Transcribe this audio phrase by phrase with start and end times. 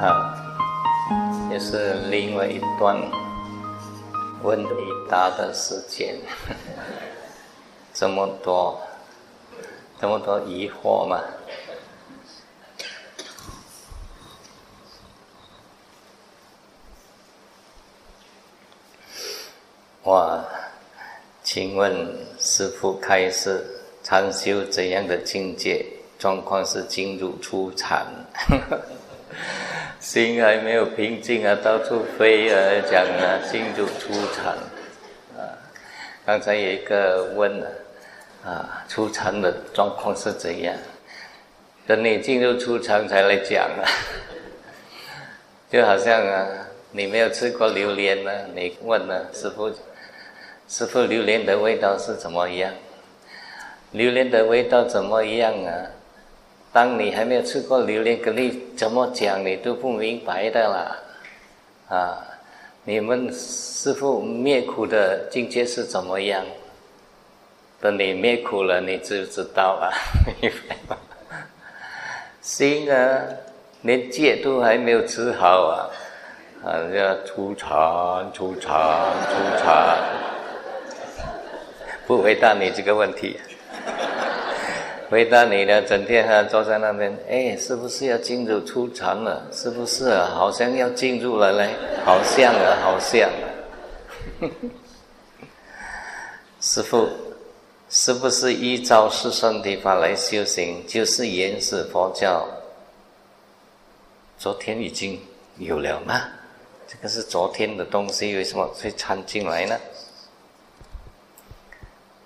[0.00, 0.34] 好，
[1.50, 2.96] 也是另外一段
[4.42, 4.70] 问题
[5.08, 6.16] 答的时间，
[7.94, 8.78] 这么多，
[9.98, 11.20] 这么多疑惑嘛？
[20.04, 20.44] 哇，
[21.42, 22.06] 请问
[22.38, 23.64] 师父开始
[24.02, 25.82] 禅修怎样的境界？
[26.18, 28.06] 状况是进入初禅。
[30.00, 34.52] 心还没有平静啊，到处飞啊，讲啊，进入初禅
[35.38, 35.40] 啊。
[36.26, 37.66] 刚才有一个问了
[38.44, 40.76] 啊，初禅的状况是怎样？
[41.86, 43.80] 等你进入初禅才来讲啊。
[45.72, 46.46] 就好像啊，
[46.92, 49.72] 你没有吃过榴莲呢，你问了师傅，
[50.68, 52.72] 师傅榴莲的味道是怎么样？
[53.92, 55.86] 榴莲的味道怎么样啊？
[56.72, 60.96] 当你还没有吃过榴莲，跟你怎么讲你都不明白的啦，
[61.96, 62.18] 啊！
[62.82, 66.44] 你们师傅灭苦的境界是怎么样？
[67.80, 69.92] 等你灭苦了，你就知道了，
[70.40, 70.96] 明白吗？
[72.40, 73.22] 心啊，
[73.82, 75.88] 连戒都还没有吃好啊，
[76.64, 77.70] 啊，要出禅、
[78.32, 78.70] 出禅、
[79.30, 79.98] 出禅，
[82.06, 83.38] 不回答你这个问题。
[85.10, 89.46] 回答你呢，整天啊坐在那边，哎，是不是要进入出禅了？
[89.52, 90.32] 是不是啊？
[90.34, 91.70] 好像要进入了嘞，
[92.04, 93.28] 好像啊，好像。
[93.30, 93.46] 啊
[96.60, 97.08] 师傅，
[97.90, 102.48] 是不是依照四圣谛法来修行，就是原始佛教？
[104.38, 105.20] 昨天已经
[105.58, 106.22] 有了吗？
[106.88, 109.78] 这个是昨天的东西，为什么会掺进来呢？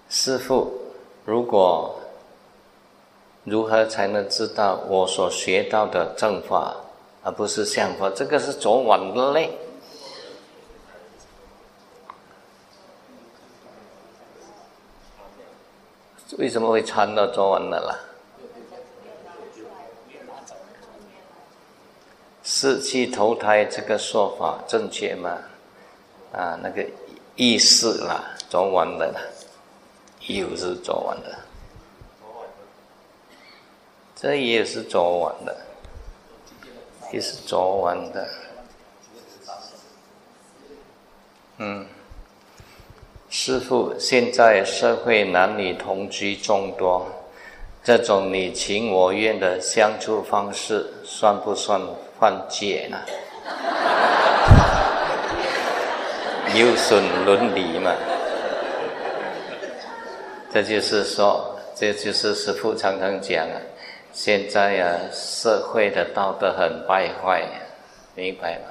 [0.08, 0.72] 师傅，
[1.24, 1.94] 如果。
[3.44, 6.76] 如何才能知道我所学到的正法，
[7.22, 8.10] 而不是相法？
[8.10, 9.50] 这个是昨晚的嘞。
[16.36, 17.98] 为什么会穿到昨晚的啦？
[22.42, 25.38] 四气投胎这个说法正确吗？
[26.32, 26.84] 啊，那个
[27.34, 29.20] 意识啦，昨晚的啦，
[30.28, 31.36] 又是昨晚的。
[34.14, 35.56] 这也是昨晚的，
[37.12, 38.28] 也是昨晚的。
[41.58, 41.86] 嗯，
[43.30, 47.06] 师傅，现在社会男女同居众多，
[47.84, 51.80] 这种你情我愿的相处方式，算不算
[52.18, 52.98] 犯戒呢？
[56.54, 57.94] 有损伦理嘛？
[60.50, 63.56] 这就是说，这就是师傅常常讲啊。
[64.12, 67.44] 现在啊，社会的道德很败坏，
[68.14, 68.64] 明白吗？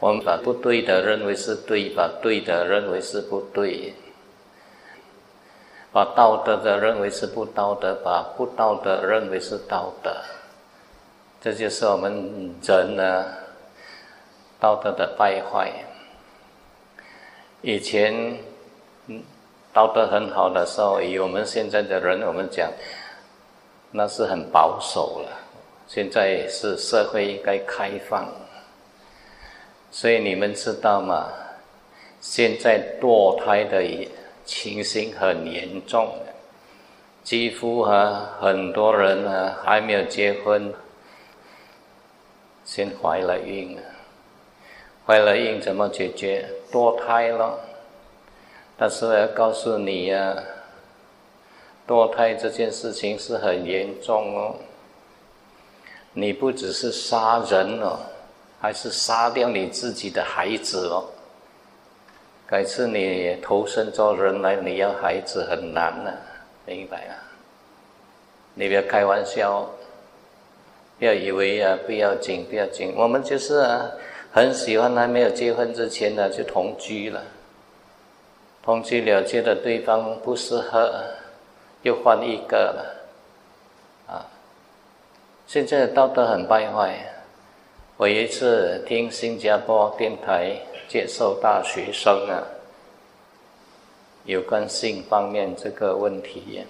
[0.00, 3.94] 我们把不对的认为是对，把对的认为是不对，
[5.92, 10.14] 把道德的认为是不道德，把不道德认为是道德，
[11.40, 13.24] 这就是我们人呢
[14.60, 15.72] 道德的败坏。
[17.62, 18.38] 以前
[19.78, 22.68] 道德很好的时候，以我们现在的人，我们讲。
[23.92, 25.30] 那是很保守了，
[25.86, 28.26] 现在是社会应该开放，
[29.92, 31.28] 所以你们知道吗？
[32.20, 33.80] 现在堕胎的
[34.44, 36.12] 情形很严重，
[37.22, 40.74] 几乎啊很多人啊还没有结婚，
[42.64, 43.82] 先怀了孕了，
[45.06, 46.44] 怀了孕怎么解决？
[46.72, 47.56] 堕胎了，
[48.78, 50.34] 但是我要告诉你呀。
[51.86, 54.54] 堕胎这件事情是很严重哦，
[56.12, 57.98] 你不只是杀人哦，
[58.60, 61.06] 还是杀掉你自己的孩子哦。
[62.46, 66.12] 改次你投身做人来，你要孩子很难呢，
[66.66, 67.16] 明白啊？
[68.52, 69.66] 你不要开玩笑，
[70.98, 73.90] 不要以为啊不要紧不要紧，我们就是啊
[74.30, 77.22] 很喜欢还没有结婚之前呢就同居了，
[78.62, 81.04] 同居了觉得对方不适合。
[81.82, 84.26] 又换一个了，啊！
[85.46, 86.98] 现在的道德很败坏。
[87.96, 90.56] 我一次听新加坡电台
[90.88, 92.42] 接受大学生啊，
[94.24, 96.64] 有关性方面这个问题。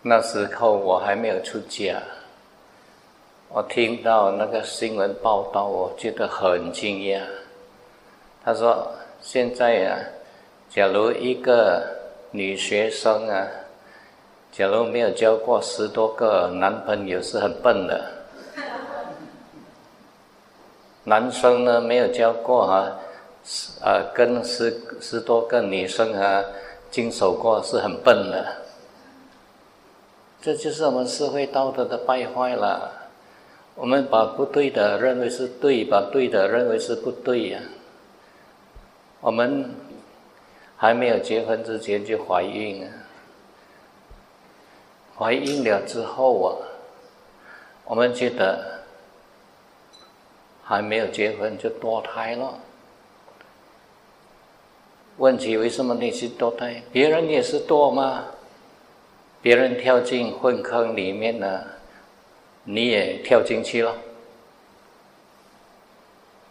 [0.00, 2.00] 那时候我还没有出家，
[3.50, 7.20] 我听到那个新闻报道，我觉得很惊讶。
[8.42, 8.90] 他说
[9.28, 9.98] ：“现在啊，
[10.70, 11.84] 假如一个
[12.30, 13.44] 女学生啊，
[14.52, 18.08] 假如没有交过十多个男朋友，是很笨的。
[21.02, 22.96] 男生呢，没有交过啊，
[23.82, 26.44] 呃，跟十十多个女生啊，
[26.92, 28.46] 经手过，是很笨的。
[30.40, 32.92] 这就是我们社会道德的败坏了。”
[33.74, 37.60] 我们把不对的认为是对，把对的认为是不对呀。
[39.26, 39.74] 我们
[40.76, 42.92] 还没有结婚之前就怀孕啊，
[45.18, 46.54] 怀孕了之后啊，
[47.86, 48.84] 我们觉得
[50.62, 52.56] 还没有结婚就堕胎了。
[55.16, 56.80] 问题为什么你是堕胎？
[56.92, 58.26] 别人也是堕吗？
[59.42, 61.64] 别人跳进粪坑里面呢？
[62.62, 63.96] 你也跳进去了。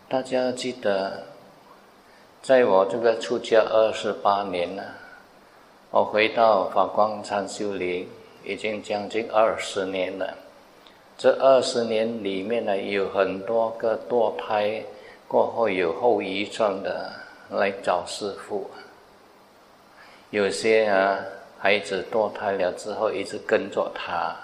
[0.10, 1.24] 大家记得，
[2.46, 4.84] 在我这个出家二十八年了，
[5.90, 8.08] 我回到法光禅修林
[8.44, 10.32] 已经将近二十年了。
[11.18, 14.84] 这二十年里面呢，有很多个堕胎
[15.28, 17.12] 过后有后遗症的
[17.50, 18.70] 来找师傅。
[20.30, 21.18] 有些啊，
[21.58, 24.36] 孩子堕胎了之后一直跟着他。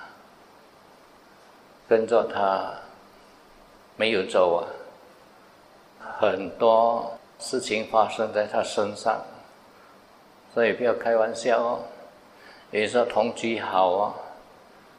[1.88, 2.74] 跟着他
[3.96, 4.66] 没有走啊，
[6.20, 9.20] 很多事情发生在他身上，
[10.54, 11.80] 所以不要开玩笑哦。
[12.70, 14.14] 有时候同居好啊，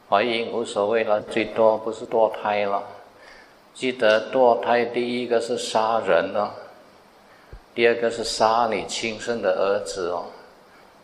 [0.09, 2.83] 怀孕无所谓了，最多不是堕胎了。
[3.73, 6.51] 记得堕胎第一个是杀人哦，
[7.73, 10.25] 第二个是杀你亲生的儿子哦，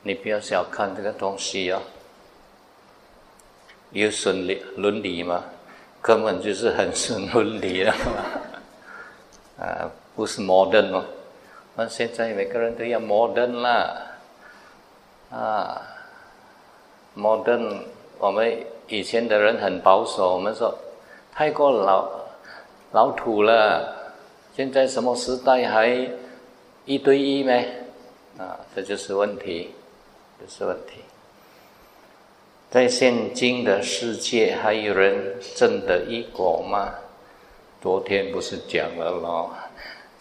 [0.03, 1.81] 你不要小看这个东西哦，
[3.91, 5.43] 有损理伦理吗？
[6.01, 7.93] 根本就是很损 伦理了，
[9.59, 11.03] 啊，不是 modern 哦。
[11.79, 14.01] 那现在每个人都要 modern 啦，
[15.31, 15.81] 啊
[17.15, 17.83] ，modern。
[18.17, 18.53] 我们
[18.89, 20.77] 以前的人很保守，我们说
[21.31, 22.05] 太过老
[22.91, 23.95] 老土了。
[24.57, 26.05] 现在什么时代还
[26.83, 27.53] 一对一呢？
[28.37, 29.73] 啊，这就是问题，
[30.37, 30.95] 这是问题。
[32.69, 36.93] 在现今的世界，还有人真的一果吗？
[37.81, 39.53] 昨天不是讲了咯？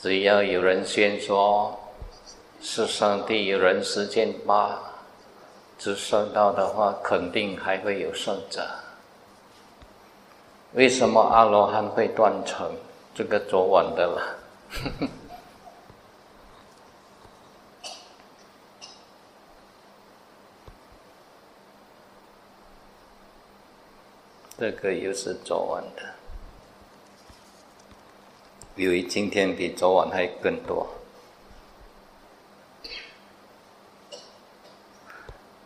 [0.01, 1.77] 只要有人先说
[2.61, 4.81] 是上帝有人实践吧，
[5.77, 8.65] 只收到的话，肯定还会有胜者。
[10.75, 12.77] 为什么阿罗汉会断成？
[13.15, 14.39] 这个昨晚的了。
[24.59, 26.03] 这个又是昨晚的，
[28.79, 30.89] 因为今天比昨晚还更多。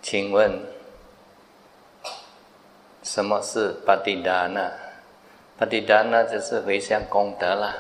[0.00, 0.58] 请问，
[3.02, 4.72] 什么是巴蒂达那？
[5.58, 7.74] 巴蒂达那就是回向功德了。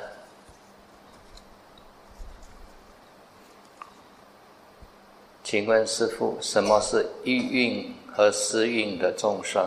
[5.42, 9.66] 请问师父，什么是欲运和私运的众生？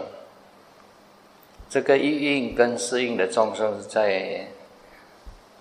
[1.68, 4.12] 这个意蕴跟适应的众生是在《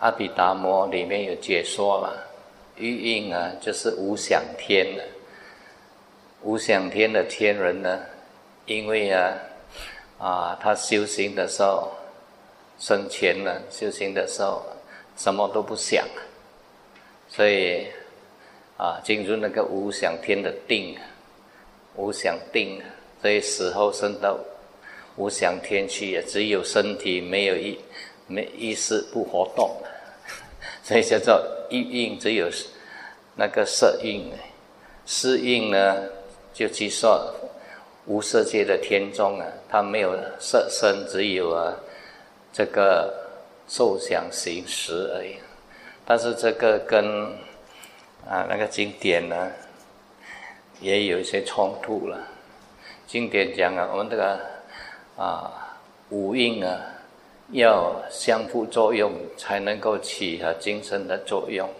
[0.04, 2.26] 阿毗达摩》里面有解说了。
[2.76, 5.02] 意蕴啊，就是无想天的，
[6.42, 8.00] 无想天的天人呢，
[8.66, 9.32] 因为啊，
[10.18, 11.90] 啊，他修行的时候，
[12.78, 14.62] 生前呢，修行的时候，
[15.16, 16.04] 什么都不想，
[17.26, 17.86] 所以
[18.76, 20.98] 啊，进入那个无想天的定，
[21.96, 22.78] 无想定，
[23.22, 24.38] 所以死后升到。
[25.16, 27.78] 无想天去也，只有身体没有意，
[28.26, 29.70] 没意识不活动，
[30.84, 32.48] 所以叫做意蕴，只有
[33.34, 34.30] 那个色蕴。
[35.06, 35.96] 色蕴呢，
[36.52, 37.34] 就去说
[38.06, 41.74] 无色界的天中啊，它没有色身，只有啊
[42.52, 43.12] 这个
[43.66, 45.36] 受想行识而已。
[46.04, 47.04] 但是这个跟
[48.28, 49.50] 啊那个经典呢，
[50.80, 52.18] 也有一些冲突了。
[53.06, 54.38] 经典讲啊，我们这个。
[55.16, 56.76] 啊，五蕴啊，
[57.54, 61.70] 要相互作用才能够起和精神的作用。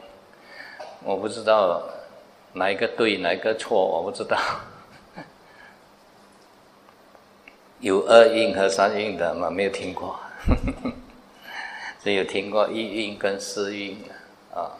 [1.03, 1.83] 我不知道
[2.53, 4.39] 哪一个对，哪一个错，我不知道。
[7.81, 9.51] 有二运和三运的吗？
[9.51, 10.17] 没有听过，
[12.05, 13.99] 只有听过一运跟四蕴
[14.55, 14.71] 啊。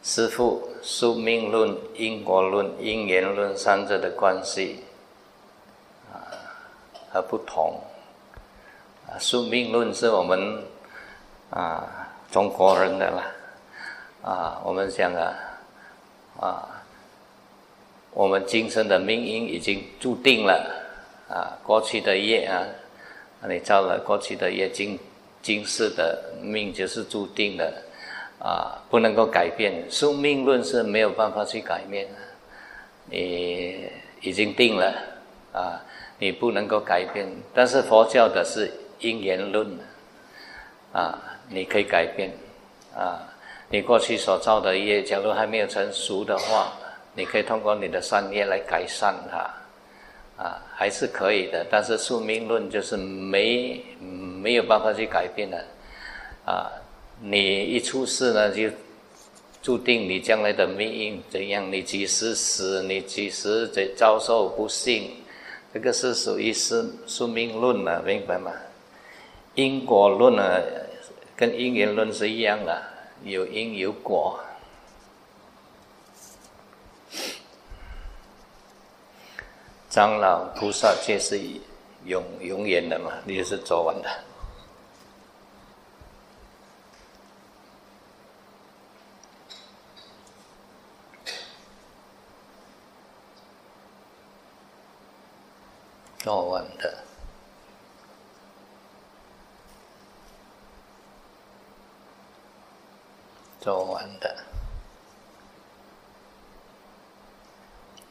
[0.00, 4.84] 师父，宿命论、因果论、因缘论三者的关系。
[7.14, 7.80] 和不同。
[9.06, 10.64] 啊，宿命论是我们
[11.50, 13.22] 啊中国人的啦，
[14.22, 15.34] 啊，我们讲啊，
[16.40, 16.82] 啊，
[18.10, 20.68] 我们今生的命运已经注定了，
[21.28, 22.66] 啊，过去的业啊，
[23.46, 24.98] 你造了过去的业，今
[25.40, 27.72] 今世的命就是注定的，
[28.40, 29.88] 啊，不能够改变。
[29.88, 32.18] 宿命论是没有办法去改变的，
[33.10, 33.88] 你
[34.22, 34.92] 已经定了，
[35.52, 35.78] 啊，
[36.24, 37.28] 你不能够改变。
[37.52, 38.70] 但是佛教的是。
[39.00, 39.66] 因缘论，
[40.92, 41.18] 啊，
[41.50, 42.30] 你可以改变，
[42.96, 43.20] 啊，
[43.68, 46.72] 你过去所造的业，假如还没有成熟的话，
[47.14, 51.66] 你可以通过你的善业来改善它，啊，还是可以的。
[51.70, 53.84] 但是宿命论就是没
[54.40, 55.62] 没有办法去改变的，
[56.46, 56.72] 啊，
[57.20, 58.70] 你一出世呢，就
[59.60, 65.10] 注定你将来的命运怎样，你几时死，你几时在遭受不幸，
[65.74, 68.52] 这个是属于是宿命论了，明白吗？
[69.56, 70.62] 因果论呢，
[71.34, 72.80] 跟因缘论是一样的，
[73.24, 74.38] 有因有果。
[79.90, 81.40] 长老菩萨皆是
[82.04, 84.08] 永永远的嘛，你也是昨晚的，
[96.24, 96.94] 做完的。
[103.60, 104.34] 做完的，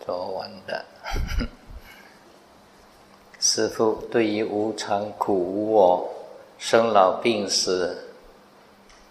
[0.05, 0.85] 做完的。
[3.39, 6.07] 师父对于无常、苦、无我、
[6.59, 7.97] 生老病死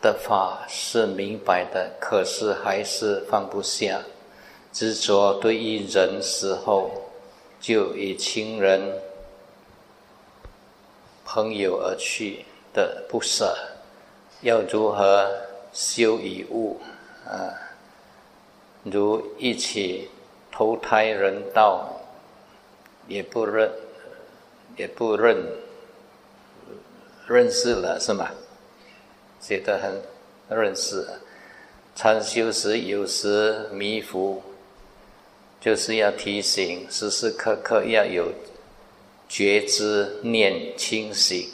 [0.01, 4.01] 的法是明白的，可是还是放不下，
[4.73, 6.91] 执着对于人死后
[7.63, 9.01] 就以亲人、
[11.25, 13.57] 朋友而去的不舍，
[14.43, 15.31] 要如何？
[15.73, 16.79] 修一物，
[17.25, 17.49] 啊，
[18.83, 20.11] 如一起
[20.51, 21.99] 投胎人道，
[23.09, 23.73] 也不认，
[24.77, 25.43] 也不认，
[27.27, 28.29] 认识了是吗？
[29.41, 31.09] 觉得很认识。
[31.95, 34.43] 禅修时有时迷糊，
[35.63, 38.33] 就是要提醒，时时刻刻要有
[39.29, 41.49] 觉知念清醒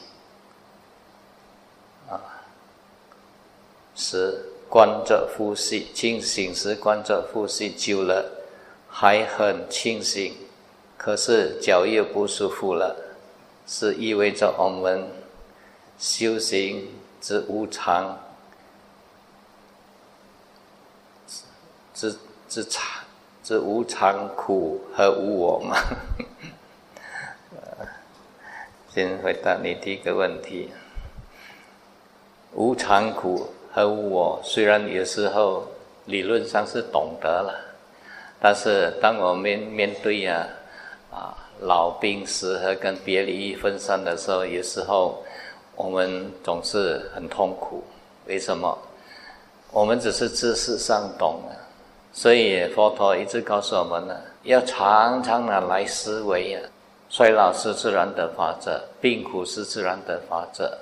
[2.09, 2.19] 啊。
[3.95, 8.47] 是观着呼吸，清醒时观着呼吸久了
[8.89, 10.35] 还很清醒，
[10.97, 12.97] 可是脚又不舒服了，
[13.67, 15.07] 是意味着我们
[15.99, 16.89] 修行
[17.21, 18.19] 之无常，
[21.95, 23.05] 之之之常
[23.49, 25.75] 是无常苦和无我嘛？
[28.93, 30.69] 先回答你第一个问题，
[32.53, 33.49] 无常苦。
[33.73, 35.67] 和无我虽然有时候
[36.05, 37.55] 理论上是懂得了，
[38.39, 40.47] 但是当我们面对呀
[41.11, 45.25] 啊老病死和跟别离分散的时候，有时候
[45.75, 47.83] 我们总是很痛苦。
[48.27, 48.77] 为什么？
[49.73, 51.57] 我们只是知识上懂了，
[52.13, 56.63] 所以佛陀一直告诉我们呢，要常常的来思维啊，
[57.09, 60.77] 衰老是自然的法则，病苦是自然的法则。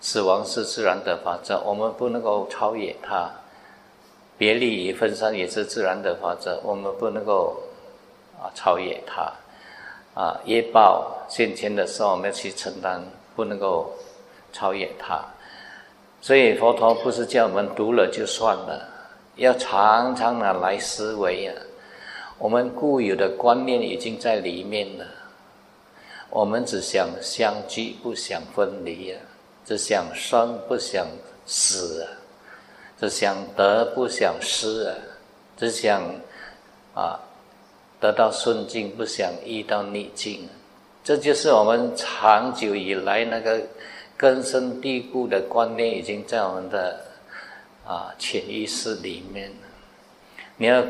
[0.00, 3.30] 死亡是自然的法则，我们不能够超越它；
[4.36, 7.56] 别离与分散也是自然的法则，我们不能够
[8.38, 9.32] 啊超越它。
[10.14, 13.02] 啊，业报现前的时候，我们要去承担，
[13.34, 13.90] 不能够
[14.52, 15.22] 超越它。
[16.20, 18.86] 所以佛陀不是叫我们读了就算了，
[19.36, 21.54] 要常常的来思维啊。
[22.38, 25.06] 我们固有的观念已经在里面了，
[26.28, 29.20] 我们只想相聚，不想分离啊。
[29.64, 31.04] 只想生不想
[31.44, 32.06] 死啊，
[33.00, 34.94] 只想得不想失啊，
[35.56, 36.02] 只想
[36.94, 37.18] 啊
[37.98, 40.48] 得到顺境不想遇到逆境，
[41.02, 43.60] 这就是我们长久以来那个
[44.16, 47.00] 根深蒂固的观念，已经在我们的
[47.86, 49.52] 啊潜意识里面。
[50.56, 50.84] 你要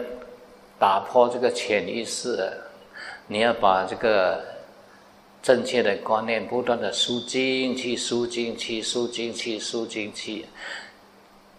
[0.79, 2.53] 打破这个潜意识，
[3.27, 4.57] 你要把这个。
[5.43, 10.45] 正确的观念，不断的输进去，输进去，输进去，输进去。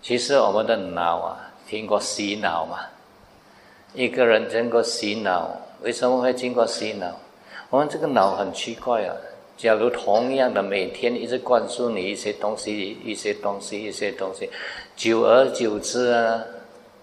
[0.02, 2.80] 其实我们的脑啊，经过洗脑嘛？
[3.94, 7.18] 一个人经过洗脑，为什么会经过洗脑？
[7.70, 9.16] 我们这个脑很奇怪啊。
[9.58, 14.48] 假如同样的每天一直灌输你一些东西，一些东西，一些东西，
[14.96, 16.44] 久而久之啊，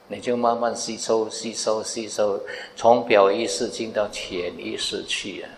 [0.07, 2.41] 你就慢慢吸收，吸收，吸收，
[2.77, 5.51] 从表意识进到潜意识去啊。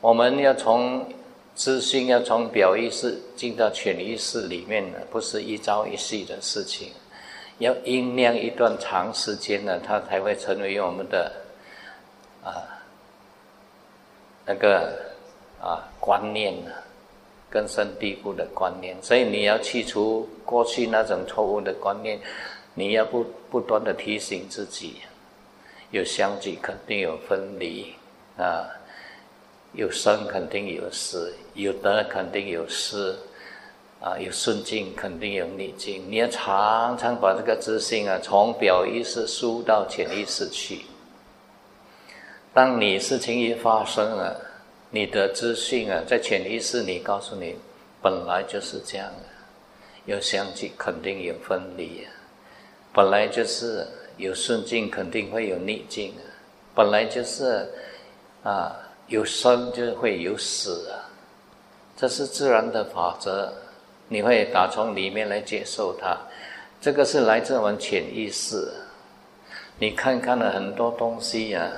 [0.00, 1.06] 我们要从
[1.54, 6.88] 资讯要从表意识进到潜意识里面呢，不是一朝一夕的事情，
[7.58, 11.30] 要酝酿一段长时间呢，它才会成为我们的
[12.42, 12.64] 啊
[14.46, 15.09] 那个
[15.60, 16.70] 啊观念呢。
[17.52, 22.16] 根深蒂固的观念，所以你要去除过去那种错误的观念，
[22.74, 24.98] 你要不不断的提醒自己，
[25.90, 27.92] 有相聚肯定有分离
[28.38, 28.70] 啊，
[29.72, 33.16] 有生肯定有死，有得肯定有失，
[34.00, 40.82] 啊，有顺境肯定有逆境，你要常常把这个自信啊，从表意识输到潜意识去。
[42.54, 44.49] 当你事情一发生了。
[44.92, 47.54] 你的资讯啊，在潜意识里告诉你，
[48.02, 52.10] 本来就是这样的，有相聚肯定有分离啊，
[52.92, 56.26] 本来就是有顺境肯定会有逆境啊，
[56.74, 57.68] 本来就是
[58.42, 61.06] 啊有生就会有死啊，
[61.96, 63.52] 这是自然的法则，
[64.08, 66.18] 你会打从里面来接受它，
[66.80, 68.68] 这个是来自我们潜意识，
[69.78, 71.70] 你看看了很多东西呀。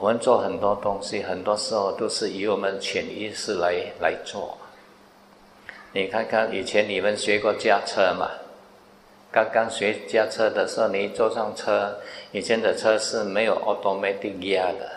[0.00, 4.56] 我们做很多东西，很多时候都是以我们潜意识来来做。
[5.92, 8.30] 你看看以前你们学过驾车嘛？
[9.30, 11.98] 刚刚学驾车的时候，你坐上车，
[12.32, 14.90] 以前的车是没有 automatic gear 的，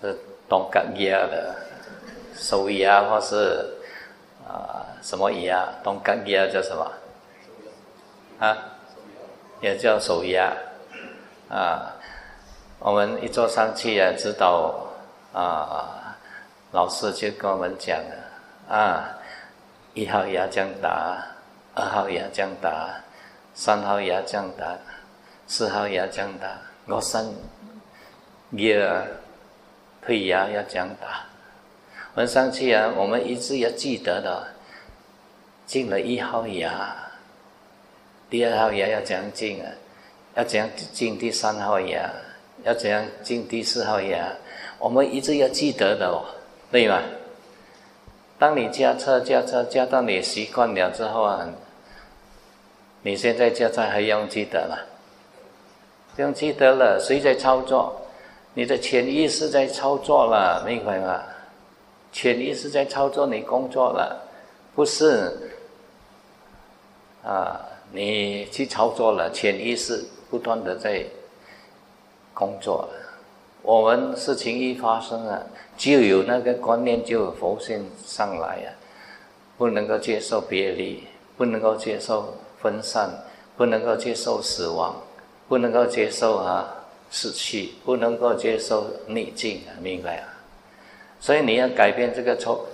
[0.00, 1.54] 是动感 gear 的，
[2.34, 3.66] 手压或是
[4.48, 5.68] 啊什么压？
[5.84, 6.90] 动感 gear 叫什么？
[8.38, 8.56] 啊？
[9.60, 10.56] 也叫手压
[11.50, 11.94] 啊。
[12.80, 14.86] 我们一坐上去啊，指导
[15.32, 16.16] 啊，
[16.70, 17.98] 老师就跟我们讲
[18.68, 19.18] 啊，
[19.94, 21.26] 一号牙这样打，
[21.74, 22.88] 二号牙这样打，
[23.52, 24.76] 三号牙这样打，
[25.48, 26.56] 四号牙这样打，
[26.86, 27.26] 我三
[28.50, 28.88] 月
[30.00, 31.24] 退牙要这样打。
[32.14, 34.46] 我们上去啊，我们一直要记得的，
[35.66, 36.94] 进了一号牙，
[38.30, 39.66] 第二号牙要怎样进啊？
[40.36, 42.08] 要怎样进第三号牙？
[42.64, 44.32] 要怎样进第四号牙？
[44.78, 46.24] 我们一直要记得的哦，
[46.70, 47.02] 对吗？
[48.38, 51.48] 当你驾车驾车驾到你习惯了之后啊，
[53.02, 54.76] 你现在驾车还用记得吗？
[56.16, 58.00] 用记得了，谁在操作？
[58.54, 61.22] 你的潜意识在操作了，明白吗？
[62.12, 64.20] 潜意识在操作你工作了，
[64.74, 65.50] 不是
[67.24, 67.60] 啊？
[67.92, 71.04] 你去操作了，潜意识不断的在。
[72.38, 72.88] 工作，
[73.62, 75.42] 我们事情一发生啊，
[75.76, 78.70] 就有那个观念就浮现上来呀，
[79.56, 81.02] 不能够接受别离，
[81.36, 83.10] 不能够接受分散，
[83.56, 84.94] 不能够接受死亡，
[85.48, 86.72] 不能够接受啊
[87.10, 90.28] 死去，不能够接受逆境啊，明白啊？
[91.18, 92.64] 所以你要改变这个错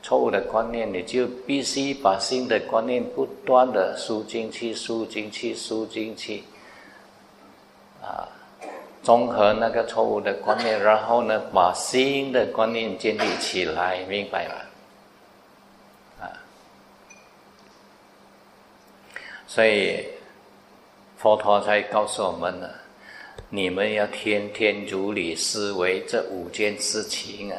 [0.00, 6.44] 错误的观念，你就必须把新的观念不断的输进去，输进去，输进去，
[8.00, 8.37] 啊。
[9.08, 14.54] 综合那个错误的观念，然后呢，把新的观念建立起来，明白吗？
[16.20, 16.28] 啊，
[19.46, 20.04] 所以
[21.16, 22.68] 佛陀才告诉我们呢，
[23.48, 27.58] 你们要天天如理思维这五件事情啊，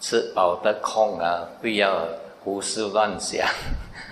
[0.00, 2.08] 吃饱的空啊，不要
[2.42, 3.46] 胡思乱想，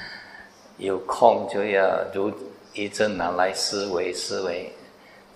[0.76, 2.30] 有空就要如
[2.74, 4.70] 一阵拿来思维思维。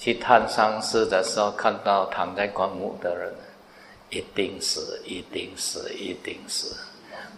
[0.03, 3.33] 去探丧事的时候，看到躺在棺木的人，
[4.11, 6.77] 一定死，一定死，一定死。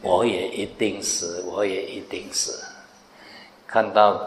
[0.00, 2.64] 我也一定死，我也一定死。
[3.66, 4.18] 看到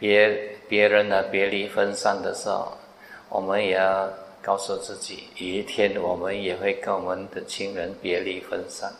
[0.00, 2.76] 别别人的别离分散的时候，
[3.28, 4.10] 我们也要
[4.42, 8.92] 告诉自己，有一天我们也会跟我们的亲人别离分散。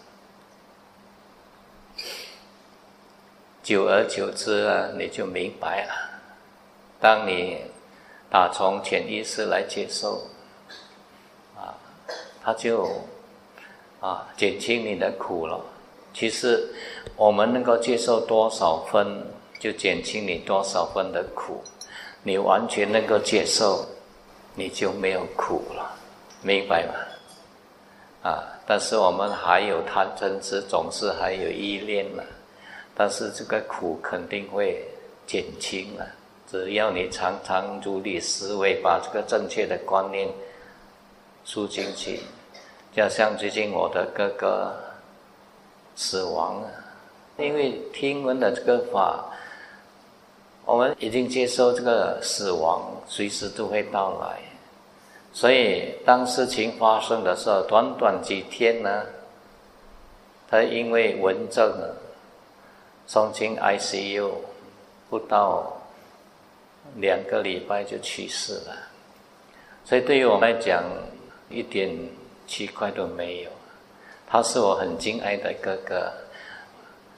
[3.65, 6.21] 久而久之啊，你就明白了。
[7.01, 7.59] 当你
[8.33, 10.23] 打从潜意识来接受，
[11.55, 11.77] 啊，
[12.43, 12.89] 他就
[14.01, 15.61] 啊减轻你的苦了。
[16.15, 16.67] 其实
[17.15, 19.23] 我们能够接受多少分，
[19.59, 21.63] 就减轻你多少分的苦。
[22.23, 23.85] 你完全能够接受，
[24.55, 25.95] 你就没有苦了，
[26.41, 26.95] 明白吗？
[28.31, 32.25] 啊，但是我们还有贪嗔痴，总是还有依恋了，
[32.95, 34.89] 但是这个苦肯定会
[35.27, 36.07] 减轻了。
[36.53, 40.29] 只要你常常如理思维，把这个正确的观念
[41.47, 42.21] 输进去，
[42.95, 44.71] 就像最近我的哥哥
[45.97, 46.69] 死亡了，
[47.39, 49.25] 因为听闻的这个法，
[50.67, 54.39] 我们已经接受这个死亡随时都会到来，
[55.33, 59.03] 所以当事情发生的时候，短短几天呢，
[60.51, 61.73] 他因为蚊症
[63.07, 64.33] 送进 ICU，
[65.09, 65.79] 不到
[66.97, 68.77] 两个礼拜就去世了。
[69.85, 70.85] 所以对于我来讲，
[71.51, 71.91] 一点
[72.47, 73.51] 奇怪都没有。
[74.27, 76.13] 他是我很敬爱的哥哥，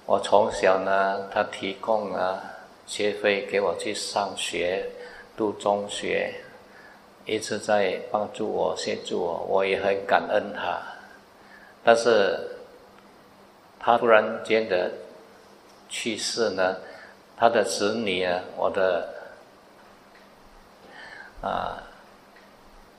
[0.07, 2.43] 我从小呢，他提供了
[2.87, 4.85] 学费给我去上学，
[5.37, 6.35] 读中学，
[7.25, 10.83] 一直在帮助我、协助我，我也很感恩他。
[11.85, 12.37] 但是，
[13.79, 14.91] 他突然间的
[15.89, 16.77] 去世呢，
[17.37, 19.14] 他的子女啊，我的
[21.45, 21.83] 啊。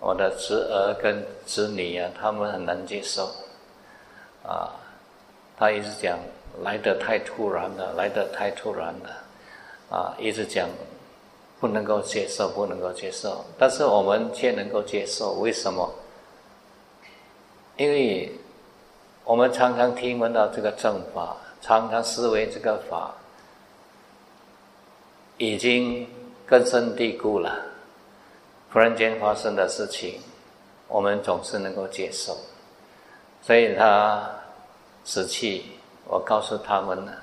[0.02, 3.28] 我的侄儿跟侄女啊，他们很难接受，
[4.44, 4.70] 啊，
[5.58, 6.20] 他一直讲
[6.62, 9.10] 来的太突然了，来的太突然了，
[9.90, 10.70] 啊，一直讲
[11.60, 15.90] 不能够接受，不能够接受，但是我们却能够接受，为什么？
[17.78, 18.32] 因为
[19.24, 23.16] 我们常常听闻到这个正法，常常思维这个法，
[25.38, 26.08] 已经
[26.46, 27.60] 根深蒂固了。
[28.76, 30.20] 突然间发生的事情，
[30.90, 32.38] 我们总是能够接受。
[33.42, 34.30] 所以他
[35.06, 35.64] 死去，
[36.04, 37.14] 我告诉他们呢，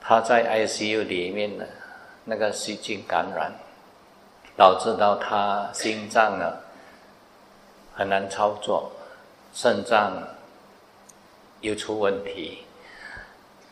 [0.00, 1.64] 他在 ICU 里面呢，
[2.24, 3.52] 那个细菌感染，
[4.56, 6.54] 导致到他心脏呢
[7.92, 8.92] 很难操作，
[9.52, 10.22] 肾脏
[11.62, 12.64] 又出问题，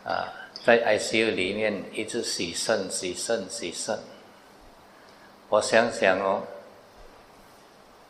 [0.05, 0.27] 啊，
[0.65, 3.97] 在 ICU 里面一直洗肾、洗肾、洗肾。
[5.49, 6.43] 我想想哦，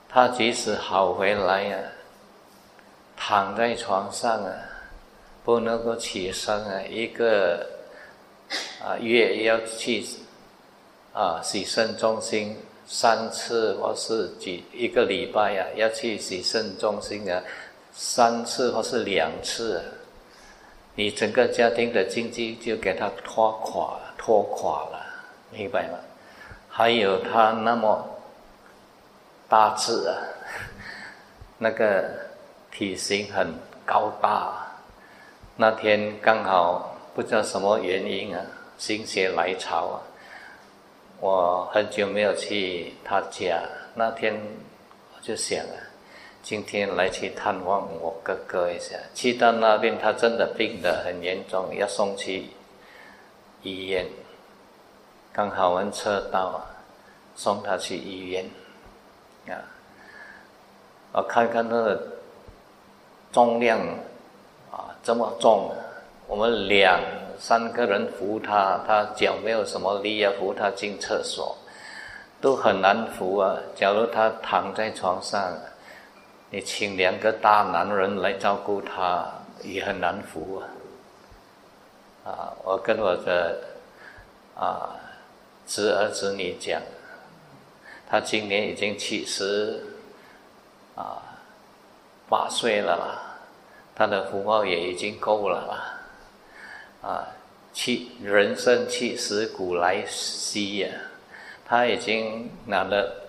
[0.09, 1.79] 他即使好回来呀，
[3.17, 4.53] 躺在床上啊，
[5.45, 7.67] 不能够起身啊，一个
[8.83, 10.07] 啊月要去
[11.13, 17.43] 啊洗肾中心三次或是几一个礼拜呀，要去洗肾中心啊
[17.93, 19.83] 三次或是两次，
[20.95, 25.05] 你整个家庭的经济就给他拖垮拖垮了，
[25.51, 25.99] 明白吗？
[26.77, 28.05] 还有他那么
[29.49, 30.19] 大只啊，
[31.57, 32.05] 那个
[32.73, 33.55] 体型很
[33.87, 34.53] 高大。
[35.57, 38.43] 那天刚好不知道什么原因啊，
[38.77, 40.03] 心血来潮啊，
[41.21, 43.63] 我很久没有去他家。
[43.95, 45.79] 那天我就想啊，
[46.43, 48.97] 今天来去探望我哥哥一下。
[49.15, 52.49] 去到那边，他真的病得很严重，要送去
[53.63, 54.05] 医院。
[55.37, 56.61] 刚好我们车到，
[57.35, 58.49] 送他去医院，
[59.49, 59.59] 啊，
[61.11, 62.01] 我看看他的
[63.33, 63.81] 重量
[64.71, 65.75] 啊这么重，
[66.29, 67.01] 我们两
[67.37, 71.59] 三个人扶他，他脚没有什么力啊，扶他进厕所
[72.41, 73.59] 都很难扶啊。
[73.75, 75.53] 假如他躺在床上，
[76.51, 79.27] 你请两个大男人来照顾他，
[79.65, 82.31] 也很难扶啊。
[82.31, 83.59] 啊，我跟我的
[84.57, 84.95] 啊。
[85.67, 86.81] 侄儿侄女讲，
[88.09, 89.81] 他今年已经七十
[90.95, 91.23] 啊
[92.29, 93.41] 八岁了啦，
[93.95, 97.29] 他的福报也已经够了啦，啊
[97.73, 100.89] 七人生七十古来稀呀，
[101.67, 103.27] 他已经拿了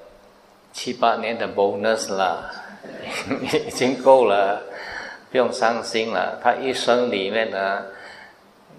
[0.71, 2.51] 七八年的 bonus 了，
[3.67, 4.61] 已经够了，
[5.31, 6.39] 不用伤心了。
[6.43, 7.85] 他一生里面呢，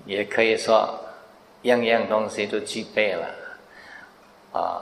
[0.05, 1.01] 也可以说
[1.63, 3.27] 样样东西都具备了。
[4.57, 4.81] 啊，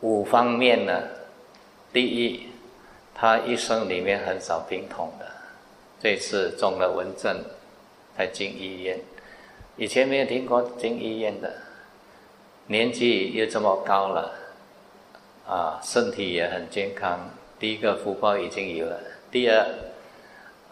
[0.00, 1.00] 五方面呢，
[1.92, 2.48] 第一，
[3.14, 5.26] 他一生里面很少病痛的，
[6.00, 7.36] 这次中了蚊症，
[8.16, 8.98] 才进医院，
[9.76, 11.52] 以前没有听过进医院的，
[12.66, 14.34] 年纪又这么高了，
[15.46, 18.98] 啊，身体也很健康，第一个福报已经有了，
[19.30, 19.64] 第二，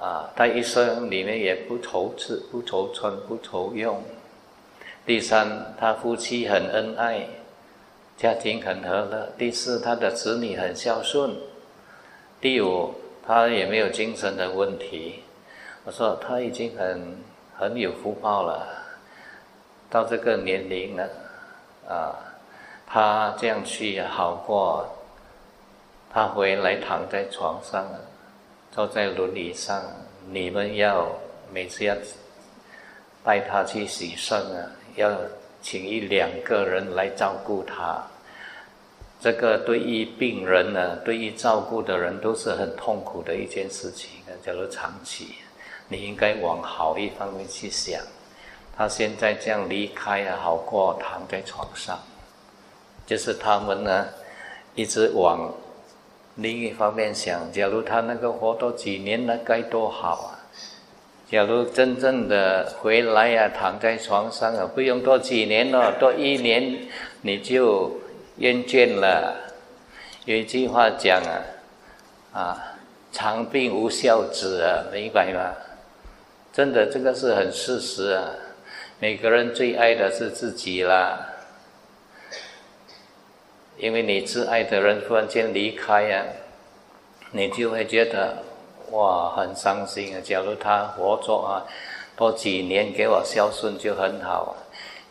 [0.01, 4.03] 啊，他一生里面也不愁吃不愁穿不愁用，
[5.05, 7.29] 第三，他夫妻很恩爱。
[8.17, 9.29] 家庭很和乐。
[9.37, 11.37] 第四，他的子女很孝顺。
[12.41, 12.95] 第五，
[13.27, 15.23] 他也没有精神的问题。
[15.85, 17.19] 我说他已经很
[17.59, 18.67] 很有福报了。
[19.91, 21.09] 到这个年龄了，
[21.87, 22.17] 啊，
[22.87, 24.89] 他这样去好过。
[26.11, 27.87] 他回来躺在床上，
[28.73, 29.83] 坐在轮椅上，
[30.31, 31.07] 你们要
[31.53, 31.95] 每次要
[33.23, 35.11] 带他去洗肾啊，要。
[35.69, 38.01] 请一两个人来照顾他，
[39.21, 44.11] 这个对于病人呢，对于照顾的人都是很痛苦的一件事情。
[44.45, 45.35] 假如长期，
[45.89, 48.01] 你应该往好一方面去想。
[48.77, 51.99] 他现在这样离开啊，好过躺在床上。
[53.05, 54.07] 就是他们呢，
[54.77, 55.53] 一直往
[56.37, 60.36] 另一方面想，假如他那个活多几年，那该多好啊！
[61.29, 66.87] 假如真正的回来呀，躺在床上啊，不用多几年了，多一年
[67.23, 67.99] 你就
[68.37, 69.35] 厌倦了。
[70.25, 71.43] 有一句话讲啊，
[72.33, 72.79] 啊，
[73.11, 75.53] 长病无孝子啊，明白吗？
[76.53, 78.31] 真的，这个是很事实啊。
[79.01, 81.27] 每个人最爱的是自己啦，
[83.79, 86.25] 因为你挚爱的人突然间离开呀，
[87.33, 88.46] 你就会觉得。
[88.91, 90.21] 哇，很伤心啊！
[90.23, 91.65] 假如他活着啊，
[92.17, 94.55] 多几年给我孝顺就很好。
[94.57, 94.63] 啊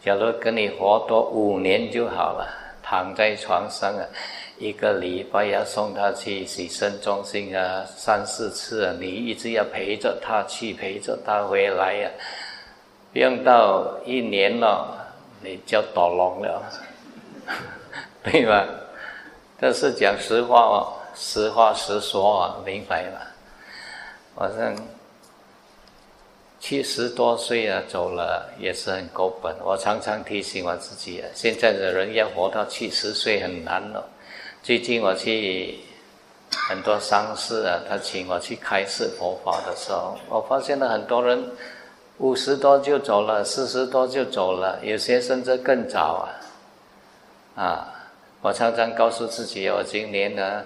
[0.06, 2.48] 假如跟你活多五年就好了，
[2.84, 4.06] 躺在床上啊，
[4.60, 12.10] 一个礼拜要送他去洗肾中心啊，三四次啊，你一直要陪着他去，陪着他回来呀，
[13.14, 14.96] 不用到一年了，
[15.42, 16.62] 你就倒龙了，
[18.22, 18.64] 对吧？
[19.60, 23.18] 但是讲实话哦，实话实说啊，明白吗？
[24.36, 24.76] 好像
[26.60, 29.56] 七十多岁啊，走了也是很够本。
[29.64, 34.06] 我常常提醒我自己啊，现在的人要活到七十岁很难了。
[34.62, 35.80] 最近我去
[36.68, 41.52] 很多丧事啊，他请我去开示佛法的时候，我发现了很多人
[42.18, 46.28] 五十多就走了，四十多就走了，有些甚至更早
[47.56, 47.64] 啊。
[47.64, 47.88] 啊，
[48.42, 50.64] 我常常告诉自己，我今年呢。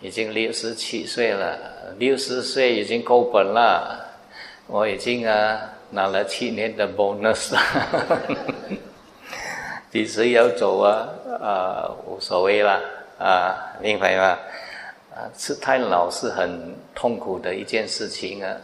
[0.00, 1.58] 已经六十七岁了，
[1.98, 4.06] 六十岁已经够本了。
[4.66, 5.60] 我已经啊
[5.90, 7.54] 拿了七年的 bonus，
[9.90, 11.08] 几时 要走啊？
[11.42, 12.80] 啊，无所谓了
[13.18, 14.38] 啊，明白吗？
[15.14, 18.56] 啊，是太老是很痛苦的一件事情啊。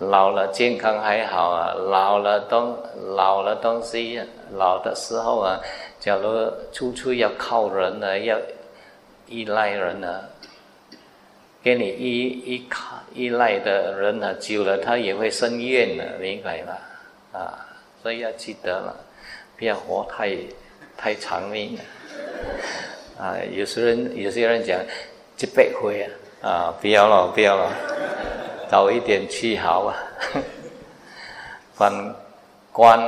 [0.00, 2.76] 老了健康还好啊，老了东
[3.16, 4.20] 老了东西，
[4.52, 5.58] 老的时候啊，
[5.98, 8.36] 假如处处要靠人呢，要
[9.28, 10.20] 依赖人呢。
[11.64, 16.74] 给你依依靠依赖的人呢，久了他也会生怨的，明白吗？
[17.32, 17.66] 啊，
[18.02, 18.94] 所以要记得了，
[19.56, 20.36] 不要活太
[20.94, 21.78] 太长命。
[23.18, 24.78] 啊，有些人有些人讲，
[25.38, 26.02] 一百岁
[26.42, 27.72] 啊，啊，不要了，不要了，
[28.70, 29.96] 早一点去好啊。
[31.72, 32.14] 反
[32.72, 33.00] 观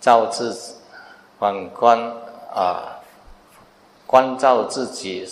[0.00, 0.56] 照自，
[1.40, 1.98] 反观
[2.54, 3.00] 啊，
[4.06, 5.28] 关照自己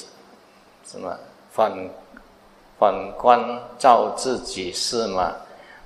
[0.84, 1.16] 什么
[1.50, 1.90] 反。
[2.78, 3.38] 反观
[3.78, 5.36] 照自己是吗？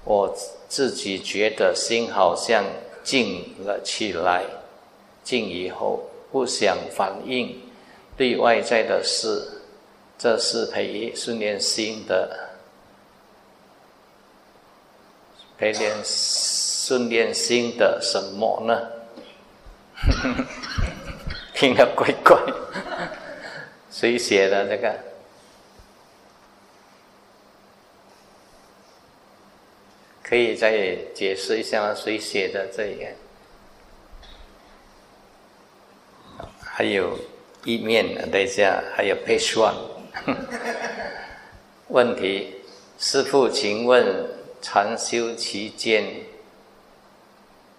[0.04, 0.32] 我
[0.68, 2.62] 自己觉得心好像
[3.02, 4.44] 静了起来，
[5.24, 7.60] 静以后不想反应
[8.16, 9.42] 对外在的事，
[10.16, 12.38] 这是培训练心的，
[15.58, 18.80] 培练训练心的什么呢？
[21.52, 22.40] 听得怪怪，
[23.90, 24.94] 谁写的这个？
[30.26, 33.06] 可以再解释一下谁写的这个？
[36.64, 37.18] 还有
[37.64, 39.74] 一面，等一下还有 page one。
[41.88, 42.54] 问题，
[42.98, 44.26] 师父，请问
[44.62, 46.04] 禅修期间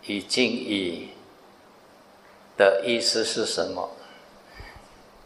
[0.05, 1.09] 以静怡
[2.55, 3.89] 的意思是什么？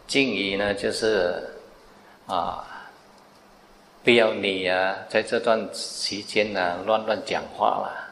[0.08, 1.50] 静怡呢，就是
[2.28, 2.66] 啊。
[4.02, 8.06] 不要你啊，在这段期间呢，乱乱讲话了。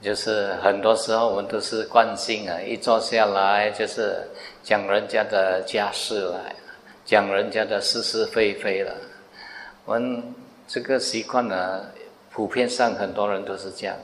[0.00, 4.26] 就是很多时候我们都是惯性啊，一坐下来就是
[4.62, 6.40] 讲人家的家事了，
[7.04, 8.92] 讲人家的是是非非了。
[9.84, 10.34] 我们
[10.66, 11.84] 这个习惯呢，
[12.32, 13.94] 普遍上很多人都是这样。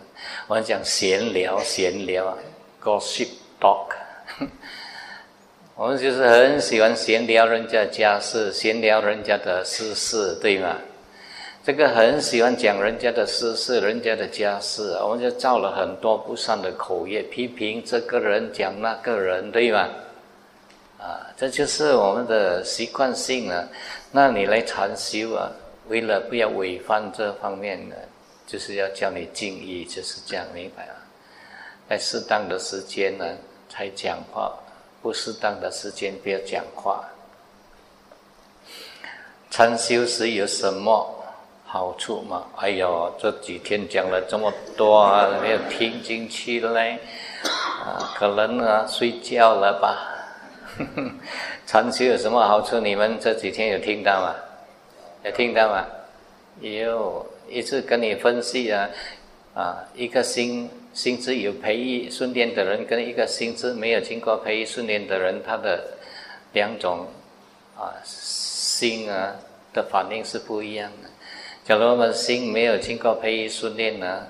[0.47, 2.37] 我们讲闲聊，闲聊啊
[2.85, 3.96] ，gossip talk。
[5.79, 10.75] 我们就是很喜欢闲聊人家家事，闲聊人家的私事，对吗？
[11.63, 19.87] 这个很喜欢讲人家的私事、人家的家事，我们就造了很多不善的口业，批评这个人，讲那个人，对吗？
[20.99, 23.69] 啊，这就是我们的习惯性了。
[24.11, 25.53] 那你来禅修啊，
[25.89, 27.95] 为了不要违反这方面呢，
[28.47, 30.97] 就是要教你敬意，就是这样明白啊。
[31.87, 33.27] 在适当的时间呢，
[33.69, 34.59] 才讲话。
[35.07, 37.05] 不适当的时间不要讲话。
[39.53, 41.25] 禅修时有什么
[41.65, 42.43] 好处吗？
[42.57, 46.99] 哎呦，这几天讲了这么多啊，没有听进去嘞，
[47.85, 49.97] 啊，可能啊睡觉了吧。
[51.69, 52.81] 禅修有什么好处？
[52.81, 54.35] 你们这几天有听到吗？
[55.23, 55.87] 有听到吗？
[56.59, 58.91] 有，一直跟你分析啊，
[59.55, 60.69] 啊，一个心。
[60.97, 65.85] 心智有培育训练的人，跟一个心智没有经过培育训练的人，他的
[66.55, 67.07] 两种
[67.77, 69.37] 啊心啊
[69.75, 71.11] 的反应是不一样的。
[71.67, 74.27] 假如我们心没有经过培育训练呢，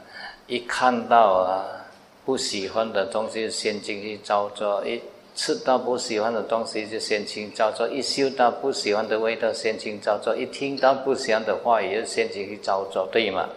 [0.48, 1.86] 一看到啊
[2.24, 5.00] 不喜欢的东西，先进去照做；一
[5.36, 13.48] 吃到不喜欢的东西，就先进去照做；一嗅到不喜欢的味道，先进去照做；一听到不喜欢的话，也就先进去照做，对吗？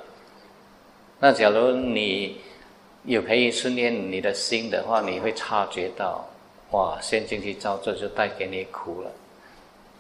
[1.22, 2.40] 那假如你
[3.06, 6.28] 有培育训练你的心的话，你会察觉到，
[6.72, 9.12] 哇，先进去照做就带给你苦了，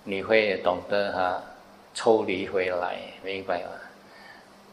[0.04, 1.42] 你会懂得哈
[1.94, 3.70] 抽离回来，明白吗？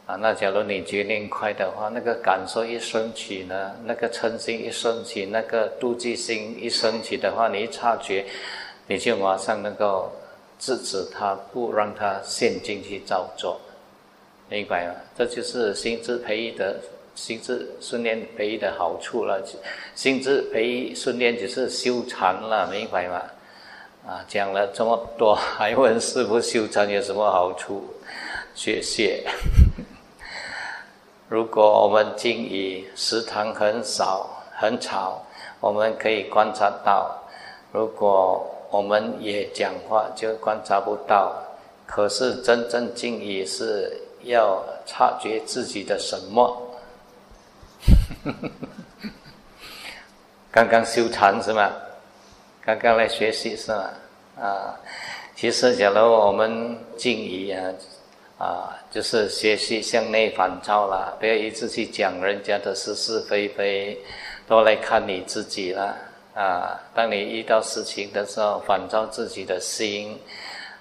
[0.07, 8.25] 啊，那假如你决定快的话，那个感受一升起呢，那个嗔心一升起，那个妒忌心一升起的话，你一察觉，
[8.87, 10.11] 你就马上能够
[10.59, 13.59] 制止他，不让他陷进去照做。
[14.49, 14.95] 明白吗？
[15.17, 16.79] 这就是心智培育的
[17.17, 19.43] 心智训练培育的好处了。
[19.95, 23.19] 心智培育训练只是修禅了，明白吗？
[24.05, 27.83] 啊，讲了这么多，还问师傅修禅有什么好处？
[28.53, 29.23] 谢谢。
[31.27, 35.25] 如果我们静怡食堂很少很吵，
[35.59, 37.09] 我们可以观察到；
[37.71, 41.35] 如果我们也讲话，就观察不到。
[41.87, 43.91] 可是真正静怡是。
[44.23, 46.66] 要察觉自己的什么？
[50.51, 51.71] 刚刚修禅是吗？
[52.65, 53.89] 刚刚来学习是吗？
[54.39, 54.75] 啊，
[55.35, 57.63] 其实假如我们静怡啊，
[58.37, 63.97] 啊，就是学习向内反照啦，不要一直去讲人家的是是非非，
[64.47, 65.95] 多来看你自己啦。
[66.35, 70.19] 啊，当你遇到事情的时候，反照自己的心，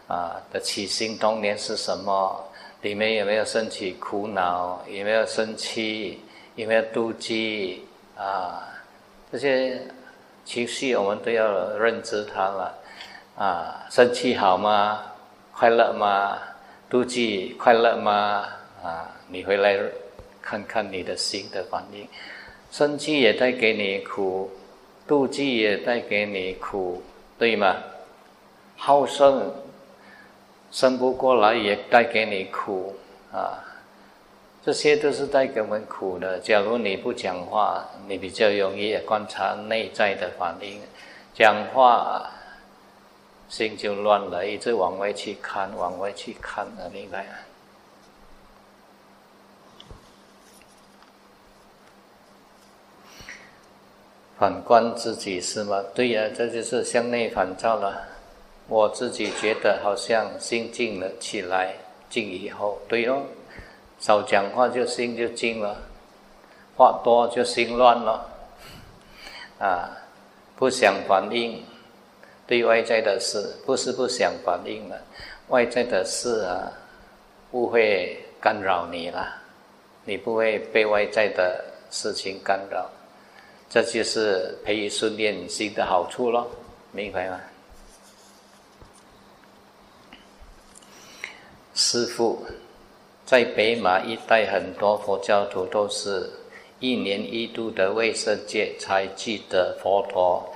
[0.07, 2.45] 啊的起心动念是什么？
[2.83, 4.83] 里面有没有升起苦恼？
[4.89, 6.21] 有没有生气？
[6.57, 7.85] 因为妒忌？
[8.19, 8.67] 啊，
[9.31, 9.81] 这些
[10.45, 12.75] 情绪我们都要认知它了。
[13.37, 15.03] 啊，生气好吗？
[15.53, 16.39] 快乐吗？
[16.91, 18.47] 妒忌快乐吗？
[18.83, 19.79] 啊，你回来
[20.41, 22.09] 看看你的心的反应。
[22.71, 24.51] 生气也带给你苦，
[25.07, 27.03] 妒忌也带给你苦，
[27.39, 27.77] 对吗？
[28.77, 29.53] 好胜。
[30.73, 32.97] 生不过来也带给你苦
[33.33, 33.65] 啊，
[34.67, 36.41] 这些都是带给我们苦的。
[36.41, 40.81] 假如你不讲话，你比较容易观察内在的反应。
[41.33, 42.29] 讲话，
[43.49, 47.29] 心就乱了，一直往外去看，往外去看，明白吗？
[54.37, 55.81] 反观自己是吗？
[55.95, 58.03] 对呀，这就是向内反照了。
[58.67, 61.77] 我自己觉得好像心静了起来，
[62.11, 63.23] 静以后，对哦，
[63.99, 65.77] 少讲话就心就静了，
[66.77, 68.29] 话多就心乱了，
[69.59, 69.91] 啊，
[70.57, 71.65] 不想反应
[72.47, 75.01] 对外在的事，不是不想反应了，
[75.49, 76.71] 外在的事啊，
[77.51, 79.35] 不会干扰你了，
[80.05, 82.89] 你不会被外在的事情干扰，
[83.69, 86.49] 这就是培育训练心的好处咯，
[86.93, 87.41] 明白吗？
[91.75, 92.47] 师傅，
[93.27, 96.31] 在北马一带，很多佛教徒都是
[96.79, 100.49] 一年一度的卫生节才记得佛陀，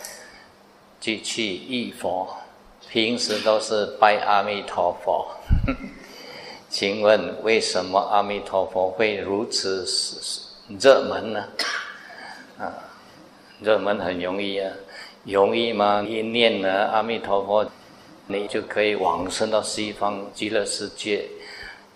[1.00, 2.28] 即去忆佛，
[2.88, 5.26] 平时都是拜阿弥陀佛。
[6.70, 9.84] 请问为什么阿弥陀佛会如此
[10.80, 11.44] 热门呢？
[12.56, 12.72] 啊，
[13.60, 14.72] 热门很容易啊，
[15.24, 16.06] 容易吗？
[16.08, 17.68] 一念呢阿弥陀佛。
[18.32, 21.24] 你就可以往生到西方极乐世界，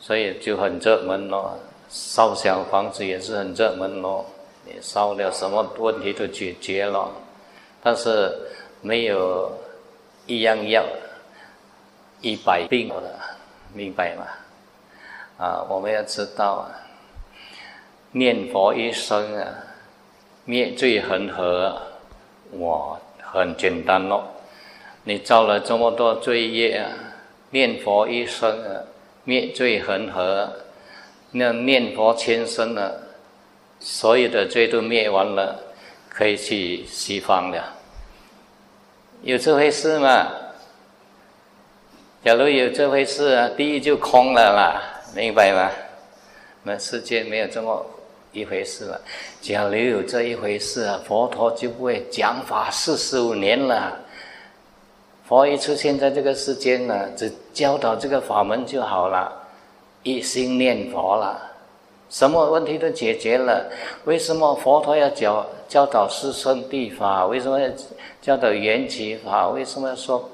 [0.07, 1.59] 所以就很热门咯。
[1.89, 4.27] 烧小房子也是很热门咯，
[4.67, 7.11] 你烧了什么问题都解决了。
[7.83, 8.31] 但是
[8.83, 9.51] 没有
[10.27, 10.85] 一样药
[12.21, 13.19] 一百病的，
[13.73, 14.27] 明白吗？
[15.39, 16.69] 啊，我们要知道啊，
[18.13, 19.55] 念佛一生啊，
[20.45, 21.81] 灭罪恒河，
[22.59, 24.23] 哇，很简单咯。
[25.05, 26.91] 你造了这么多罪业啊！
[27.51, 28.83] 念佛一生啊，
[29.25, 30.49] 灭罪恒河；
[31.33, 33.01] 那念佛千生了，
[33.81, 35.59] 所有的罪都灭完了，
[36.09, 37.75] 可以去西方了。
[39.23, 40.29] 有这回事吗？
[42.23, 44.83] 假如有这回事啊，地狱就空了啦，
[45.15, 45.71] 明白吗？
[46.63, 47.85] 那世界没有这么
[48.33, 49.01] 一回事了。
[49.41, 53.99] 假如有这一回事啊，佛陀就不会讲法四十五年了。
[55.27, 59.33] 佛一出现在这个世间呢，只教导这个法门就好了，
[60.03, 61.41] 一心念佛了，
[62.11, 63.65] 什么问题都解决了。
[64.05, 67.25] 为什么佛陀要教教导四圣谛法？
[67.27, 67.69] 为什么要
[68.21, 69.49] 教导缘起法？
[69.49, 70.29] 为什么要说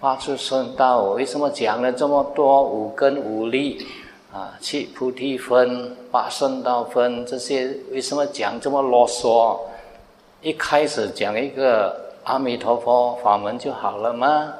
[0.00, 3.86] 八出圣道，为什么讲了这么多五根五力
[4.32, 4.58] 啊？
[4.60, 9.56] 七菩提分、八圣道分这些，为什么讲这么啰嗦？
[10.42, 14.52] 一开始讲一个阿弥陀佛法门就好了吗？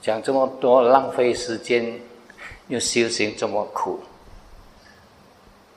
[0.00, 2.00] 讲这么多浪费时间，
[2.68, 3.98] 又修行这么苦。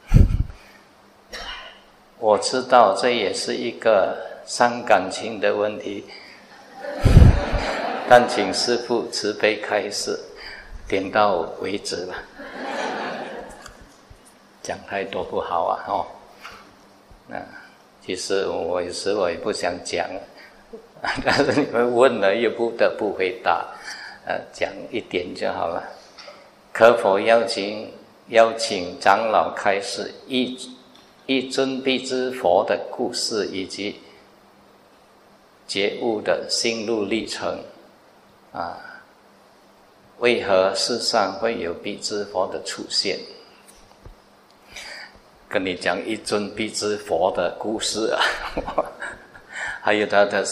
[2.20, 6.06] 我知道这也是一个伤感情的问题，
[8.08, 10.20] 但请师父慈悲开示，
[10.88, 12.14] 点到为止了。
[14.62, 15.84] 讲太多不好啊！
[15.88, 16.06] 哦，
[17.26, 17.42] 那
[18.06, 20.08] 其实我有时我也不想讲，
[21.26, 23.66] 但是你们问了又不得不回答，
[24.26, 25.84] 呃，讲一点就好了。
[26.72, 27.92] 可否邀请
[28.30, 30.58] 邀请长老开示一？
[31.28, 34.02] 一尊必知佛的故事，以及
[35.68, 37.58] 觉悟的心路历程，
[38.52, 38.78] 啊，
[40.18, 43.18] 为何世上会有必知佛的出现？
[45.48, 48.20] 跟你讲一尊必知佛的故事啊，
[49.82, 50.44] 还有他的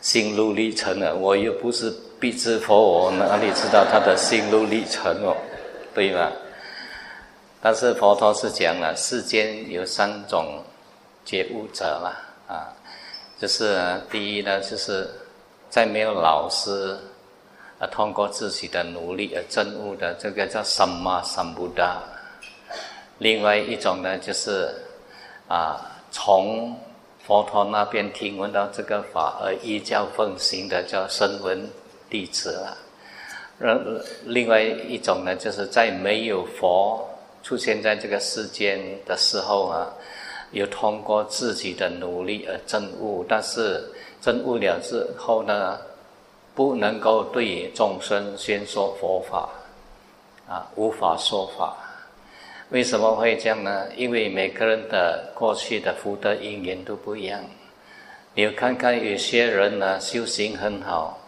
[0.00, 5.36] 心路历程啊，我又不是必知佛，我哪里知道他的心路历程哦？
[5.94, 6.30] 对吗？
[7.60, 10.64] 但是佛陀是讲了，世间有三种
[11.24, 12.16] 觉悟者了
[12.48, 12.72] 啊，
[13.38, 13.78] 就是
[14.10, 15.06] 第一呢，就是
[15.68, 16.98] 在没有老师，
[17.78, 22.00] 啊，通过自己的努力而证悟的，这个叫什么三不达。
[23.18, 24.74] 另外一种呢，就是
[25.46, 25.78] 啊，
[26.10, 26.74] 从
[27.30, 31.64] 佛陀那边听闻到这个法而依教奉行的，叫声闻
[32.10, 32.76] 弟子了。
[33.60, 37.08] 另另外一种呢，就是在没有佛。
[37.44, 39.86] 出现在这个世间的时候啊，
[40.50, 43.80] 有通过自己的努力而证悟，但是
[44.20, 45.78] 证悟了之后呢，
[46.56, 49.48] 不能够对众生宣说佛法，
[50.48, 51.76] 啊，无法说法。
[52.70, 53.88] 为什么会这样呢？
[53.96, 57.40] 因为每个人的过去的福德因缘都不一样。
[58.34, 61.18] 你看看有些人呢，修行很好，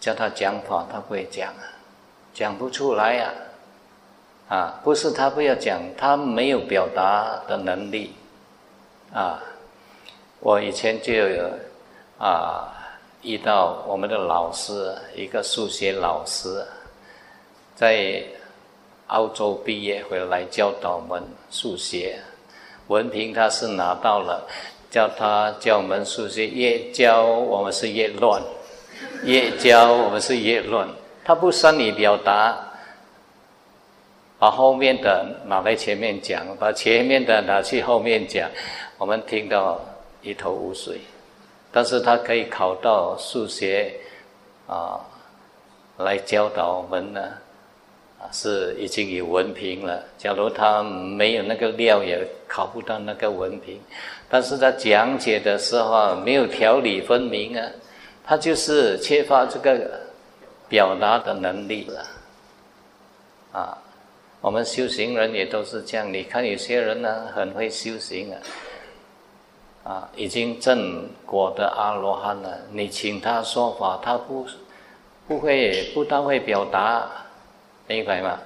[0.00, 1.54] 叫他讲法，他不会讲，
[2.34, 3.32] 讲不出来呀。
[4.48, 8.12] 啊，不是他不要讲，他没有表达的能力。
[9.14, 9.40] 啊，
[10.40, 11.48] 我以前就有
[12.18, 12.74] 啊
[13.22, 16.66] 遇到我们的老师，一个数学老师，
[17.76, 18.20] 在
[19.08, 22.18] 澳洲毕业回来教导我们数学，
[22.88, 24.46] 文凭他是拿到了，
[24.90, 28.42] 叫他教我们数学，越教我们是越乱，
[29.24, 30.88] 越教我们是越乱，
[31.24, 32.68] 他不善于表达。
[34.38, 38.50] 把后面的拿来前面讲，把前面的拿去后面讲，
[38.98, 39.80] 我们听到
[40.20, 41.00] 一头雾水。
[41.70, 43.94] 但是他可以考到数学
[44.66, 45.00] 啊，
[45.98, 47.20] 来教导我们呢，
[48.30, 50.02] 是已经有文凭了。
[50.16, 53.80] 假如他没有那个料，也考不到那个文凭。
[54.28, 57.66] 但是他讲解的时候，没有条理分明啊，
[58.24, 60.00] 他就是缺乏这个
[60.68, 62.06] 表达的能力了，
[63.52, 63.78] 啊。
[64.40, 68.36] 我们修行人也都是这样，你看有些人呢很会修行啊，
[69.84, 74.44] 啊，已经正果的阿罗汉了，你请他说法，他不
[75.28, 77.08] 不会不大会表达，
[77.96, 78.40] 明白吗？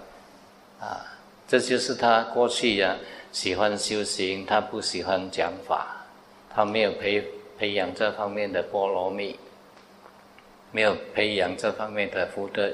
[0.81, 1.05] 啊，
[1.47, 2.97] 这就是他过去呀
[3.33, 6.05] 喜欢修行，他不喜欢讲法，
[6.55, 7.25] 他没有培
[7.59, 9.39] 培养这方面的波罗蜜，
[10.73, 12.71] 没有培养这方面的福德。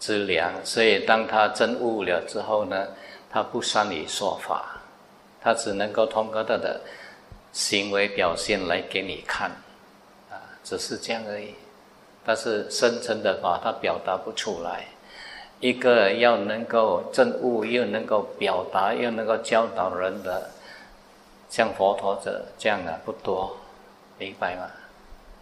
[0.00, 2.86] 资粮，所以当他真悟了之后呢，
[3.28, 4.80] 他不善于说法，
[5.42, 6.80] 他只能够通过他的
[7.50, 9.50] 行为表现来给你看，
[10.30, 11.52] 啊，只是这样而已。
[12.24, 14.86] 但是深层的法他表达不出来。
[15.60, 20.50] 一个要能够证悟，又能够表达，又能够教导人的，
[21.48, 23.56] 像佛陀者这样的不多，
[24.18, 24.62] 明白吗？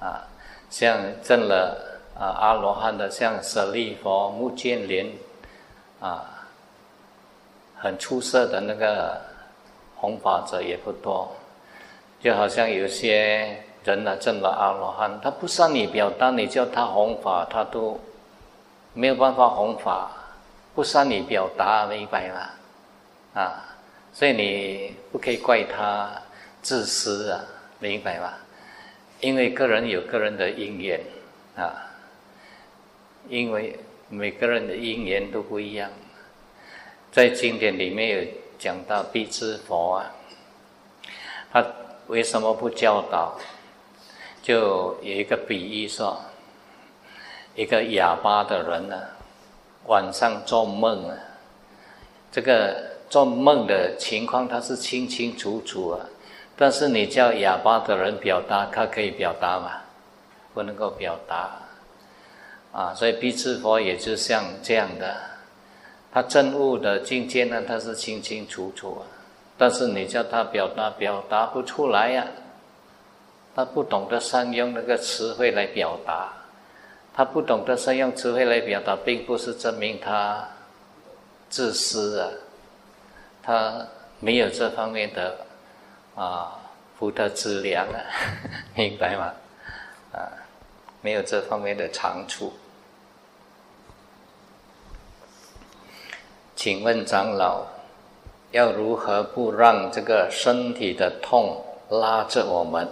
[0.00, 0.24] 啊，
[0.70, 1.92] 像证了。
[2.18, 5.06] 啊，阿罗汉的像舍利佛、目犍连，
[6.00, 6.24] 啊，
[7.76, 9.20] 很出色的那个
[9.96, 11.30] 弘法者也不多。
[12.18, 18.00] 就好像有些人呢，证了阿罗汉，他不向你表达，你叫他弘法，他都
[18.96, 20.10] 没有办法弘法，
[20.74, 22.48] 不善于表达，明白吗？
[23.34, 23.76] 啊，
[24.10, 26.10] 所以你不可以怪他
[26.62, 27.44] 自私啊，
[27.78, 28.32] 明白吗？
[29.20, 30.98] 因为个人有个人的因缘
[31.56, 31.82] 啊。
[33.28, 33.78] 因为
[34.08, 35.90] 每个人的因缘都不一样，
[37.12, 40.12] 在经典里面有讲到必知佛啊，
[41.52, 41.66] 他
[42.06, 43.38] 为什么不教导？
[44.42, 46.18] 就有一个比喻说，
[47.56, 49.00] 一个哑巴的人呢，
[49.86, 51.16] 晚上做梦啊，
[52.30, 52.76] 这个
[53.08, 56.00] 做梦的情况他是清清楚楚啊，
[56.54, 59.72] 但是你叫哑巴的人表达，他可以表达吗？
[60.52, 61.50] 不能够表达
[62.72, 65.16] 啊，所以必智佛也就像这样的，
[66.12, 69.02] 他证悟的境界呢，他是清清楚楚啊，
[69.56, 72.26] 但是你叫他表达，表达不出来呀，
[73.54, 76.30] 他不懂得善用那个词汇来表达。
[77.16, 80.46] 他不懂得善用智慧来表达，并不是证明他
[81.48, 82.28] 自私啊，
[83.42, 83.86] 他
[84.20, 85.46] 没有这方面的
[86.14, 86.60] 啊
[86.98, 87.96] 福德资粮啊，
[88.76, 89.32] 明白吗？
[90.12, 90.28] 啊，
[91.00, 92.52] 没有这方面的长处。
[96.54, 97.66] 请问长老，
[98.50, 102.86] 要如何不让这个身体的痛拉着我们？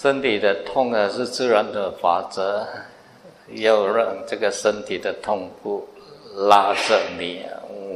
[0.00, 2.66] 身体的痛啊，是自然的法则，
[3.50, 5.86] 要让这个身体的痛苦
[6.36, 7.44] 拉着你，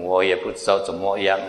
[0.03, 1.41] 我也不知道怎么样。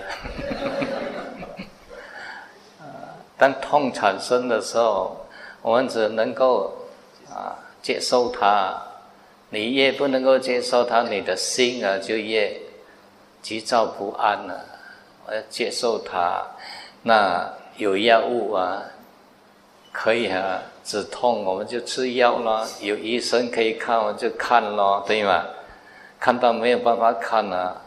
[3.38, 5.26] 当痛产生的时候，
[5.62, 6.74] 我们只能够
[7.30, 8.82] 啊接受它。
[9.50, 12.58] 你越不能够接受它，你的心啊就越
[13.42, 14.64] 急躁不安了。
[15.28, 16.42] 我要接受它，
[17.04, 18.82] 那有药物啊。
[19.98, 25.46] 可以啊，止痛我们就吃药咯，有医生可以看我们就看咯，对吗？
[26.20, 27.82] 看到没有办法看了，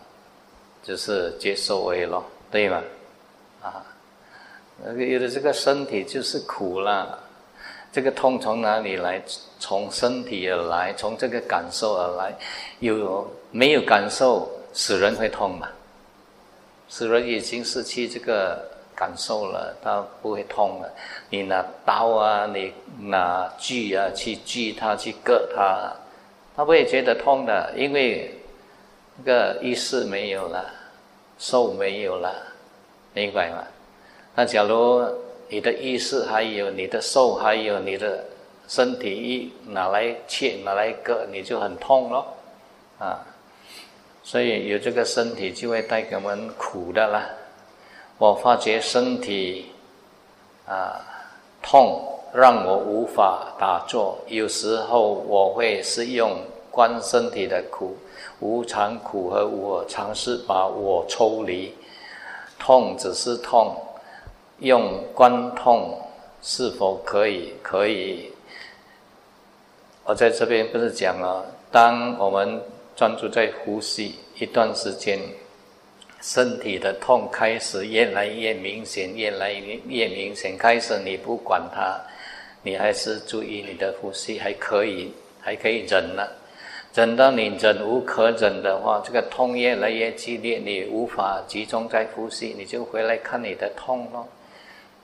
[0.82, 2.82] 就是接受为咯，对吗？
[3.62, 3.84] 啊，
[4.82, 7.18] 那个有的这个身体就是苦了，
[7.92, 9.22] 这个痛从哪里来？
[9.60, 12.34] 从身体而来，从这个感受而来。
[12.80, 15.68] 有没有感受，使人会痛嘛？
[16.88, 18.77] 使人已经失去这个。
[18.98, 20.90] 感受了，它不会痛了。
[21.30, 25.92] 你拿刀啊，你拿锯啊去锯它，去割它，
[26.56, 28.34] 它不会觉得痛的，因为
[29.16, 30.68] 那个意识没有了，
[31.38, 32.34] 受没有了，
[33.14, 33.62] 明白吗？
[34.34, 35.00] 那假如
[35.48, 38.24] 你的意识还有，你的受还有，你的
[38.66, 42.26] 身体一拿来切拿来割，你就很痛咯，
[42.98, 43.24] 啊，
[44.24, 47.24] 所以有这个身体就会带给我们苦的啦。
[48.18, 49.66] 我发觉身体
[50.66, 51.00] 啊
[51.62, 52.02] 痛，
[52.34, 54.18] 让我无法打坐。
[54.26, 56.36] 有时候我会是用
[56.68, 57.96] 观身体的苦，
[58.40, 61.72] 无常苦和我，尝试把我抽离。
[62.58, 63.76] 痛只是痛，
[64.58, 66.00] 用观痛
[66.42, 67.54] 是否可以？
[67.62, 68.32] 可以。
[70.04, 72.60] 我在这边不是讲了，当我们
[72.96, 75.20] 专注在呼吸一段时间。
[76.20, 80.56] 身体的痛开始越来越明显，越来越越明显。
[80.58, 81.96] 开始你不管它，
[82.62, 86.32] 你还是注意你的呼吸，还可以，还可以忍了。
[86.94, 94.26] 忍到你忍无可忍的话，这个痛越来越激烈，你无法集中在呼吸，你就回来看你的痛咯。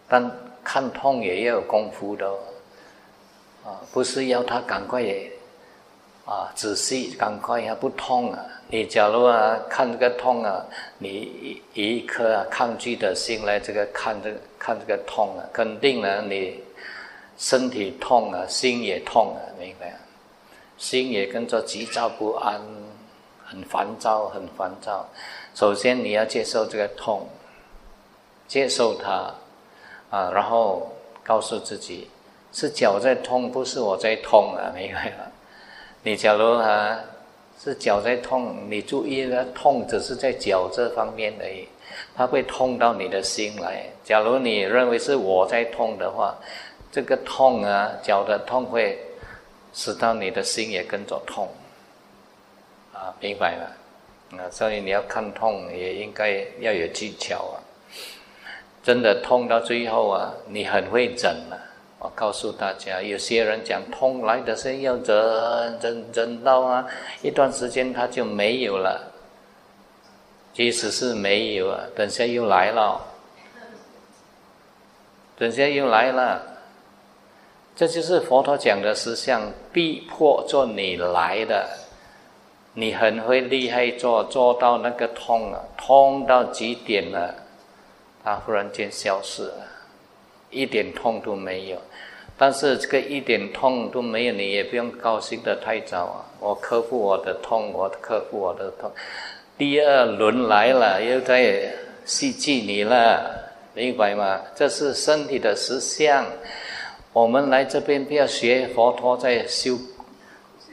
[0.09, 0.29] 但
[0.65, 2.27] 看痛也要有功夫的，
[3.65, 5.31] 啊，不是要他赶快也
[6.25, 8.39] 啊仔细，赶快也不痛啊。
[8.69, 10.65] 你假如啊看这个痛啊，
[10.99, 16.61] 你以一颗啊抗拒的心来这个看这个看这个痛啊，肯定呢你
[17.37, 19.95] 身体痛啊，心也痛啊，明白？
[20.79, 22.61] 心也跟着急躁不安，
[23.45, 25.09] 很烦躁，很烦躁。
[25.55, 27.29] 首先你要接受这个痛，
[28.49, 29.33] 接受它
[30.11, 30.91] 啊，然后
[31.23, 32.09] 告诉自己
[32.53, 35.25] 是脚在痛，不是我在痛啊，明白吗？
[36.05, 37.01] 你假如啊。
[37.57, 41.67] 是脚在痛，你注意了，痛只是在脚这方面而已，
[42.15, 43.87] 它会痛到你的心来。
[44.03, 46.35] 假如你认为是我在痛的话，
[46.93, 48.99] 这个痛啊，脚的痛会
[49.73, 51.49] 使到你的心也跟着痛，
[52.93, 54.43] 啊，明白吗？
[54.43, 57.57] 啊，所以你要看痛，也应该要有技巧啊。
[58.83, 61.59] 真的痛到最后啊，你很会忍了。
[62.05, 66.87] 我告诉大家，有些人讲痛来的是要忍忍忍到啊，
[67.23, 69.11] 一段时间他就没有了。
[70.53, 73.01] 即使是没有啊，等下又来了，
[75.39, 76.43] 等下又来了。
[77.75, 81.67] 这就是佛陀讲的实相，逼迫做你来的。
[82.75, 87.35] 你很会厉害做，做到那个痛啊，痛到极点了，
[88.23, 89.74] 他忽然间消失了。
[90.55, 91.77] 一点痛都没有，
[92.39, 96.25] 但是这个一点痛都没有，你也不用高兴的太早啊！
[96.41, 98.91] 我克服我的痛，我克服我的痛，
[99.59, 101.73] 第二轮来了，又在
[102.05, 104.41] 袭击你了，明白吗？
[104.55, 106.25] 这是身体的实相，
[107.13, 109.79] 我们来这边不要学佛陀在修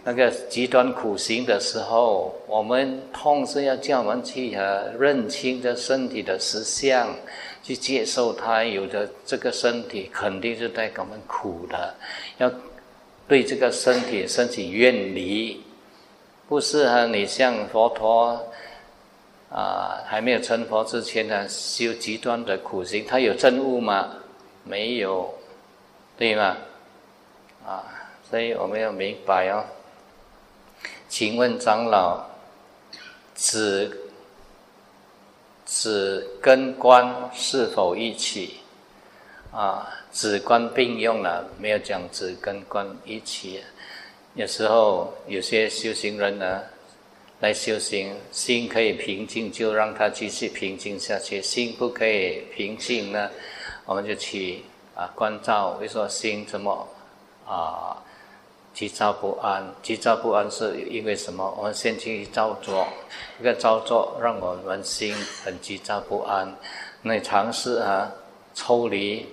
[0.04, 7.08] 那个极端苦行的时候，我们痛是要叫我们去呃认清这身体的实相，
[7.64, 11.96] 去接受它有的这个身体肯定是带给我们苦的，
[12.38, 12.52] 要
[13.28, 15.64] 对这个身体升起怨离，
[16.48, 17.06] 不是啊？
[17.06, 18.46] 你像佛陀
[19.50, 24.16] 啊，还没有成佛之前呢，修极端的苦行，他有证悟吗？
[24.64, 25.34] 没有。
[26.18, 26.56] 对吗？
[27.66, 27.84] 啊，
[28.30, 29.64] 所以我们要明白哦。
[31.10, 32.24] 请问长老，
[33.34, 33.90] 只
[35.74, 38.56] 子跟观是否一起？
[39.54, 43.62] 啊，子官并用了，没有讲子跟观一起。
[44.36, 46.62] 有时候有些修行人呢，
[47.40, 53.30] 来修行，心可以平静，就让他继续平静下去；心不可以平静呢，
[53.86, 54.64] 我们就去。
[54.94, 56.86] 啊，关照，为说心怎么
[57.48, 57.96] 啊
[58.74, 59.64] 急躁不安？
[59.84, 61.54] 急躁不安是因为什么？
[61.58, 62.88] 我们先去造作，
[63.40, 65.14] 一个造作让我们心
[65.44, 66.56] 很急躁不安。
[67.02, 68.12] 那尝试啊，
[68.54, 69.28] 抽离，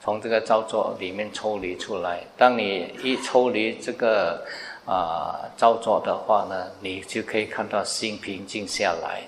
[0.00, 2.22] 从这个造作里面抽离出来。
[2.36, 4.44] 当你一抽离这个
[4.84, 9.22] 啊造作的话呢，你就可以看到心平静下来。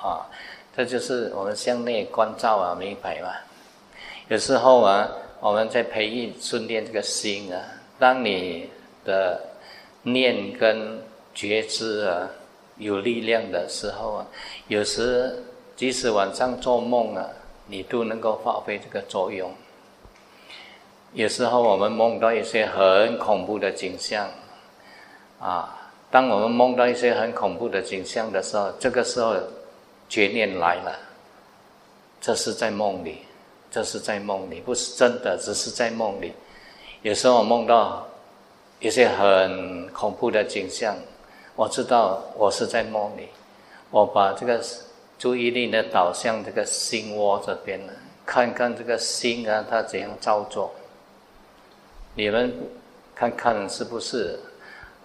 [0.00, 0.26] 啊，
[0.76, 3.30] 这就是我们向内关照啊，明白吗？
[4.28, 5.08] 有时候啊，
[5.40, 7.60] 我们在培育、训练这个心啊。
[7.98, 8.70] 当你
[9.08, 9.40] 的
[10.02, 11.00] 念跟
[11.34, 12.28] 觉知啊
[12.76, 14.26] 有力量的时候啊，
[14.68, 15.42] 有时
[15.74, 17.26] 即使晚上做梦啊，
[17.66, 19.50] 你都能够发挥这个作用。
[21.14, 24.28] 有时候我们梦到一些很恐怖的景象
[25.40, 29.34] 啊，当我们梦到一些很恐怖的景象的时候，这个时候
[30.08, 30.96] 觉念来了，
[32.20, 33.22] 这是在梦里。
[33.70, 36.32] 这是在梦里，不是真的，只是在梦里。
[37.02, 38.08] 有时候我梦到
[38.80, 40.96] 一些很恐怖的景象，
[41.56, 43.28] 我知道我是在梦里。
[43.90, 44.60] 我把这个
[45.18, 47.92] 注意力呢导向这个心窝这边了，
[48.24, 50.72] 看看这个心啊，它怎样操作。
[52.14, 52.54] 你们
[53.16, 54.38] 看看是不是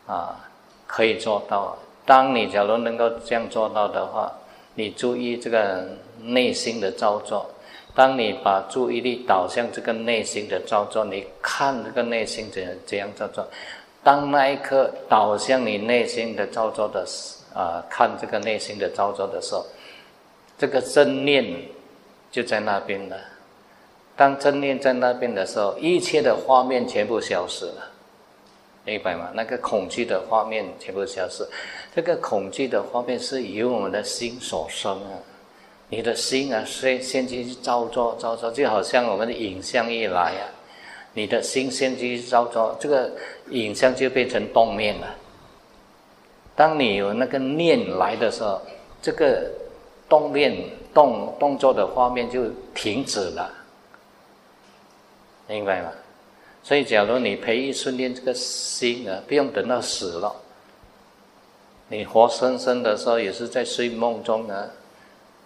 [0.05, 0.37] 啊？
[0.85, 1.75] 可以做到。
[2.05, 4.31] 当你假如能够这样做到的话，
[4.75, 5.87] 你注意这个
[6.21, 7.49] 内心的造作。
[7.95, 13.47] 当你把注意力导向这个内心的造作，你看这个内心怎怎样造作。
[14.03, 19.65] 当那一刻导向你内心的造作的时，啊，看这个内心的造作的时候，
[20.57, 21.45] 这个正念
[22.31, 23.15] 就在那边了。
[24.15, 27.91] 当正念在那边的时候，一切的画面全部消失了，
[28.83, 29.29] 明白吗？
[29.33, 31.47] 那个恐惧的画面全部消失。
[31.95, 35.13] 这个恐惧的画面是由我们的心所生啊。
[35.95, 40.43] 你的心啊，先先去照作照作，就好像我们的影像一来啊，
[41.13, 43.11] 你的心先去照作，这个
[43.51, 45.15] 影像就变成动面了。
[46.55, 48.59] 当你有那个念来的时候，
[49.03, 49.47] 这个
[50.09, 50.57] 动面
[50.95, 53.53] 动动作的画面就停止了，
[55.47, 55.91] 明白吗？
[56.63, 60.35] 所以，假如你培育训练这个心啊，不用等到死了，
[61.87, 64.71] 你活生生的时候也是在睡梦中呢。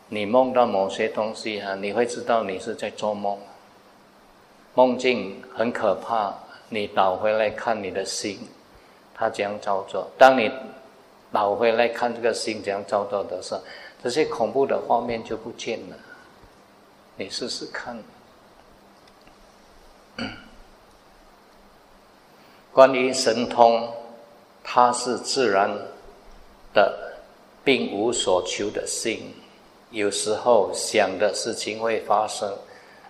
[0.09, 3.37] 你梦到某些东西哈，你会知道你是在做梦。
[4.73, 6.33] 梦境很可怕，
[6.69, 8.39] 你倒回来看你的心，
[9.13, 10.07] 它怎样操作？
[10.17, 10.51] 当你
[11.31, 13.61] 倒回来看这个心怎样操作的时候，
[14.01, 15.95] 这些恐怖的画面就不见了。
[17.17, 17.97] 你试试看。
[22.71, 23.91] 关于神通，
[24.63, 25.69] 它是自然
[26.73, 27.17] 的，
[27.63, 29.33] 并无所求的心。
[29.91, 32.53] 有时候想的事情会发生，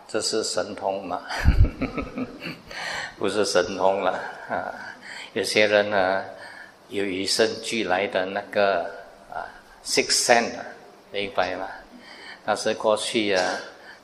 [0.08, 1.22] 这是神通吗？
[3.18, 4.12] 不是神通了
[4.48, 4.72] 啊！
[5.34, 6.24] 有些人呢，
[6.90, 8.84] 有与生俱来的那个
[9.32, 9.42] 啊
[9.84, 10.54] ，six sense，
[11.12, 11.68] 明白吗？
[12.46, 13.44] 但是过去啊，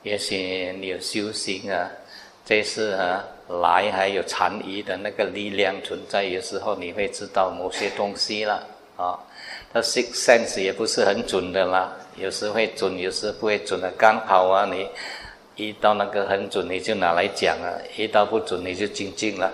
[0.02, 1.88] 也许你有修行啊，
[2.44, 3.24] 这次啊
[3.62, 8.66] 来还有残余的那个力量存在，有时候你会知道某些东西了
[8.96, 9.16] 啊。
[9.76, 11.92] 那 six sense 也不是很准的啦。
[12.16, 13.90] 有时会准，有时不会准的。
[13.98, 14.88] 刚好啊，你
[15.56, 19.52] 一到那个很准，你就拿来讲啊；一到不准，你就精进了。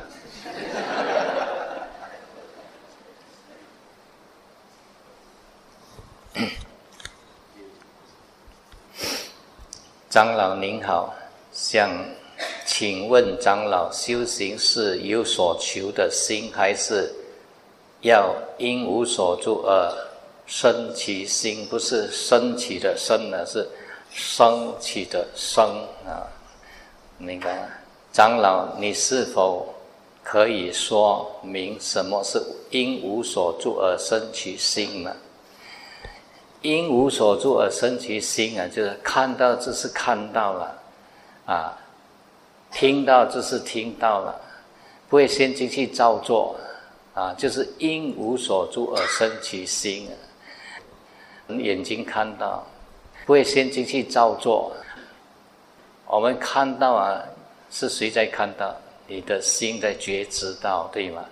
[10.11, 11.14] 长老您好，
[11.51, 11.89] 想
[12.66, 17.11] 请问长老，修行是有所求的心，还是
[18.03, 20.09] 要因无所住而？
[20.51, 23.64] 升起心不是升起的升呢，是
[24.11, 25.64] 升起的升
[26.05, 26.26] 啊，
[27.18, 27.68] 明白吗？
[28.12, 29.72] 长老，你是否
[30.24, 35.14] 可以说明什么是因无所住而生其心呢？
[36.62, 40.76] 因无所住而生其心啊，就是看到就是看到了，
[41.46, 41.78] 啊，
[42.72, 44.34] 听到就是听到了，
[45.09, 46.57] 不会先进去照做，
[47.14, 50.12] 啊，就是因无所住而生其心啊。
[51.59, 52.62] 眼睛看到，
[53.24, 54.72] 不会先进去照做。
[56.07, 57.22] 我们看到啊，
[57.70, 58.76] 是谁在看到？
[59.07, 61.24] 你的心在觉知到，对吗？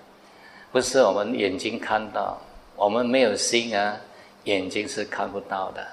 [0.72, 2.36] 不是我们眼睛看到，
[2.74, 3.96] 我们没有心啊。
[4.44, 5.86] 眼睛是看不到的，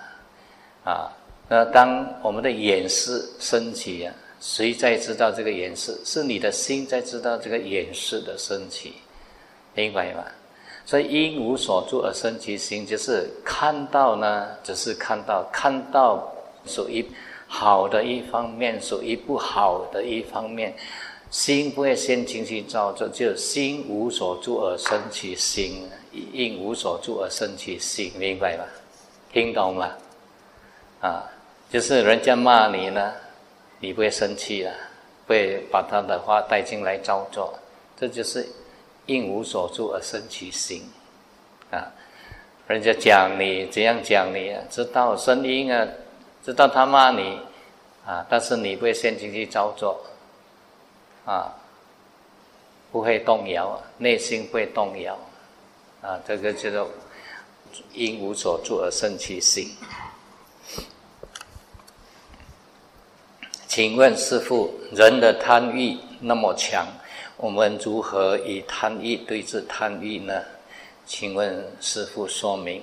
[0.85, 1.11] 啊，
[1.49, 5.93] 那当我们的眼视升起啊，谁在知道这个眼视？
[6.05, 8.93] 是你的心在知道这个眼视的升起，
[9.73, 10.23] 明白吗？
[10.85, 16.31] 所以因无所住而生其心，就是看到呢，只是看到，看到
[16.65, 17.03] 属于
[17.47, 20.75] 好的一方面，属于不好的一方面，
[21.31, 25.89] 心不会先进去造作，就心无所住而生其心。
[26.31, 28.63] 因无所住而生其心，明白吗？
[29.33, 29.89] 听懂吗？
[31.01, 31.23] 啊，
[31.69, 33.11] 就是人家骂你呢，
[33.81, 34.71] 你不会生气了，
[35.27, 37.53] 会把他的话带进来照做，
[37.99, 38.47] 这就是
[39.05, 40.83] 因无所住而生其心。
[41.71, 41.91] 啊，
[42.67, 45.87] 人家讲你怎样讲你，啊，知道声音啊，
[46.43, 47.39] 知道他骂你
[48.05, 49.99] 啊，但是你不会先进去照做，
[51.25, 51.53] 啊，
[52.91, 55.17] 不会动摇，内心不会动摇。
[56.01, 56.89] 啊，这个叫做
[57.93, 59.75] 因无所住而生其心。
[63.67, 66.87] 请问师父，人的贪欲那么强，
[67.45, 70.41] 我们如何与贪欲对治贪欲呢？
[71.05, 72.81] 请问师父说明。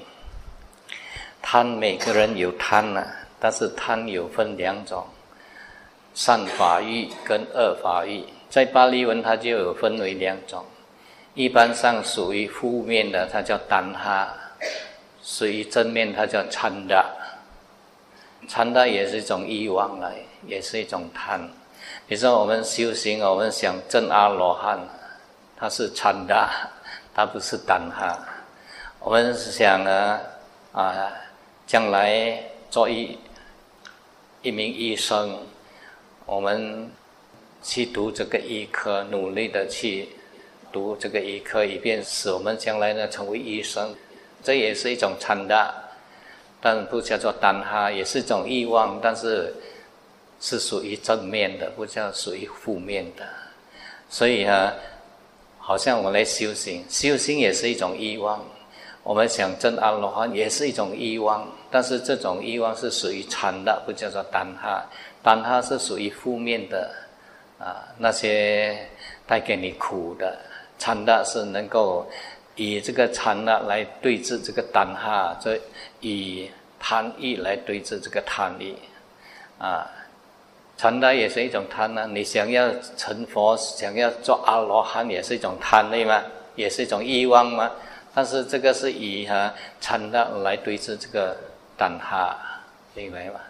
[1.43, 3.05] 贪每个人有贪呢，
[3.41, 5.05] 但是贪有分两种：
[6.15, 8.23] 善法欲跟恶法欲。
[8.49, 10.65] 在巴利文，它就有分为两种。
[11.35, 14.29] 一般上属于负面的，它叫单哈；
[15.25, 17.05] 属于正面，它叫参达。
[18.47, 20.15] 参达也是一种欲望来，
[20.47, 21.51] 也是一种贪。
[22.07, 24.79] 比如说我们修行，我们想证阿罗汉，
[25.57, 26.51] 它是禅达，
[27.15, 28.19] 它不是单哈。
[28.99, 30.21] 我们是想呢，
[30.73, 31.11] 啊，
[31.67, 33.19] 将来做一
[34.43, 35.39] 一名医生，
[36.27, 36.91] 我们
[37.63, 40.09] 去读这个医科，努力的去。
[40.73, 43.95] 读这个医科，以便使我们将来呢成为医生，
[44.43, 45.71] 这也是一种参大，
[46.63, 49.55] 但不叫做单哈，也是一种欲望，但是
[50.43, 53.25] 是属于正面的，不叫属于负面的。
[54.11, 54.75] 所以啊，
[55.59, 58.45] 好像我来修行，修行也是一种欲望。
[59.05, 64.85] 我们想证阿罗汉也是一种欲望，但是这种欲望是属于参的，不叫做单哈。
[65.23, 66.91] 单哈是属于负面的
[67.59, 68.77] 啊，那些
[69.27, 70.37] 带给你苦的。
[70.79, 72.05] 禅的是能够
[72.57, 75.57] 以这个禅的来对治这个单哈，这
[76.01, 78.75] 以贪欲来对治这个贪欲
[79.59, 79.89] 啊。
[80.83, 82.09] 禅的也是一种贪呢。
[82.09, 86.21] 你想要成佛，想要做阿罗汉，也是一种贪对吗？
[86.57, 87.71] 也是一种欲望吗？
[88.13, 91.37] 但是这个是以哈禅的来对治这个
[91.79, 92.37] 胆哈，
[92.95, 93.41] 明白吗？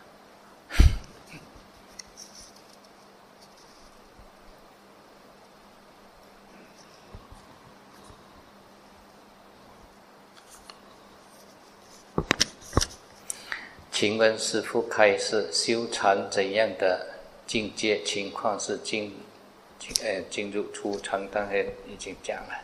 [13.91, 17.07] 请问师父，开示修禅怎样的
[17.53, 19.13] 境界情况是进，
[20.03, 21.29] 呃，进入初禅？
[21.31, 22.55] 刚才已经讲了，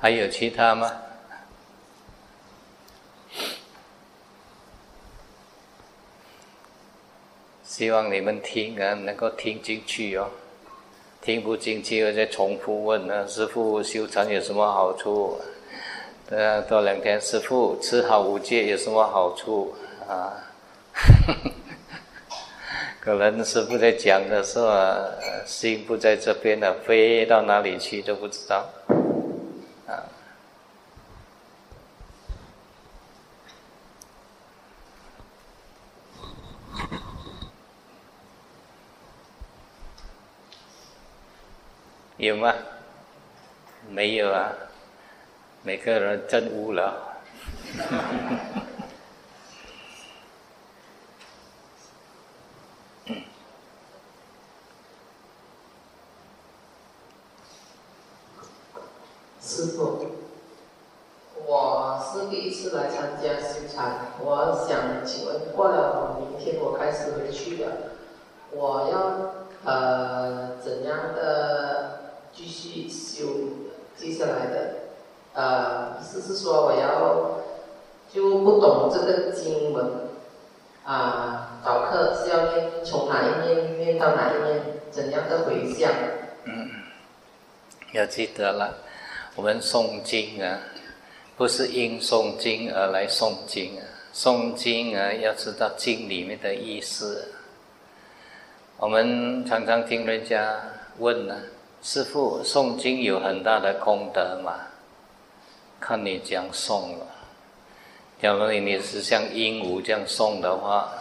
[0.00, 0.90] 还有其他吗？
[7.62, 10.28] 希望你们听啊，能够听进去哦。
[11.20, 15.40] 听不进去，我再重复问啊，师傅修禅有什么好处？
[16.28, 19.72] 呃，多两天，师傅吃好五戒有什么好处
[20.08, 20.42] 啊？
[23.04, 25.04] 可能师傅在讲的时候，啊
[25.44, 28.64] 心不在这边了，飞到哪里去都不知道。
[29.88, 30.06] 啊，
[42.18, 42.54] 有吗？
[43.90, 44.52] 没有啊。
[45.64, 46.94] 每个人真无聊。
[59.52, 59.98] 师傅，
[61.46, 67.70] 我是第一次来参加修禅，我想请问，过了明天我开始回去了，
[68.50, 72.00] 我要呃，怎样的
[72.32, 73.26] 继续修
[73.94, 74.74] 接下来的？
[75.34, 77.42] 呃，意思是说我要
[78.10, 79.84] 就不懂这个经文，
[80.86, 85.92] 啊，早课是要念从哪一面念到哪一面，怎样的回向？
[86.44, 86.70] 嗯，
[87.92, 88.78] 要记得了，
[89.34, 90.58] 我们诵经啊，
[91.38, 97.32] 不是因诵经而来诵经啊，诵经啊要知道经里面的意思。
[98.76, 100.60] 我们常常听人家
[100.98, 101.34] 问呢，
[101.82, 104.54] 师傅诵经有很大的功德嘛？
[105.80, 107.06] 看你这样诵了，
[108.20, 110.92] 假如你是像鹦鹉这样送的话，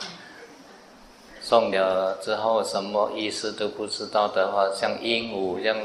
[1.42, 5.78] 送了之后什么意思都不知道的话，像鹦鹉这样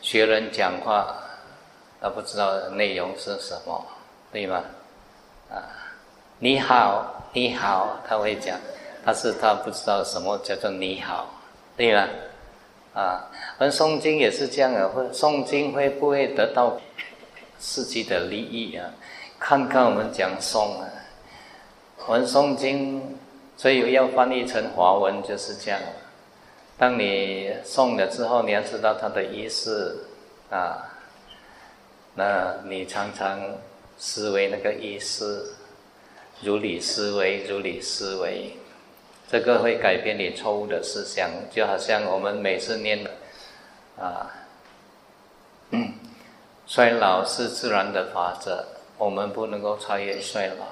[0.00, 1.14] 学人讲话，
[2.00, 3.86] 他不知道内容是什么，
[4.32, 4.62] 对吗？
[5.50, 5.62] 啊，
[6.38, 8.58] 你好，你好，他会讲，
[9.04, 11.28] 但是他不知道什么叫做你好，
[11.76, 12.08] 对吗？
[12.94, 16.78] 啊，而诵经也是这样的，会诵经会不会得到？
[17.60, 18.88] 自己的利益啊！
[19.40, 20.86] 看看我们讲诵啊，
[22.06, 23.18] 我们诵经，
[23.56, 25.80] 所以要翻译成华文就是这样。
[26.78, 30.06] 当你诵了之后，你要知道它的意思
[30.48, 30.86] 啊，
[32.18, 33.38] 那你常常
[33.96, 35.54] 思维那个意思，
[36.42, 38.56] 如理思维，如理思维，
[39.30, 41.30] 这个会改变你错误的思想。
[41.48, 43.06] 就好像我们每次念
[43.96, 44.34] 啊。
[46.66, 48.64] 衰老是自然的法则，
[48.98, 50.66] 我们不能够超越衰老。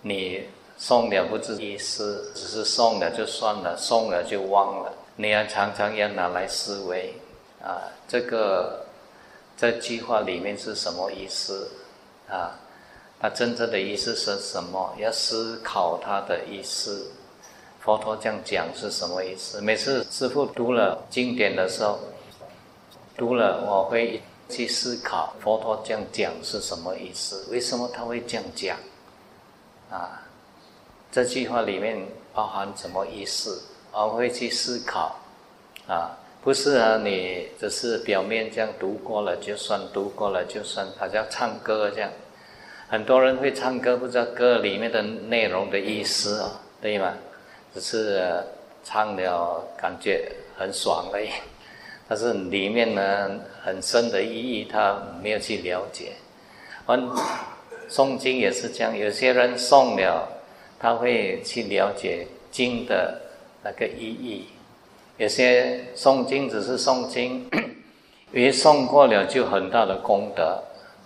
[0.00, 0.44] 你
[0.78, 4.94] 送了不知意思，只是送了就算了，送了就忘了。
[5.16, 7.12] 你要常常要拿来思维
[7.62, 8.86] 啊，这个
[9.58, 11.68] 这句话里面是什么意思
[12.30, 12.56] 啊？
[13.20, 14.94] 它真正的意思是什么？
[14.98, 17.10] 要思考它的意思。
[17.80, 19.60] 佛陀这样讲是什么意思？
[19.60, 21.98] 每次师父读了经典的时候，
[23.16, 24.22] 读了我会。
[24.50, 27.46] 去思考佛陀这样讲是什么意思？
[27.50, 28.78] 为什么他会这样讲？
[29.90, 30.22] 啊，
[31.12, 32.02] 这句话里面
[32.32, 33.60] 包含什么意思？
[33.92, 35.16] 我会去思考。
[35.86, 36.16] 啊，
[36.48, 42.10] 不是啊，你只是表面这样读过了就算，读过了就算，好像唱歌这样。
[42.88, 47.12] 很多人会唱歌，不知道歌里面的内容的意思哦，对吗？
[47.74, 48.42] 只是
[48.82, 51.28] 唱了感觉很爽而已。
[52.08, 53.30] 但是里面呢
[53.62, 56.12] 很深的意义，他没有去了解。
[56.86, 56.98] 完
[57.90, 60.26] 诵经也是这样，有些人诵了，
[60.78, 63.20] 他会去了解经的
[63.62, 64.46] 那个意义；
[65.18, 67.46] 有些诵经只是诵经，
[68.32, 70.62] 因为诵过了就很大的功德，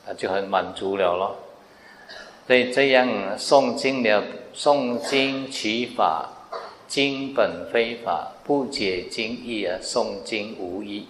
[0.07, 1.37] 他就很满足了咯。
[2.47, 3.09] 所以这样
[3.39, 4.23] 诵经了，
[4.55, 6.29] 诵经取法。
[6.87, 11.07] 经本非法，不解经义啊诵经无益。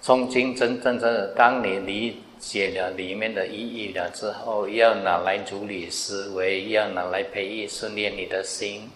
[0.00, 8.88] 诵经真正的，当你理解了里面的意义了之后，要拿来处理思维，要拿来培育训练你的心。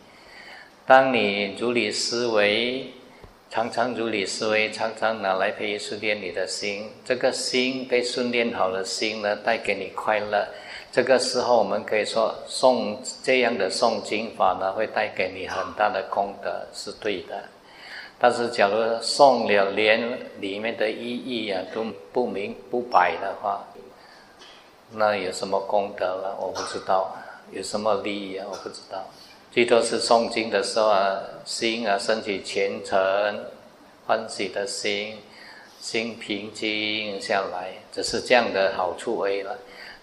[0.86, 2.92] 当你如理思维，
[3.48, 6.90] 常常如理思维，常常拿来培育训练你的心。
[7.06, 10.46] 这个心被训练好了，心呢带给你快乐。
[10.92, 17.42] 这个时候，我们可以说诵这样的诵经法呢，会带给你很大的功德，是对的。
[18.18, 21.82] 但是，假如诵了连里面的意义啊都
[22.12, 23.64] 不明不白的话，
[24.92, 26.36] 那有什么功德了？
[26.38, 27.16] 我不知道，
[27.52, 28.46] 有什么利益啊？
[28.50, 29.02] 我不知道。
[29.54, 32.98] 最多是诵经的时候啊，心啊升起虔诚、
[34.04, 35.16] 欢喜的心，
[35.78, 39.56] 心平静下来，只是这样的好处而已了。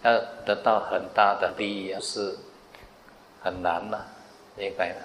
[0.04, 2.34] 要得到很大的利益是
[3.44, 4.00] 很难的，
[4.56, 5.02] 明白吗？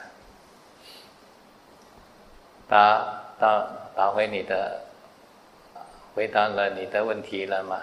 [2.68, 3.66] 答答
[3.96, 4.80] 答回你的，
[6.14, 7.80] 回答了你的问题了吗？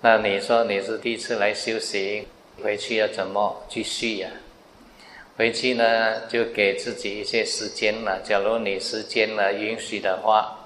[0.00, 2.26] 那你说你是第一次来修行，
[2.62, 4.30] 回去要怎么继续呀？
[5.36, 8.20] 回去呢，就给自己一些时间了。
[8.22, 10.58] 假如你时间呢允许的话，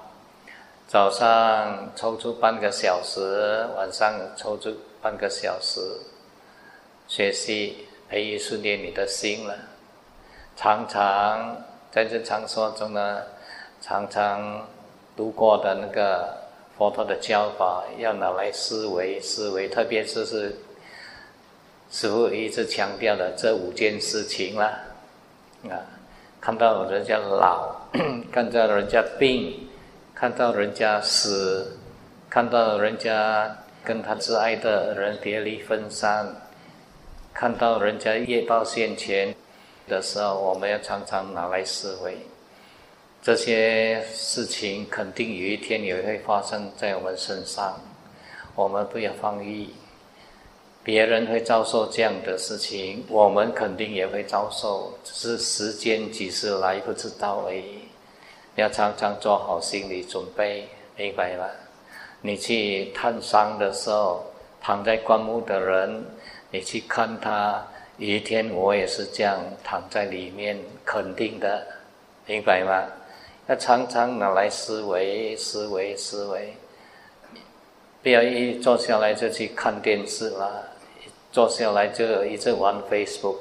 [0.87, 4.75] 早上抽出半个小时，晚上抽出。
[4.99, 5.79] 半个小时
[7.07, 9.55] 学习培育训练你的心了，
[10.55, 11.55] 常常
[11.91, 13.21] 在这场所中呢，
[13.79, 14.67] 常常
[15.15, 16.35] 读过的那个
[16.75, 20.53] 佛陀的教法，要拿来思维思维，特别是是
[21.89, 24.79] 师父一直强调的这五件事情啦
[25.69, 25.75] 啊，
[26.41, 27.75] 看到人家老，
[28.31, 29.67] 看到人家病，
[30.13, 31.77] 看到人家死，
[32.29, 33.57] 看到人家。
[33.83, 36.27] 跟他挚爱的人别离分散，
[37.33, 39.33] 看到人家业报现前
[39.87, 42.17] 的时候，我们要常常拿来思维，
[43.23, 47.79] 这些事情肯定有一天也会发生在我们身上，
[48.55, 49.73] 我们不要放逸。
[50.87, 57.79] 别人会遭受这样的事情，我们肯定也会遭受，只是时间几时来不知道而已。
[58.55, 60.65] 要常常做好心理准备，
[60.95, 61.45] 明白吗？
[62.21, 64.27] 你去探伤的时候，
[64.61, 66.05] 躺在棺木的人，
[66.51, 67.67] 你去看他，
[67.97, 71.67] 有一天我也是这样躺在里面，肯定的，
[72.25, 72.87] 明白吗？
[73.47, 76.53] 要常常拿来思维、思维、思维，
[78.01, 80.63] 不要一坐下来就去看电视了，
[81.37, 83.35] 坐下来就一直玩 Facebook，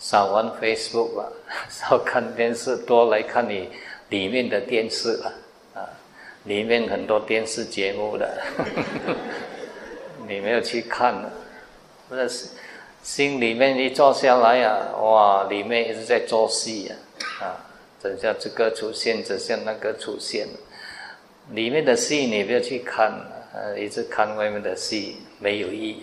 [0.00, 1.30] 少玩 Facebook 吧，
[1.70, 3.70] 少看电视，多来看你
[4.08, 5.32] 里面的电视吧，
[5.76, 5.86] 啊，
[6.42, 8.42] 里面很多电视节目的，
[10.26, 11.14] 你没有去看，
[12.10, 12.48] 那是
[13.04, 16.96] 心里面一坐下来呀，哇，里面一直在做戏呀，
[17.40, 17.64] 啊。
[18.02, 20.48] 等下这个出现，等下那个出现，
[21.52, 23.12] 里面的戏你不要去看，
[23.54, 26.02] 呃，一直看外面的戏没有意义。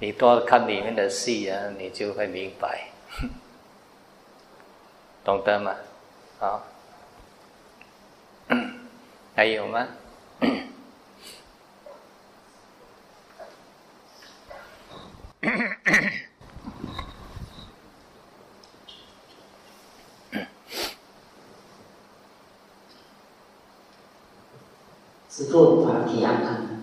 [0.00, 2.90] 你多看里面的戏啊，你就会明白，
[5.24, 5.74] 懂得吗？
[6.38, 6.62] 啊，
[9.34, 9.88] 还有吗？
[25.28, 26.77] 是做，法体安康。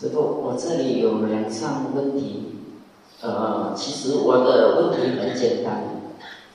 [0.00, 2.54] 师傅，我这里有两项问题。
[3.20, 6.02] 呃，其实我的问题很简单。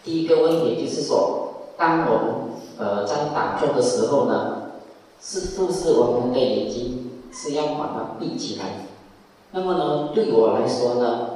[0.01, 2.35] 第一个问题就是说，当我们
[2.77, 4.71] 呃在打坐的时候呢，
[5.19, 8.85] 是不是我们的眼睛是要把它闭起来？
[9.51, 11.27] 那么呢，对我来说呢，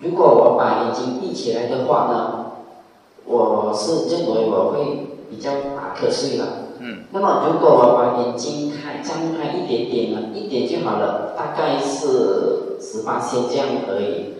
[0.00, 2.46] 如果我把眼睛闭起来的话呢，
[3.26, 6.61] 我是认为我会比较打瞌睡了。
[6.84, 7.04] 嗯。
[7.12, 14.34] 那么，如果我把眼睛开张开一点点呢，一点就好了，大概是十八线这样而已。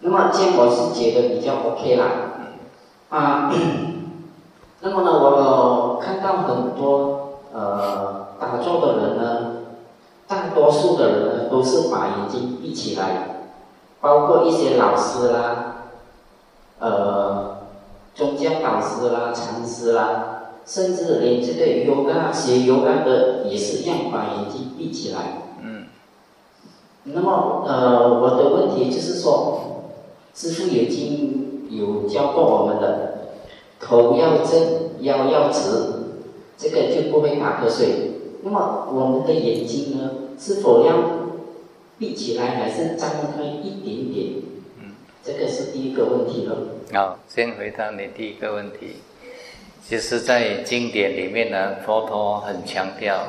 [0.00, 2.04] 那么这样我是觉得比较 OK 啦。
[3.08, 3.52] 啊，
[4.82, 9.52] 那么呢，我看到很多呃打坐的人呢，
[10.26, 13.46] 大多数的人呢都是把眼睛闭起来，
[14.00, 15.76] 包括一些老师啦，
[16.80, 17.56] 呃，
[18.14, 20.35] 宗教导师啦、禅师啦。
[20.66, 25.42] 甚至连这个 yoga 学 yoga 的也是一样，把眼睛闭起来。
[25.62, 25.86] 嗯。
[27.04, 29.84] 那么，呃，我的问题就是说，
[30.34, 33.30] 师傅已经有教过我们的，
[33.78, 35.60] 头要正，腰要直，
[36.58, 38.10] 这个就不会打瞌睡。
[38.42, 40.94] 那么，我们的眼睛呢，是否要
[41.96, 44.42] 闭起来，还是张开一点点？
[44.80, 44.96] 嗯。
[45.22, 46.56] 这个是第一个问题了。
[46.92, 48.96] 好，先回答你第一个问题。
[49.88, 53.24] 其实，在经典里面呢，佛陀很强调，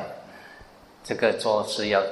[1.04, 2.02] 这个做事要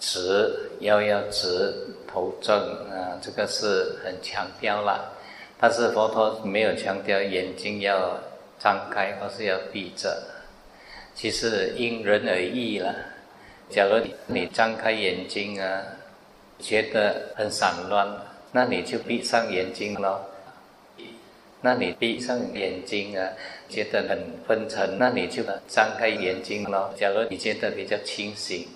[0.00, 1.72] 直，腰要直，
[2.08, 2.52] 头正
[2.90, 5.12] 啊，这个是很强调了。
[5.56, 8.18] 但是佛陀没有强调眼睛要
[8.58, 10.20] 张开或是要闭着，
[11.14, 12.92] 其实因人而异了。
[13.70, 15.80] 假如你张开眼睛啊，
[16.58, 18.08] 觉得很散乱，
[18.50, 20.20] 那你就闭上眼睛咯。
[21.64, 23.28] 那你闭上眼睛啊，
[23.68, 26.92] 觉得很昏沉，那你就张开眼睛咯。
[26.96, 28.66] 假如你觉得比较清醒，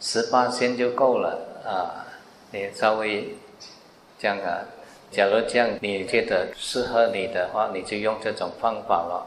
[0.00, 2.04] 十八仙就够了啊。
[2.50, 3.28] 你稍微
[4.18, 4.58] 这样啊，
[5.12, 9.24] 假如这样你觉得适合你的话，你就用这种方法了。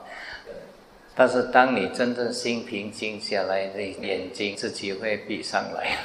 [1.15, 5.97] 但是当你真正心平静下来，你眼睛自己会闭上来，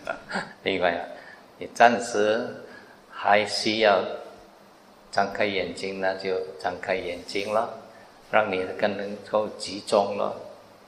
[0.64, 1.04] 明白吗？
[1.58, 2.40] 你暂时
[3.10, 4.02] 还需要。
[5.12, 7.68] 张开眼睛，那就张开眼睛了，
[8.30, 10.34] 让你更能够集中了，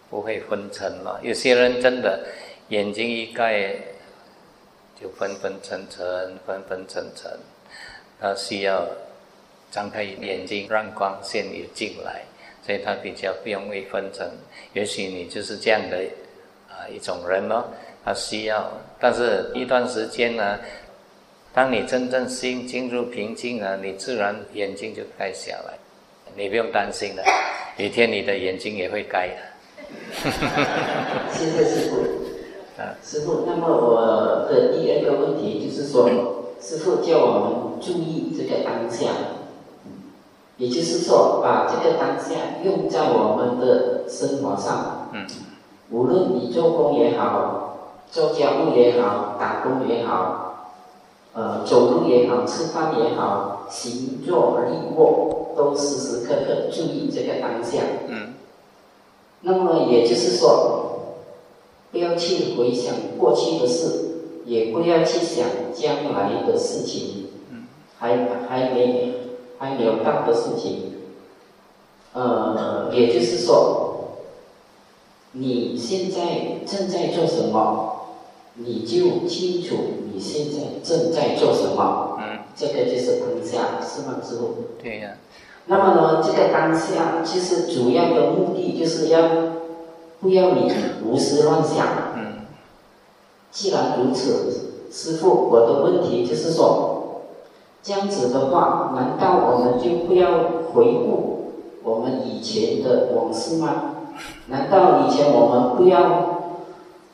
[0.09, 1.20] 不会昏沉了。
[1.22, 2.25] 有些人真的
[2.68, 3.75] 眼睛一盖
[4.99, 7.31] 就昏昏沉沉、昏昏沉沉，
[8.18, 8.89] 他需要
[9.70, 12.22] 张开眼睛，让光线也进来，
[12.64, 14.27] 所以他比较不容易昏沉。
[14.72, 15.99] 也许你就是这样的
[16.70, 17.68] 啊一种人咯，
[18.03, 20.59] 他需要，但是一段时间呢。
[21.55, 25.75] 当你真正心进入平静了，你自然眼睛就开下来，
[26.37, 27.23] 你不用担心了，
[27.77, 29.37] 有一天你的眼睛也会开的。
[31.31, 31.97] 谢谢师傅。
[32.77, 36.11] 啊，师傅，那么我的第二个问题就是说，
[36.61, 39.07] 师傅叫我们注意这个当下，
[40.57, 42.35] 也就是说，把这个当下
[42.65, 45.09] 用在我们的生活上。
[45.13, 45.25] 嗯。
[45.91, 50.41] 无论你做工也好，做家务也好，打工也好。
[51.35, 57.82] 呃，走路也好，吃饭也好，行坐立卧，都时时刻刻注意这个当下。
[58.07, 58.35] 嗯。
[59.41, 61.16] 那么也就是说，
[61.91, 64.14] 不要去回想过去的事，
[64.47, 67.26] 也不要去想将来的事情，
[67.99, 68.16] 还
[68.49, 69.14] 还没
[69.59, 70.93] 还没有到的事情。
[72.12, 74.20] 呃，也就是说，
[75.32, 78.07] 你现在正在做什么，
[78.55, 79.74] 你就清楚
[80.15, 82.17] 你现在正在做什么。
[82.21, 82.39] 嗯。
[82.57, 84.55] 这个就是当下，是吗，师傅？
[84.81, 85.11] 对呀。
[85.67, 89.29] 那么呢，这个当下其实主要的目的就是要
[90.21, 91.87] 不要你胡思乱想。
[92.17, 92.47] 嗯。
[93.51, 97.23] 既然如此，师傅，我的问题就是说，
[97.83, 100.31] 这样子的话，难道我们就不要
[100.73, 101.53] 回顾？
[101.83, 103.97] 我们以前的往事吗？
[104.47, 106.41] 难道以前我们不要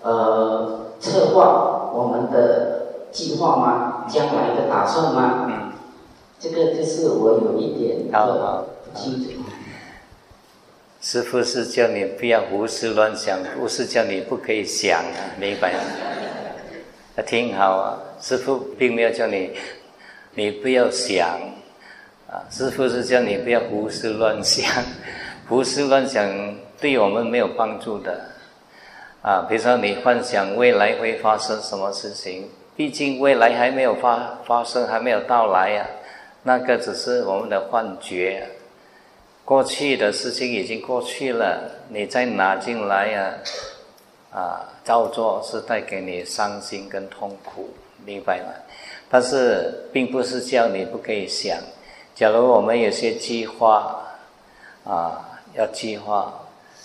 [0.03, 2.69] 呃策划我们的
[3.12, 4.06] 计划吗？
[4.08, 5.46] 将来的打算吗？
[5.48, 5.72] 嗯，
[6.38, 9.30] 这个就是我有一点的不清楚。
[11.02, 15.80] 师傅是叫你不要胡思乱想，不是叫你不可以想啊，明白吗？
[17.16, 19.50] 那挺好啊，师傅并没有叫你，
[20.34, 21.26] 你不要想。
[22.28, 24.64] 啊，师傅是叫你不要胡思乱想，
[25.48, 26.24] 胡思乱想
[26.78, 28.20] 对我们没有帮助的。
[29.22, 32.48] 啊，比如说你幻想未来会发生什么事情，
[32.80, 35.86] 毕竟未来还没有发发生，还没有到来呀，
[36.44, 38.48] 那个只是我们的幻觉。
[39.44, 41.60] 过去的事情已经过去了，
[41.90, 43.34] 你再拿进来呀，
[44.32, 47.68] 啊，照做是带给你伤心跟痛苦，
[48.06, 48.46] 明白吗？
[49.10, 51.58] 但是并不是叫你不可以想。
[52.14, 53.94] 假如我们有些计划，
[54.84, 56.32] 啊，要计划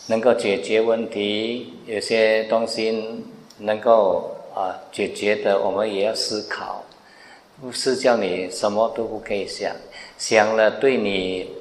[0.07, 3.23] 能够解决问题，有些东西
[3.59, 6.81] 能够啊解决的，我们也要思考，
[7.61, 9.75] 不是叫你什么都不可以想，
[10.17, 11.51] 想了对你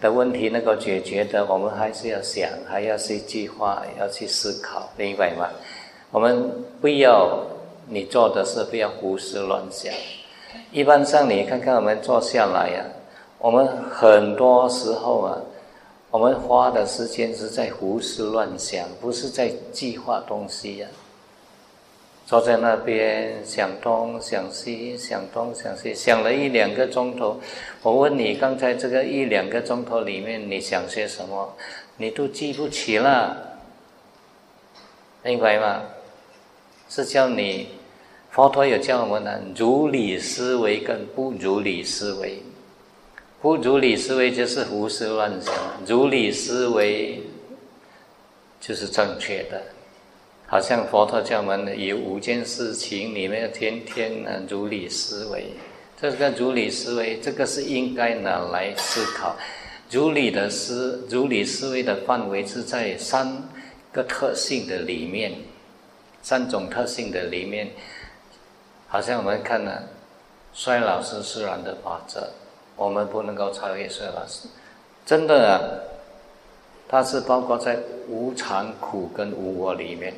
[0.00, 5.50] 的问题能够解决的，我们还是要想，还要去计划，要去思考，明白吗？
[6.12, 6.48] 我们
[6.80, 7.44] 不要
[7.88, 9.92] 你做的事，不要胡思乱想。
[10.70, 12.84] 一般上，你看看我们坐下来呀，
[13.38, 15.38] 我们很多时候啊，
[16.12, 20.86] 我们花的时间是在胡思乱想，不是在计划东西呀。
[22.26, 27.40] 坐在那边想东想西，想东想西，想了一两个钟头。
[27.82, 31.56] 我问你，刚才这个一两个钟头里面，你想些什么？
[31.96, 33.56] 你都记不起了，
[35.22, 35.82] 明白吗？
[36.88, 37.68] 是叫你。
[38.32, 42.42] 佛陀有教我们呢，如理思维跟不如理思维。
[43.40, 45.54] 不如理思维就是胡思乱想，
[45.86, 47.22] 如理思维
[48.60, 49.62] 就是正确的。
[50.48, 55.46] 好像佛陀教我们有五件事情，你们天天呢如理思维。
[56.00, 59.34] 这个如理思维，这个是应该拿来思考。
[59.90, 63.42] 如理的思，如理思维的范围是在三
[63.92, 65.32] 个特性的里面，
[66.22, 67.68] 三种特性的里面。
[68.88, 69.72] 好像我们看呢，
[70.52, 72.28] 衰老是自然的法则，
[72.76, 74.46] 我们不能够超越衰老是，
[75.04, 75.82] 真的，
[76.86, 80.12] 它是包括在无常苦跟无我里面，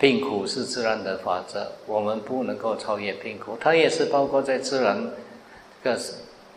[0.00, 5.10] 病苦是自然的法则，我们不能够超越病苦，它也是包括在自然
[5.84, 5.96] 个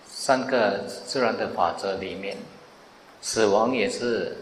[0.08, 2.38] 三个自然的法则里面，
[3.22, 4.38] 死亡也是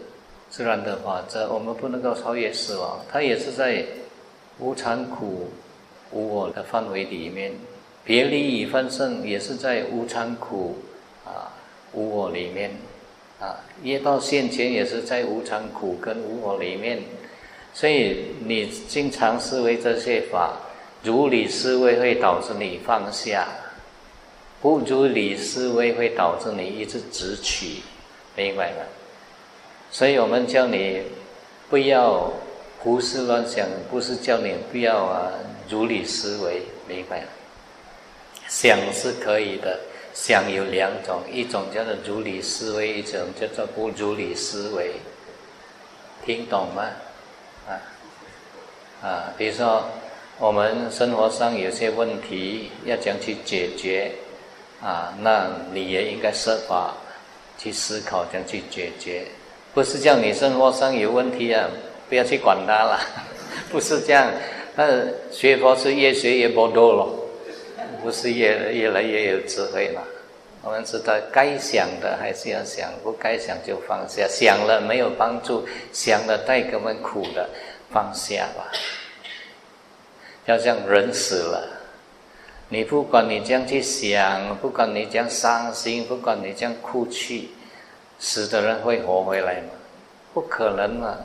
[0.48, 3.84] 自然的法则，我们不能够超越死亡，它也是在
[4.58, 5.50] 无常苦。
[6.14, 7.52] 无我的范围里面，
[8.04, 10.76] 别离与分胜也是在无常苦
[11.24, 11.48] 啊
[11.94, 12.70] 无我里面。
[13.40, 17.02] 啊，业报现前也是在无常苦跟无我里面，
[17.74, 20.56] 所以你经常思维这些法，
[21.02, 23.48] 如理思维会导致你放下，
[24.60, 27.82] 不如理思维会导致你一直执取，
[28.36, 28.84] 明白吗？
[29.90, 31.02] 所以我们叫你
[31.68, 32.32] 不要
[32.78, 35.32] 胡思乱想，不是叫你不要啊。
[35.68, 37.24] 如理思维，明白。
[38.48, 39.80] 想是可以的，
[40.12, 44.92] 想有两种，一种叫做如理思维，一种叫做不如理思维。
[46.26, 46.84] 听懂吗？
[49.02, 49.84] 啊，比如说
[50.38, 54.12] 我们生活上有些问题要讲去解决
[54.80, 56.94] 啊，那你也应该设法
[57.58, 59.24] 去思考，怎样去解决，
[59.74, 61.68] 不是叫你生活上有问题啊，
[62.08, 63.00] 不要去管它了，
[63.70, 64.30] 不是这样。
[64.74, 64.86] 那
[65.30, 67.08] 学佛是越学越不多了，
[68.02, 70.02] 不是越越来越有智慧了。
[70.64, 74.26] 我们知道该想的还是要想，不该想就放下。
[74.28, 77.48] 想了没有帮助，想了带给我们苦的，
[77.92, 78.70] 放下吧。
[80.46, 81.68] 要像人死了，
[82.68, 87.50] 你不管你这样去想，不管你这样伤心，不管你这样哭泣，
[88.18, 89.68] 死的人会活回来吗？
[90.34, 91.16] 不可能嘛，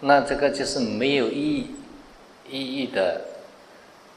[0.00, 1.70] 那这个就是没有意义
[2.50, 3.20] 意义的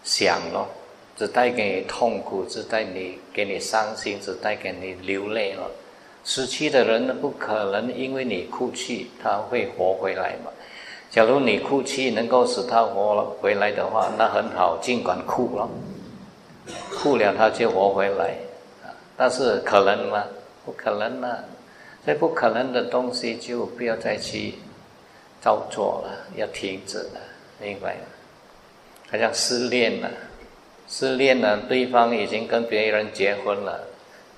[0.03, 0.67] 想咯，
[1.15, 5.69] 只带给你痛苦，只带你给你伤心，只带给你流泪了。
[6.23, 10.51] 死去的人呢，不可能因为你哭泣，他会活回来嘛。
[11.09, 15.67] 假如你哭泣能够使他活了回来的话，那很好，尽管哭了，
[16.95, 18.35] 哭了他就活回来
[18.83, 18.93] 啊。
[19.17, 20.23] 但是可能吗？
[20.65, 21.39] 不可能啊！
[22.05, 24.53] 这不可能的东西就不要再去
[25.41, 27.19] 照做了，要停止了，
[27.59, 28.01] 明白吗？
[29.11, 30.09] 好像失恋了，
[30.87, 33.79] 失恋了，对方已经跟别人结婚了，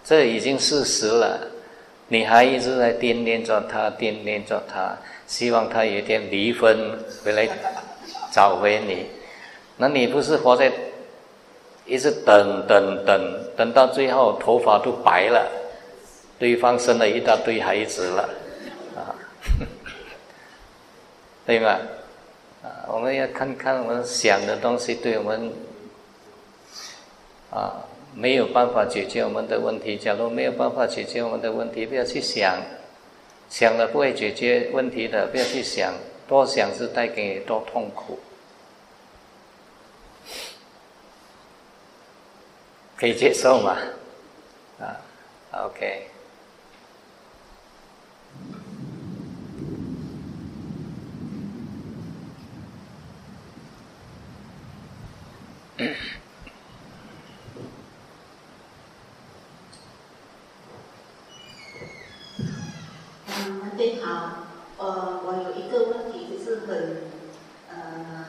[0.06, 1.48] 这已经事实了，
[2.07, 4.98] 你还一直在惦念着他，惦念着他。
[5.32, 6.78] 希望他有一天离婚
[7.24, 7.48] 回来
[8.34, 9.06] 找回你，
[9.78, 10.70] 那你不是活在
[11.86, 15.49] 一直等等等等到最后头发都白了，
[16.38, 18.30] 对方生了一大堆孩子了，
[18.94, 19.16] 啊，
[21.48, 21.80] 对吗？
[22.62, 25.49] 啊，我们要看看我们想的东西对我们
[27.52, 29.95] 啊没有办法解决我们的问题。
[29.95, 32.58] 假如没有办法解决我们的问题，不要去想。
[33.52, 35.94] 想了不会解决问题的，不要去想，
[36.26, 38.18] 多想是带给你多痛苦。
[42.95, 43.78] 可以接受吗？
[44.80, 44.95] 啊
[45.52, 46.07] ，OK。
[63.42, 64.46] 好，
[64.78, 67.10] 呃，我有一个问题，就是很，
[67.70, 68.26] 呃，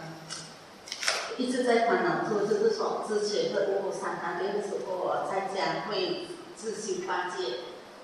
[1.36, 7.56] 一直在烦恼，就是说之前的五三三那个时候，我在家会自行八戒，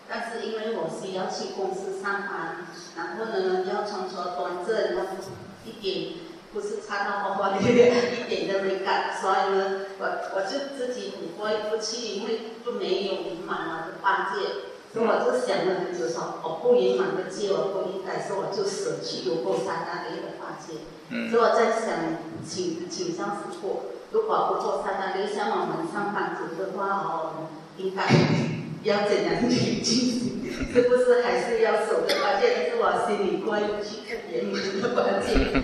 [0.06, 5.12] 但是因为我需要去公司上班，然后呢要穿着端正，然后
[5.64, 6.12] 一点
[6.52, 7.88] 不是差到花花绿绿，
[8.20, 10.04] 一点都没干，所以呢，我
[10.34, 13.14] 我就自己很过意不去，因为就没有
[13.46, 14.44] 满我的八戒。
[14.92, 20.80] 所以我就想了很久，说我不圆满的戒，我不应该，说我就舍弃有过三大的一个法戒。
[21.30, 28.02] 所以我在想，请请上师傅，如果不做三大类，像我们上班族的话，哦，应该
[28.82, 30.38] 要怎样去进行？
[30.72, 32.48] 是不是还是要守的法戒？
[32.56, 34.52] 但是我心里过意不去，看别人
[34.82, 35.62] 的法戒。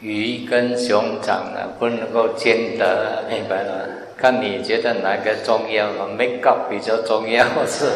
[0.00, 3.70] 鱼跟熊掌啊，不能够兼得，明白吗？
[4.18, 7.86] 看你觉得哪个重要？make up 比较重要，或是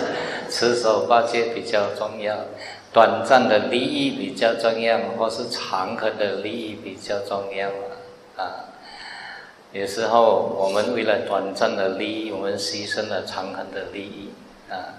[0.49, 2.37] 持守八戒比较重要，
[2.93, 7.69] 短暂的利益比较重要，或是长恒的利益比较重要
[8.37, 8.71] 啊？
[9.73, 14.31] 有时候我们为了短暂的利益，我们牺牲了长恒的利益
[14.71, 14.95] 啊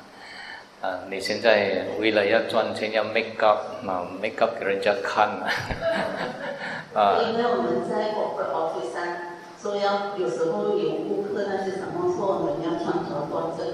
[0.81, 0.99] 啊！
[1.09, 5.29] 你现在为了要赚钱要 make up，啊 make up 给人家看
[6.93, 7.15] 啊？
[7.21, 8.11] 因为我们在
[8.51, 9.32] office 上。
[9.63, 13.65] 说要有时候有顾客那些什么说我们要穿着端正，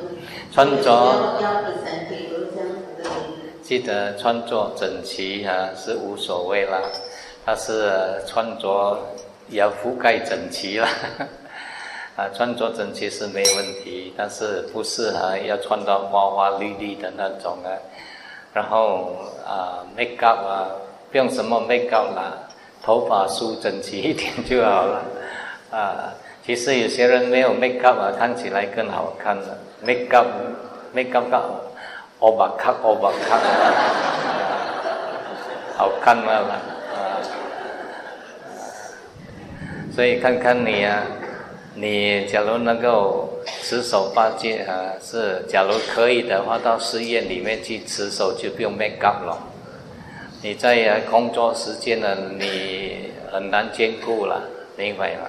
[0.54, 3.10] 穿着要本身给有这样子的。
[3.64, 6.80] 记得穿着整齐啊是无所谓啦，
[7.44, 9.00] 但是穿着
[9.50, 10.88] 要覆盖整齐啦。
[12.16, 17.74] 啊，穿着整齐是没问题，但是不适合要穿到花花绿绿的那种啊。
[18.54, 20.68] 然后啊，make up 啊，
[21.12, 22.38] 不用什么 make up 啦，
[22.84, 25.02] 头发梳整齐一点就好了。
[25.72, 26.14] 啊，
[26.46, 29.58] 其实有些人没有 make up 啊，看起来更好看了。
[29.86, 31.62] make up，make up 到
[32.20, 33.40] over cut，over cut，
[35.78, 36.56] 好看了啦。
[36.96, 37.22] 啊，
[39.94, 41.04] 所以看看你啊，
[41.76, 43.30] 你假如能够
[43.62, 49.38] 持守八戒啊，是假如可以的话，到寺院里面去持守就不用 make up 了。
[50.42, 54.42] 你在工作时间呢，你很难兼顾了，
[54.76, 55.28] 明白吗？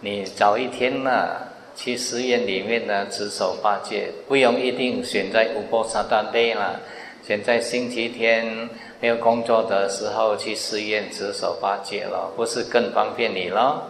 [0.00, 1.36] 你早一天呢，
[1.74, 6.80] 去寺院里面呢，持守八戒，不用一定选在五波沙旦内了。
[7.26, 8.70] 选在星期天
[9.00, 13.82] 没有工作的时候去寺院持守八戒了，不是更方便你咯？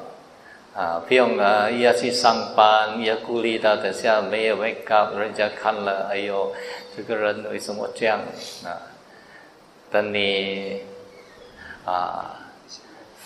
[0.74, 6.52] 啊，不用啊，又要去上班，又要顾虑到等下没有 wake up，人家看了，哎呦，
[6.96, 8.18] 这个人为什么这样
[8.64, 8.80] 啊？
[9.90, 10.80] 等你
[11.84, 12.34] 啊。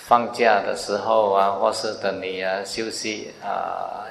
[0.06, 4.04] 放假的时候啊，或是等你啊休息啊，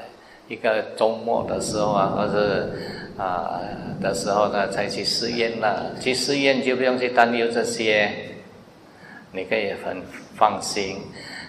[0.47, 2.69] 一个周末的时候啊，或是
[3.17, 3.59] 啊
[4.01, 5.91] 的时候呢，才去试验了。
[5.99, 8.09] 去试验就不用去担忧这些，
[9.31, 10.01] 你可以很
[10.35, 10.97] 放心。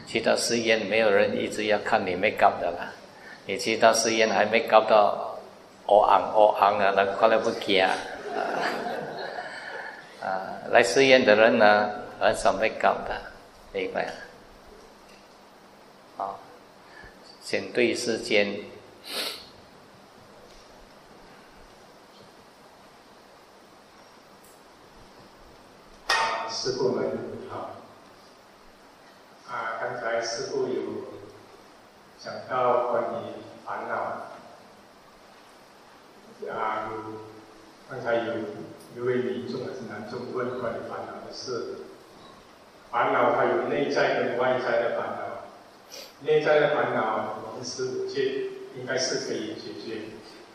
[0.06, 2.92] 去到试验，没有人一直要看你没搞的啦。
[3.46, 5.38] 你去到试验还没搞到，
[5.86, 7.90] 哦昂哦昂啊，那快来不惊啊！
[10.20, 10.26] 啊，
[10.70, 11.90] 来试验的人呢，
[12.20, 13.14] 很少会搞的，
[13.72, 14.06] 明白？
[16.18, 16.36] 啊，
[17.52, 18.60] 选对时间。
[26.08, 27.10] 啊，师傅们
[27.50, 27.72] 好。
[29.46, 30.80] 啊，刚才师傅有
[32.18, 33.16] 讲到关于
[33.66, 33.96] 烦恼。
[36.50, 36.88] 啊，
[37.90, 38.34] 刚才有
[38.96, 41.80] 一位民众还是男众问关于烦恼的事。
[42.90, 45.31] 烦恼它有内在跟外在的烦恼。
[46.24, 50.02] 内在的烦恼，我们是解，应该是可以解决，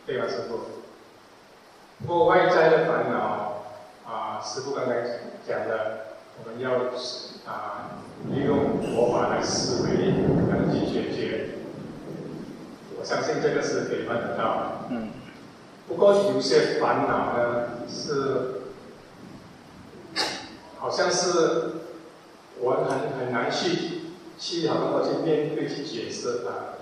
[0.06, 0.60] 对吧，师傅？
[2.00, 3.64] 不过外在的烦恼，
[4.06, 5.02] 啊，师傅刚才
[5.48, 6.72] 讲的，我们要
[7.46, 8.00] 啊，
[8.30, 9.90] 利用佛法来思维，
[10.50, 11.50] 来去解决。
[13.00, 14.88] 我相信这个是可以办得到。
[14.90, 15.10] 嗯。
[15.88, 18.62] 不过有些烦恼呢，是
[20.78, 21.72] 好像是
[22.60, 23.97] 我很很难去
[24.38, 26.78] 去好像我去面对去解释它。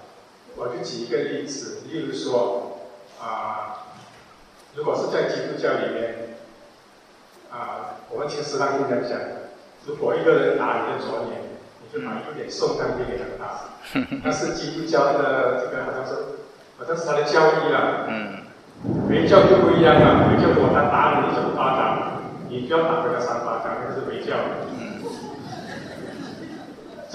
[0.57, 2.80] 我就举一个例子，例如说
[3.19, 3.91] 啊，
[4.73, 6.38] 如果是在基督教里面
[7.52, 9.19] 啊，我们听十堂经讲讲，
[9.86, 11.41] 如果一个人打你的左脸，
[11.84, 13.76] 你就把右脸送上去给他打。
[14.23, 16.14] 但是基督教的这个好像是
[16.77, 18.07] 好像是他的教义了。
[18.07, 18.45] 嗯。
[19.10, 24.36] 回教就不一样了，回教如果他打你一手巴掌，你就要打回他三巴掌，那个是回教。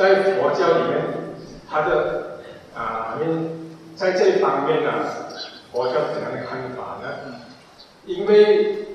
[0.01, 1.36] 在佛教里面，
[1.68, 2.39] 他的
[2.74, 4.90] 啊，因在这方面呢，
[5.70, 7.36] 佛教怎样的看法呢？
[8.06, 8.86] 因为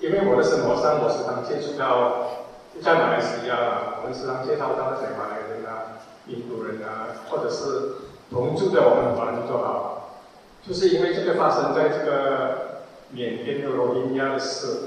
[0.00, 2.48] 因为我的生活上，我时常接触到
[2.82, 10.18] 在马来西亚，我们时常接触到那些马来人啊、印度人啊，或者是同住的我们华人都好。
[10.66, 14.78] 就是因为这个发生在这个缅甸的罗宾尼亚的事，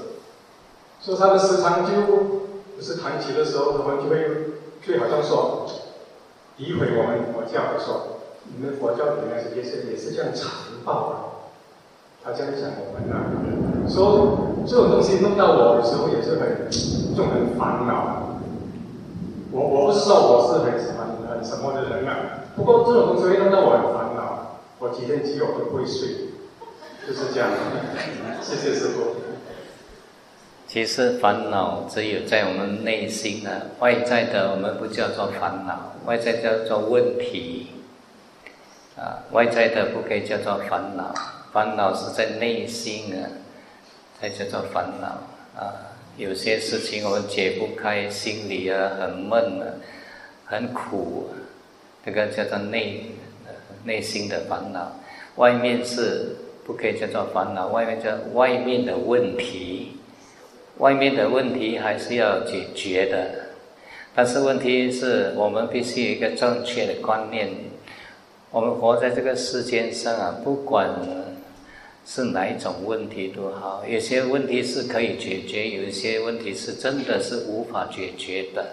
[1.00, 2.02] 所以他们时常就
[2.76, 4.52] 不是谈起的时候，他们就会
[4.86, 5.66] 就好像说
[6.56, 10.48] 诋毁我们佛教的，说你们佛教里面也是也是这样残
[10.84, 11.16] 暴的，
[12.22, 16.70] 他这样讲我们呐，说这种东西弄到我的时候也是很
[17.16, 18.38] 就很烦恼。
[19.50, 24.60] 我我不是说我是很很很什么的人啊，不过这种东西会弄到我很烦恼。
[24.78, 26.28] 我几天几夜都不会睡，
[27.06, 27.48] 就是这样。
[28.42, 29.25] 谢谢师傅。
[30.66, 37.68] 其实烦恼只有在我们内心啊，外在的我们不叫做烦恼，外在叫做问题。
[38.96, 41.14] 啊，外在的不可以叫做烦恼，
[41.52, 43.28] 烦恼是在内心啊，
[44.20, 45.06] 才叫做烦恼
[45.60, 45.74] 啊。
[46.16, 49.64] 有些事情我们解不开，心里啊很闷啊，
[50.46, 51.30] 很苦，
[52.04, 53.06] 这个叫做内。
[53.84, 54.90] 内心的烦恼，
[55.36, 56.34] 外面是
[56.64, 59.95] 不可以叫做烦恼，外面叫外面的问题，
[60.78, 63.30] 外面的问题还是要解决的。
[64.14, 67.48] 但是问题是我们必须有一个正确的观念，
[68.50, 70.88] 我们活在这个世间上啊，不管
[72.06, 78.64] 是哪一种问题都好，有些问题是可以解决，有一些问题是真的是无法解决的，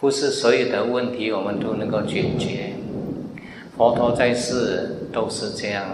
[0.00, 2.72] 不是所有的问题我们都能够解决。
[3.76, 5.86] 佛陀在世都是这样，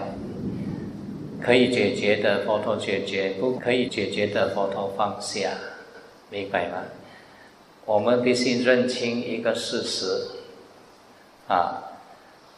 [1.41, 5.49] 可以解决的佛陀解决，不可以解决的佛陀放下，
[6.29, 6.83] 明白吗？
[7.85, 10.27] 我们必须认清一个事实，
[11.47, 11.81] 啊，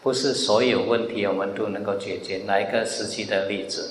[0.02, 2.38] 不是所有问题我们都能够解决。
[2.46, 3.90] 拿一个实际的例子，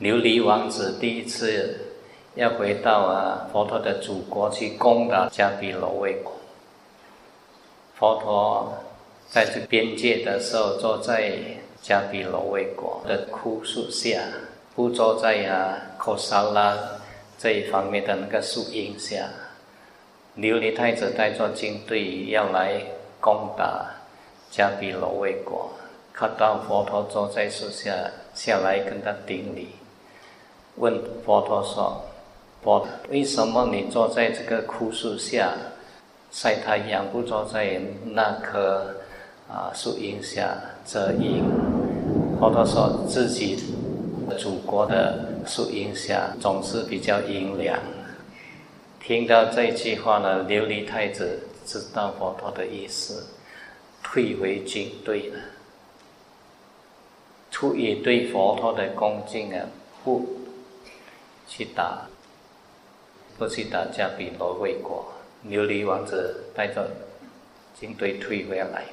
[0.00, 1.78] 琉璃王子第一次
[2.34, 6.32] 要回到啊佛陀的祖国去攻打迦毗罗卫国，
[7.94, 8.74] 佛陀。
[9.30, 11.34] 在这边界的时候，坐在
[11.88, 14.20] 迦毗罗卫国的枯树下，
[14.76, 16.76] 不坐在啊科萨拉
[17.38, 19.26] 这一方面的那个树荫下。
[20.36, 22.82] 琉璃太子带着军队要来
[23.18, 23.86] 攻打
[24.52, 25.70] 迦毗罗卫国，
[26.12, 27.94] 看到佛陀坐在树下，
[28.34, 29.68] 下来跟他顶礼，
[30.76, 32.02] 问佛陀说
[32.62, 35.54] ：“佛，为什么你坐在这个枯树下
[36.30, 38.94] 晒太阳，不坐在那棵？”
[39.48, 40.54] 啊，树荫下
[40.84, 41.42] 遮阴，
[42.38, 43.56] 佛陀说自己
[44.38, 47.78] 祖国的树荫下总是比较阴凉。
[49.00, 53.26] 听到这句话呢，琉璃太子知道佛陀的意思，
[54.02, 55.40] 退回军队了。
[57.50, 59.64] 出于对佛陀的恭敬啊，
[60.04, 60.28] 不
[61.46, 62.02] 去打，
[63.38, 65.06] 不去打架比罗卫国。
[65.46, 66.90] 琉璃王子带着
[67.80, 68.84] 军队退回来。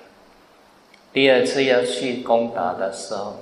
[1.15, 3.37] 第二次要去攻打的时候，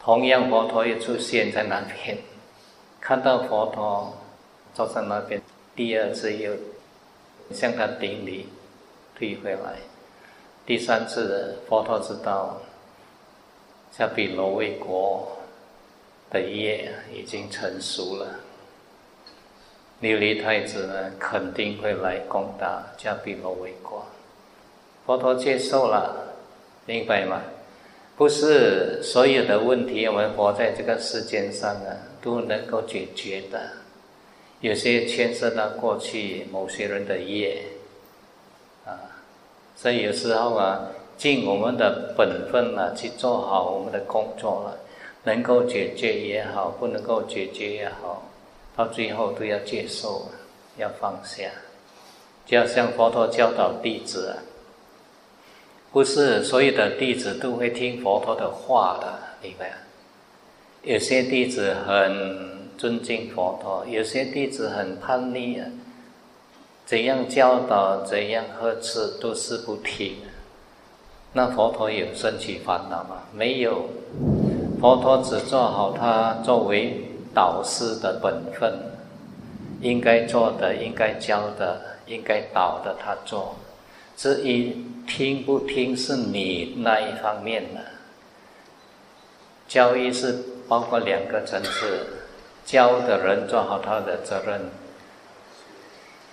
[0.00, 2.18] 同样佛陀也出现在那边，
[3.00, 4.16] 看到佛陀
[4.72, 5.42] 坐在那边，
[5.74, 6.52] 第二次又
[7.50, 8.46] 向他顶礼，
[9.18, 9.78] 退回来。
[10.64, 12.58] 第三次，佛陀知道
[13.92, 15.26] 迦毗罗卫国
[16.30, 18.26] 的业已经成熟了，
[20.00, 24.06] 琉璃太子呢肯定会来攻打迦毗罗卫国。
[25.04, 26.25] 佛陀接受了，
[26.86, 27.42] 明白吗？
[28.16, 31.92] 不是所有的问题，我们活在这个世间上啊，
[32.22, 33.60] 都能够解决的。
[34.60, 37.62] 有些牵涉到过去某些人的业，
[38.86, 38.96] 啊。
[39.76, 40.88] 所以有时候啊，
[41.18, 44.78] 尽我们的本分啊，去做好我们的工作了，
[45.24, 48.26] 能够解决也好，不能够解决也好，
[48.74, 50.26] 到最后都要接受，
[50.78, 51.50] 要放下。
[52.46, 54.38] 就要像佛陀教导弟子啊，
[55.96, 59.72] 不是所有的弟子都会听佛陀的话的，明白？
[60.82, 65.66] 有些弟子很尊敬佛陀，有些弟子很叛逆啊。
[66.84, 70.16] 怎样教导，怎样呵斥，都是不听。
[71.32, 73.22] 那佛陀有升起烦恼吗？
[73.32, 73.88] 没有。
[74.78, 78.70] 佛陀只做好他作为导师的本分，
[79.80, 83.56] 应该做的、应该教的、应该导的，他做。
[84.16, 84.76] 至于
[85.06, 87.80] 听不听，是你那一方面的。
[89.68, 90.34] 教育是
[90.66, 92.06] 包括两个层次，
[92.64, 94.60] 教的人做好他的责任。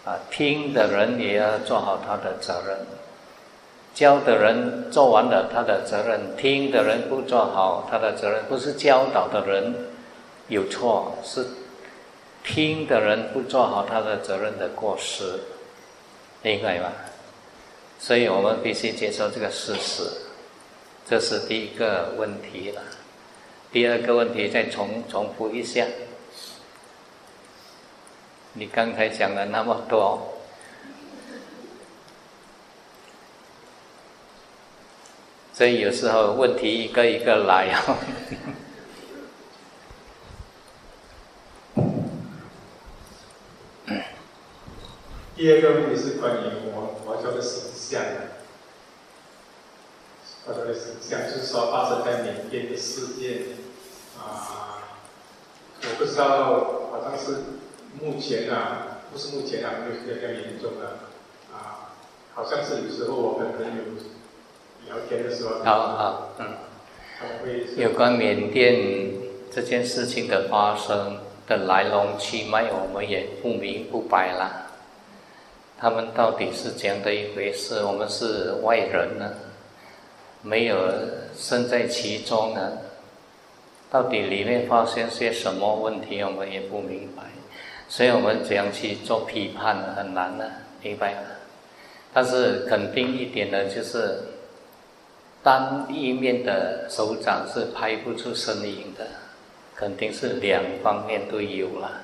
[0.05, 2.77] 啊，听的人也要做好他的责任，
[3.93, 9.73] 教的人做完了他的责任，听的人不做好他的责任，不是教导的人
[10.49, 11.45] 有错，是
[12.43, 15.39] 听的人不做好他的责任的过失，
[16.41, 16.91] 明白吗？
[18.03, 20.03] 所以我们必须接受这个事实，
[21.07, 22.81] 这是第一个问题了。
[23.71, 25.87] 第二个问题再重重复一下。
[28.51, 30.33] 你刚才讲了那么多，
[35.53, 37.95] 所以有时候问题一个一个来哦。
[45.37, 48.01] 第二个问题是关于我佛教的形象，
[50.45, 53.43] 佛教的形象就是说发生在缅甸的事件
[54.17, 54.81] 啊，
[55.83, 56.25] 我不知道，
[56.91, 57.37] 好像是。
[58.01, 60.97] 目前啊，不是目前啊，没有比较严重的
[61.53, 61.93] 啊，
[62.33, 63.71] 好像是有时候我跟朋友
[64.87, 66.57] 聊天的时候，好好嗯，
[67.77, 69.13] 有关缅甸
[69.53, 74.62] 这件事情的发生的来龙去脉，我们也不明不白了。
[75.79, 77.83] 他们到底是怎样的一回事？
[77.83, 79.33] 我们是外人呢，
[80.41, 80.77] 没有
[81.35, 82.77] 身在其中呢，
[83.91, 87.23] 到底里面发生些什么问题，我们也不明白。
[87.89, 90.45] 所以我们怎样去做批判很难呢，
[90.81, 91.21] 明白吗？
[92.13, 94.19] 但是肯定一点呢，就是
[95.43, 99.05] 单一面的手掌是拍不出声音的，
[99.75, 102.02] 肯定是两方面都有了。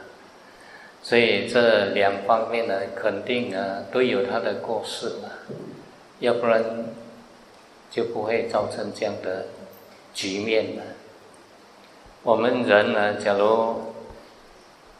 [1.01, 5.29] 所以这两方面呢，肯定啊都有它的过失嘛，
[6.19, 6.63] 要不然
[7.89, 9.45] 就不会造成这样的
[10.13, 10.83] 局面了。
[12.23, 13.75] 我们人呢，假如。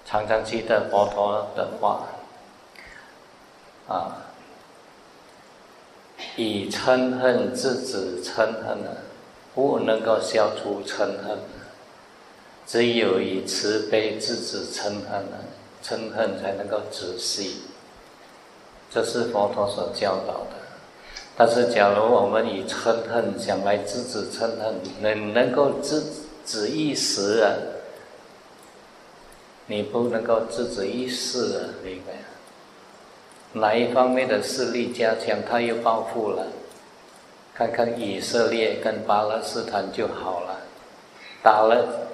[0.05, 2.07] 常常记得佛陀的话，
[3.87, 4.25] 啊，
[6.35, 8.89] 以嗔恨制止嗔恨呢，
[9.53, 11.37] 不能够消除嗔恨，
[12.65, 15.37] 只有以慈悲制止嗔恨呢，
[15.83, 17.61] 嗔恨才能够止息。
[18.91, 20.57] 这是佛陀所教导的。
[21.37, 26.03] 但是，假如我们以嗔恨想来制止嗔恨，能能够制
[26.45, 27.51] 止一时啊。
[29.67, 32.13] 你不能够制止一世啊，明白？
[33.53, 36.47] 哪一方面的势力加强，他又报复了？
[37.55, 40.57] 看看以色列跟巴勒斯坦就好了，
[41.43, 42.07] 打了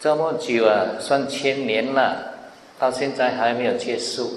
[0.00, 2.34] 这么久啊，算千年了，
[2.78, 4.32] 到现在还没有结束，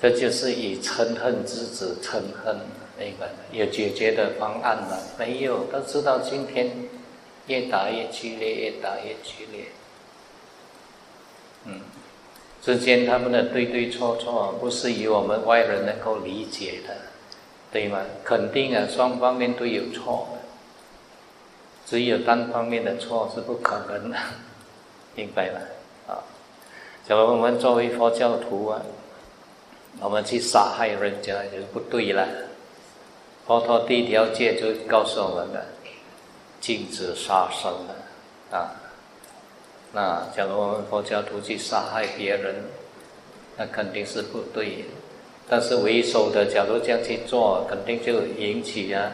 [0.00, 2.56] 这就是以嗔恨之子嗔恨，
[2.98, 3.30] 那个？
[3.52, 4.98] 有解决的方案了？
[5.18, 6.70] 没有，都知道今天
[7.46, 9.64] 越打越激烈，越打越激烈。
[11.64, 11.80] 嗯，
[12.62, 16.94] 之间他们的对对错错，不是以我们外人能够理解的，
[17.72, 18.02] 对吗？
[18.24, 20.28] 肯定啊，双方面都有错，
[21.86, 24.16] 只有单方面的错是不可能的，
[25.14, 25.60] 明白吗？
[27.10, 28.80] 假如我们作为佛教徒啊，
[29.98, 32.24] 我们去杀害人家就不对了。
[33.48, 35.66] 佛陀第一条戒就告诉我们的，
[36.60, 38.70] 禁止杀生的，啊。
[39.92, 42.54] 那假如我们佛教徒去杀害别人，
[43.56, 44.84] 那肯定是不对。
[45.48, 49.10] 但是为首的，假如这样去做，肯定就引起啊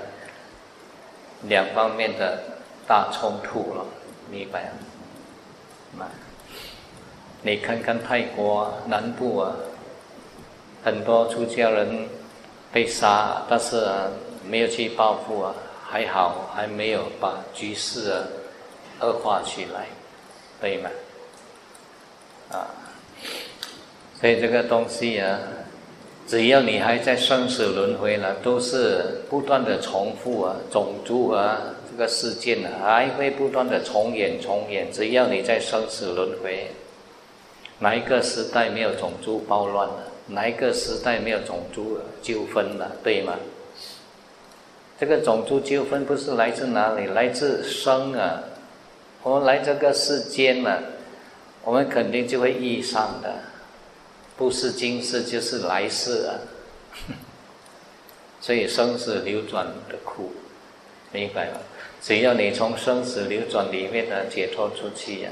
[1.45, 2.41] 两方面的
[2.87, 3.87] 大冲突了，
[4.31, 4.71] 明白
[5.97, 6.07] 吗？
[7.47, 9.55] 你看看泰国南部啊，
[10.83, 12.09] 很多出家人
[12.73, 14.11] 被杀，但是啊
[14.45, 15.55] 没有去报复啊，
[15.89, 18.19] 还好还没有把局势啊
[19.01, 19.87] 恶化起来，
[20.61, 20.91] 对吗？
[22.51, 22.67] 啊，
[24.21, 25.39] 所以这个东西啊。
[26.27, 34.91] 只要你还在生死轮回了，都是不断的重复啊，种族啊，这个事件，还会不断的重演重演。
[34.91, 36.69] 只要你在生死轮回，
[37.79, 40.13] 哪一个时代没有种族暴乱了？
[40.29, 42.93] 哪一个时代没有种族纠纷了？
[43.05, 43.35] 对吗？
[44.99, 47.07] 这个种族纠纷不是来自哪里？
[47.09, 48.43] 来自生啊！
[49.23, 50.79] 我们来这个世间呢，
[51.63, 53.35] 我们肯定就会遇上的。
[54.37, 56.35] 不是今世就是来世啊，
[58.41, 60.33] 所以生死流转的苦，
[61.13, 61.59] 明白吗？
[62.03, 65.31] 只要你从生死流转里面呢解脱出去呀，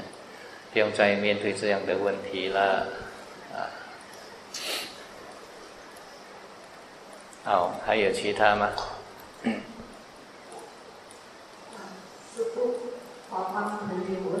[0.75, 2.87] 不用再面对这样的问题了
[3.53, 3.71] 啊。
[7.45, 8.71] 好，还有其他吗？
[12.35, 12.75] 师傅，
[13.29, 14.33] 我帮朋友问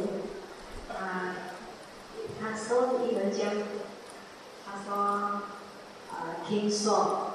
[0.93, 1.37] 啊，
[2.41, 3.49] 他说一人讲。
[4.85, 5.41] 说，
[6.11, 7.31] 呃，听说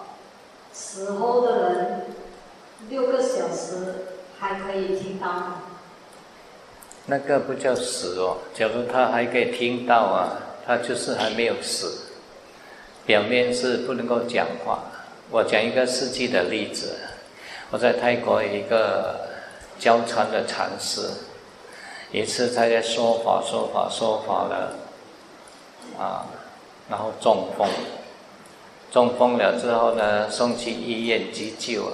[0.73, 2.07] 死后的人
[2.91, 5.70] 六个小时还可以听到。
[7.11, 12.07] 那个不叫死哦，假如他还可以听到啊，他就是还没有死。
[13.05, 14.79] 表面是不能够讲话。
[15.29, 16.95] 我讲一个实际的例子，
[17.73, 19.29] 我在泰国一个
[19.77, 21.11] 交禅的禅师，
[22.13, 24.75] 一次他在说法说法说法了，
[25.99, 26.25] 啊。
[26.89, 27.69] 然后中风，
[28.93, 31.93] 中风了之后呢，送去医院急救。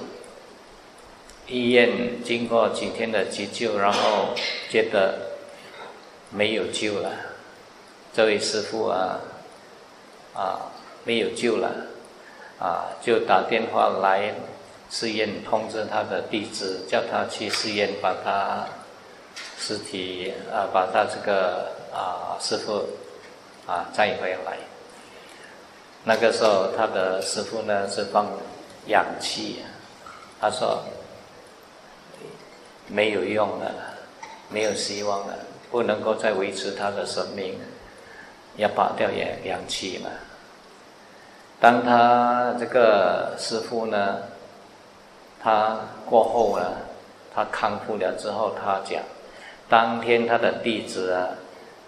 [1.47, 4.33] 医院经过几天的急救，然后
[4.69, 5.17] 觉得
[6.29, 7.11] 没有救了。
[8.13, 9.19] 这位师傅啊，
[10.33, 10.59] 啊，
[11.05, 11.69] 没有救了，
[12.59, 14.33] 啊，就打电话来
[14.89, 18.67] 寺院通知他的弟子，叫他去寺院把他
[19.57, 22.83] 尸体啊，把他这个啊师傅
[23.65, 24.57] 啊载回来。
[26.03, 28.27] 那个时候，他的师傅呢是放
[28.87, 29.59] 氧气，
[30.41, 30.83] 他说
[32.87, 33.71] 没有用了，
[34.49, 35.35] 没有希望了，
[35.69, 37.57] 不能够再维持他的生命，
[38.55, 40.09] 要拔掉氧氧气了。
[41.59, 44.19] 当他这个师傅呢，
[45.41, 46.71] 他过后呢，
[47.33, 49.01] 他康复了之后，他讲，
[49.67, 51.29] 当天他的弟子啊，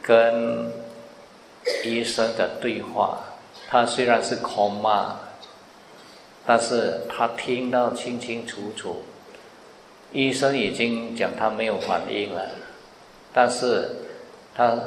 [0.02, 0.72] 跟
[1.86, 3.20] 医生的对话。
[3.70, 5.16] 他虽然是空骂，
[6.46, 9.04] 但是他听到清清楚楚，
[10.12, 12.50] 医生已经讲他没有反应了，
[13.34, 13.90] 但是
[14.56, 14.78] 他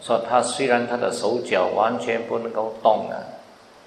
[0.00, 3.26] 说他虽然他的手脚完全不能够动了，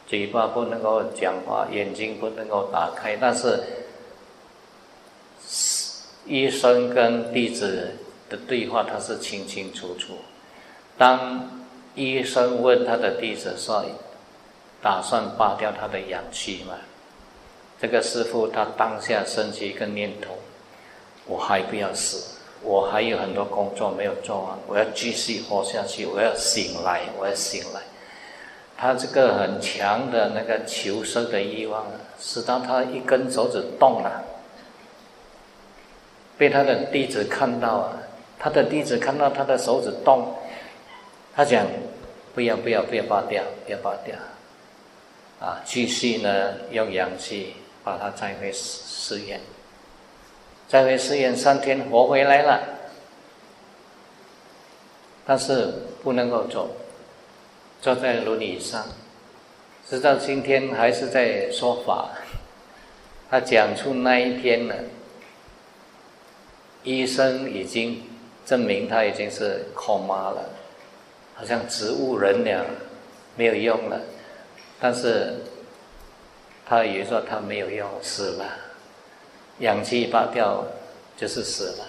[0.07, 3.59] 嘴巴不能够讲话，眼睛不能够打开，但是
[6.25, 7.95] 医生跟弟子
[8.29, 10.13] 的对话他是清清楚楚。
[10.97, 11.49] 当
[11.95, 13.83] 医生问他的弟子说。
[14.81, 16.73] 打算拔掉他的氧气嘛？
[17.81, 20.38] 这个师傅他当下升起一个念头：
[21.29, 27.79] 我还不要死，我还有很多工作没有做完，我要继续活下去，我要醒来，我要醒来。
[28.75, 31.85] 他这个很强的那个求生的欲望，
[32.19, 34.23] 使到他一根手指动了，
[36.37, 37.97] 被他的弟子看到啊，
[38.39, 40.33] 他的弟子看到他的手指动，
[41.35, 41.67] 他讲：
[42.33, 44.15] 不要不要不要拔掉，不要拔掉。
[45.39, 49.39] 啊，继续呢，用氧气把他载回寺院，
[50.69, 52.61] 载回寺院三天活回来了，
[55.25, 55.73] 但是
[56.03, 56.69] 不能够走，
[57.81, 58.85] 坐在轮椅上，
[59.89, 62.11] 直到今天还是在说法。
[63.31, 64.75] 他讲出那一天呢，
[66.83, 68.03] 医生已经
[68.45, 70.49] 证明他已经是 coma 了，
[71.33, 72.63] 好像植物人了，
[73.35, 73.99] 没有用了。
[74.79, 75.37] 但是，
[76.63, 78.45] 他也说他没有用，死了，
[79.59, 80.65] 氧气拔掉
[81.17, 81.85] 就是死了，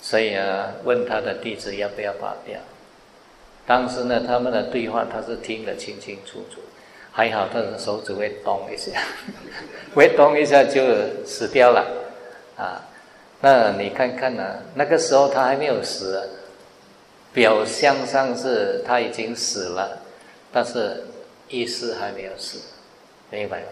[0.00, 2.58] 所以啊，问他的弟子要不要拔掉。
[3.66, 6.60] 当时呢，他们的对话他是听得清清楚楚，
[7.12, 9.02] 还好他的手指会动一下，
[9.94, 10.82] 会动一下就
[11.24, 11.86] 死掉了，
[12.56, 12.84] 啊，
[13.40, 14.56] 那你看看呢？
[14.74, 16.28] 那个时候他还没有死，
[17.32, 19.98] 表象上是他已经死了，
[20.52, 21.04] 但是。
[21.52, 22.60] 意识还没有死，
[23.28, 23.66] 明白吗？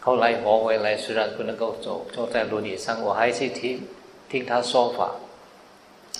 [0.00, 3.86] 后来活回来，虽然不能够走，坐在轮椅上，我还是听
[4.28, 5.12] 听他说法，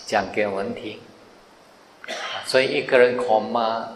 [0.06, 0.98] 讲给我们听。
[2.46, 3.94] 所以一个人恐吗？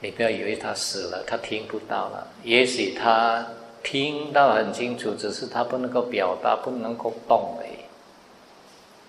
[0.00, 2.26] 你不要以为他死了，他听不到了。
[2.42, 3.46] 也许他
[3.82, 7.78] 听到很清楚，只是他不能够表达，不能够动而已。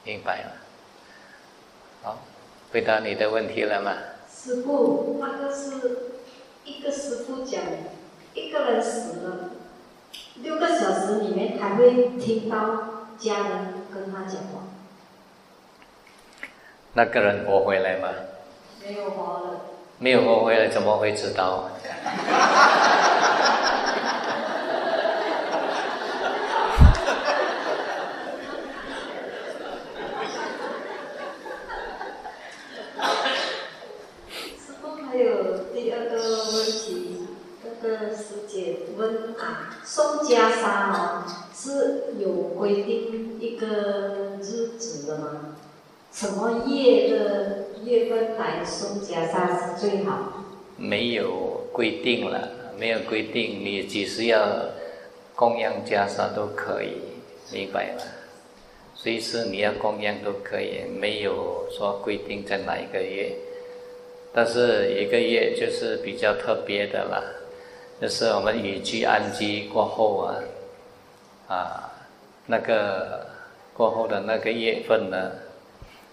[0.05, 0.51] 明白了？
[2.03, 2.19] 好，
[2.71, 3.91] 回答你的问题了吗？
[4.33, 5.97] 师傅，那个是
[6.63, 7.61] 一个师傅讲，
[8.35, 9.51] 一个人死了，
[10.35, 12.57] 六个小时里面还会听到
[13.17, 14.63] 家人跟他讲话。
[16.93, 18.09] 那个人活回来吗？
[18.85, 19.61] 没有活了。
[19.99, 21.69] 没有活回来，怎么会知道？
[34.57, 37.27] 师傅还有第二个问题，
[37.63, 39.33] 那个师姐问
[39.83, 41.23] 送袈裟哦，
[41.53, 45.55] 是有规定一个日子的吗？
[46.11, 50.43] 什么月的月份来送袈裟是最好？
[50.77, 52.49] 没有规定了，
[52.79, 54.39] 没有规定，你几时要
[55.35, 56.93] 供养袈裟都可以，
[57.51, 58.03] 明白吗？
[58.95, 63.35] 随时你要供养都可以，没有说规定在哪一个月。
[64.33, 67.23] 但是一个月就是比较特别的了，
[68.01, 70.35] 就是我们雨季安居过后啊，
[71.47, 71.91] 啊，
[72.45, 73.25] 那个
[73.73, 75.31] 过后的那个月份呢？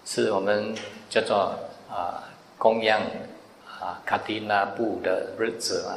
[0.05, 0.75] 是我们
[1.09, 1.57] 叫做
[1.89, 2.23] 啊
[2.57, 2.99] 供养
[3.79, 5.95] 啊卡蒂那布的日子啊，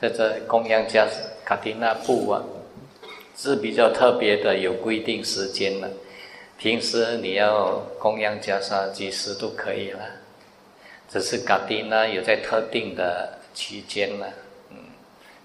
[0.00, 1.06] 在这供养加
[1.44, 2.42] 卡蒂那布啊，
[3.36, 5.90] 是比较特别的，有规定时间的。
[6.56, 10.00] 平时你要供养加沙，几时都可以了，
[11.10, 14.26] 只是卡蒂那有在特定的期间呢，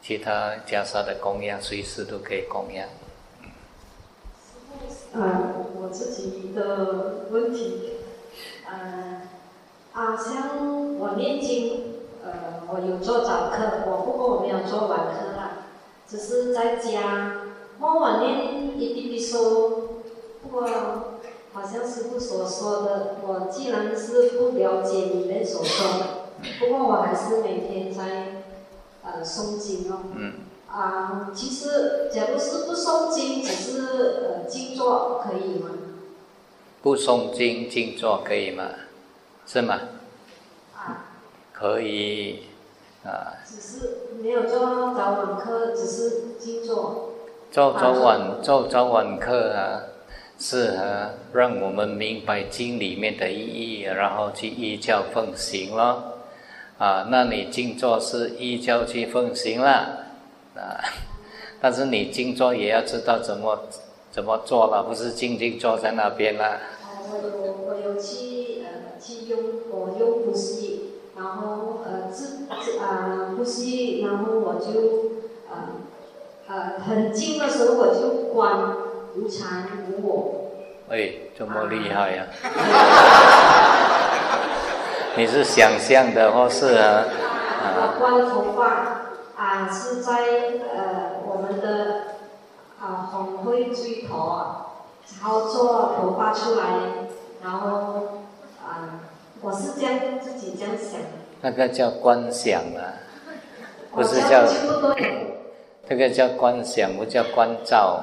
[0.06, 2.86] 其他袈裟的供养随时都可以供养。
[5.14, 7.92] 嗯，我自己的问题，
[8.70, 9.22] 呃，
[9.94, 15.68] 啊，像我念经，呃，我有做早课，我不过我没有做晚课啦，
[16.06, 17.36] 只是在家，
[17.80, 19.70] 默默念一滴滴说，
[20.42, 20.68] 不过
[21.54, 26.06] 好像师傅所说的，我既然是不了解你们所说的，
[26.60, 28.43] 不过我还是每天在
[29.04, 30.00] 呃诵经哦。
[30.16, 30.34] 嗯。
[30.68, 33.82] 啊，其实假如是不诵经，只是
[34.24, 35.70] 呃静坐，可以吗？
[36.82, 38.64] 不诵经静坐可以吗？
[39.46, 39.80] 是吗？
[40.76, 41.06] 啊。
[41.52, 42.44] 可以，
[43.06, 43.38] 啊。
[43.46, 47.12] 只是没有做早晚课，只是静坐。
[47.52, 49.84] 做早晚做早晚课啊，
[50.40, 56.13] 适合，让我们明白经里面的意义，然后去依教奉行咯。
[56.84, 60.04] 啊，那你静坐是依教去奉行了。
[60.54, 60.84] 啊，
[61.62, 63.58] 但是你静坐也要知道怎么
[64.12, 66.58] 怎么做了，不是静静坐在那边了。
[66.84, 67.16] 哦，我
[67.48, 69.40] 有我有去呃去用
[69.72, 75.56] 我用呼吸，然后呃自自啊呼吸，然后我就呃
[76.50, 78.76] 呃很静的时候我就观
[79.16, 80.52] 无常无我。
[80.90, 82.28] 哎，这么厉害呀！
[85.16, 87.06] 你是想象的或是啊？
[87.62, 89.02] 啊，观头发。
[89.36, 90.14] 啊，是在
[90.74, 92.02] 呃我们的
[92.80, 94.68] 啊红会追头啊，
[95.06, 96.66] 操作头发出来，
[97.44, 98.22] 然后
[98.64, 99.02] 啊，
[99.42, 101.02] 我是这样自己这样想。
[101.42, 102.94] 那个叫观想啊，
[103.92, 104.46] 不是叫。
[105.90, 108.00] 这个叫观想，不叫观照。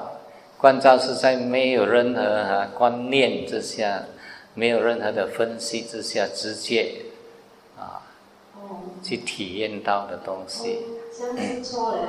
[0.59, 4.03] 观照是在没有任何啊观念之下，
[4.53, 6.93] 没有任何的分析之下，直接
[7.77, 8.01] 啊
[9.01, 10.79] 去体验到的东西。
[11.13, 12.01] 是错了。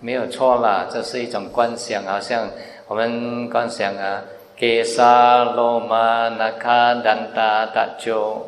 [0.00, 2.48] 没有错啦，这是一种观想，好像
[2.86, 4.22] 我们观想啊，
[4.56, 8.46] 给沙罗玛那卡丹达达鸠，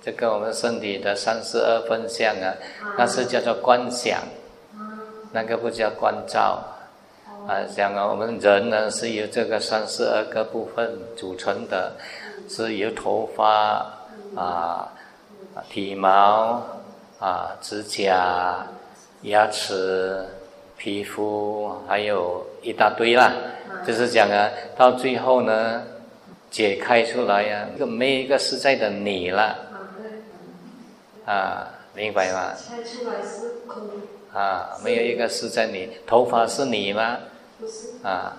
[0.00, 2.54] 这跟我们身体的三十二分相啊，
[2.96, 4.20] 那是叫做观想，
[5.32, 6.62] 那个不叫观照。
[7.48, 11.96] 啊，讲啊，我们人呢是由这个三十二个部分组成的，
[12.48, 13.86] 是由头发
[14.34, 14.92] 啊、
[15.70, 16.62] 体毛
[17.18, 18.66] 啊、指甲。
[19.22, 20.20] 牙齿、
[20.76, 23.32] 皮肤，还有一大堆啦，
[23.86, 25.80] 就是讲啊，到最后呢，
[26.50, 29.56] 解开出来呀，一个没一个实在的你了，
[31.24, 32.52] 啊，明白吗？
[32.52, 33.88] 拆出来是空。
[34.34, 37.18] 啊，没有一个实在你，头发是你吗？
[37.60, 37.90] 不是。
[38.02, 38.36] 啊。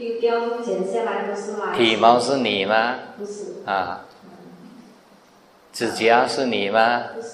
[0.00, 1.52] 丢掉剪下来都是。
[1.76, 2.94] 体毛是你吗？
[3.18, 3.56] 不是。
[3.66, 4.06] 啊。
[5.74, 7.02] 指甲是你吗？
[7.14, 7.28] 不是。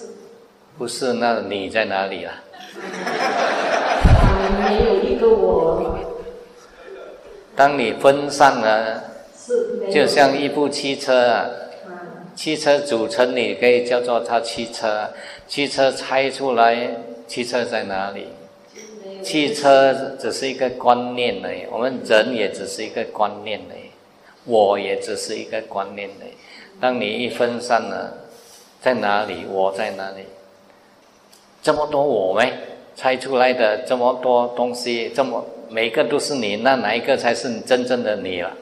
[0.76, 2.34] 不是，那你在哪里啊？
[4.58, 5.96] 没有一个我。
[7.54, 9.04] 当你分散了，
[9.90, 11.46] 就像一部汽车啊，
[12.34, 15.08] 汽车组成你可以叫做它汽车，
[15.46, 16.96] 汽车拆出来，
[17.28, 18.26] 汽车在哪里？
[19.26, 23.90] 汽车只是一个观念而已，我们人也只是一个观念而已，
[24.44, 26.30] 我也只是一个观念而已。
[26.80, 28.16] 当你一分散了，
[28.80, 29.44] 在哪里？
[29.50, 30.22] 我在哪里？
[31.60, 32.52] 这么多我没
[32.94, 38.52] 猜出来的这么多东西，这么每个都是你，那哪一个才是真正的你了？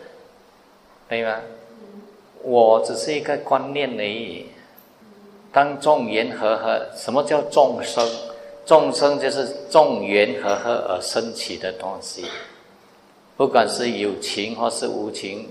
[1.11, 1.43] 对吗？
[2.43, 4.47] 我只是一个观念而已。
[5.53, 8.03] 当众缘和合，什么叫众生？
[8.67, 12.25] 众生就是众缘和合而生起的东西，
[13.37, 15.49] 不管是有情或是无情，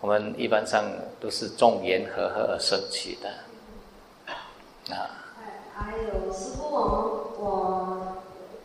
[0.00, 0.84] 我们一般上
[1.20, 3.28] 都是众缘和合而生起的。
[4.94, 5.22] 啊。
[5.76, 7.98] 还有师傅，我我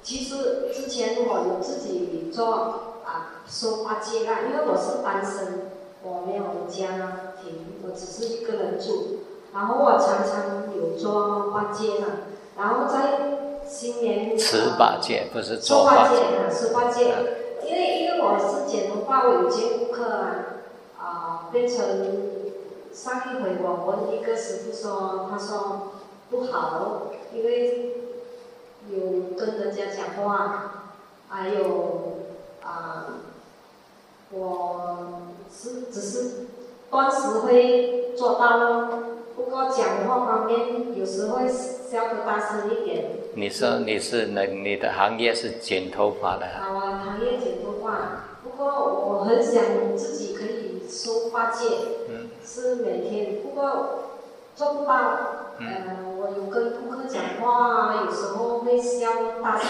[0.04, 5.72] 其实之前我有自己做啊收八戒啦，因为我是单身，
[6.04, 9.22] 我没有家庭，我只是一个人住，
[9.52, 12.08] 然后我常常有做花戒嘛，
[12.56, 13.39] 然后在
[14.38, 17.14] 持八戒不是做八戒啊，收八戒，
[17.66, 20.46] 因为因为我是剪头发，我有接顾客啊，
[20.98, 21.78] 啊变成
[22.94, 25.94] 上一回我问一个师傅说，他说。
[26.32, 27.96] 不好，因为
[28.88, 30.86] 有跟人家讲话，
[31.28, 32.20] 还有
[32.62, 33.08] 啊，
[34.30, 36.32] 我是只是
[36.92, 38.90] 断时会做到，
[39.40, 43.06] 不过讲话方面有时会笑得大声一点。
[43.36, 46.46] 你说你是那你的行业是剪头发的？
[46.46, 49.64] 啊，我行业剪头发，不过我很想
[49.96, 51.70] 自己可以收发戒，
[52.46, 54.00] 是每天，不过
[54.56, 54.94] 做不到。
[55.58, 59.08] 呃，我有跟顾客讲话，有时候会笑
[59.42, 59.70] 大声，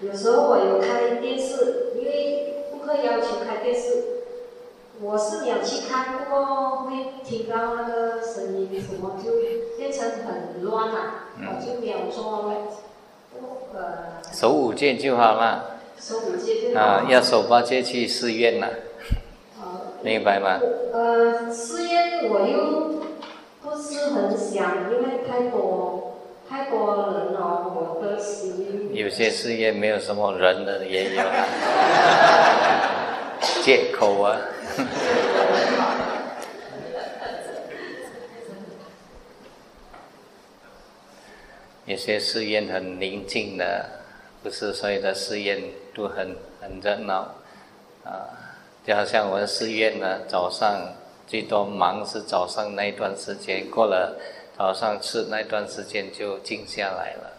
[0.00, 4.21] 有时候我有开电视，因为顾客要求开电视，
[5.02, 6.92] 我是没有去看，不过会
[7.24, 9.32] 听到那个声音什么，就
[9.76, 10.94] 变成很乱了，
[11.40, 12.54] 我就没有做了。
[13.74, 15.80] 呃，守五戒就好了。
[15.98, 16.84] 守五戒就好。
[16.84, 18.68] 啊，要守八戒去寺院了。
[20.02, 20.60] 明白吗？
[20.92, 22.92] 呃，寺院我又。
[23.62, 26.18] 不是很想，因为太多
[26.50, 28.90] 太多人了，我的心。
[28.92, 31.22] 有些事业没有什么人的也有，
[33.62, 34.36] 借口啊。
[41.86, 43.86] 有些寺院很宁静的，
[44.42, 45.62] 不是所有的寺院
[45.94, 47.34] 都很很热闹
[48.04, 48.28] 啊。
[48.86, 50.94] 就好像我们寺院呢，早上。
[51.24, 54.18] 最多忙是早上那一段时间，过了
[54.58, 57.32] 早上吃那段时间就静下来了。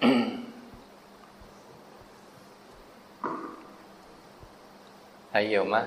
[0.00, 0.42] 嗯，
[5.36, 5.82] 还有吗？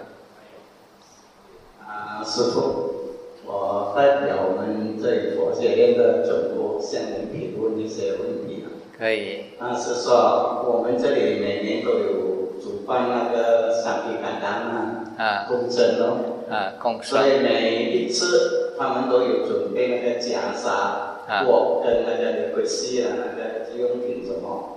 [1.82, 3.16] 啊，师傅，
[3.48, 8.66] 我代表我们这里佛学院的总部向您提问一些问题。
[8.96, 9.46] 可以。
[9.58, 15.04] 那是说，我们这里每年都有主办那个三体感单啊。
[15.18, 17.18] 啊，共生咯，啊，共生。
[17.18, 24.76] 所以每一次他们都有准备那个袈裟、锅跟那个灰西啊，那个日用品什么。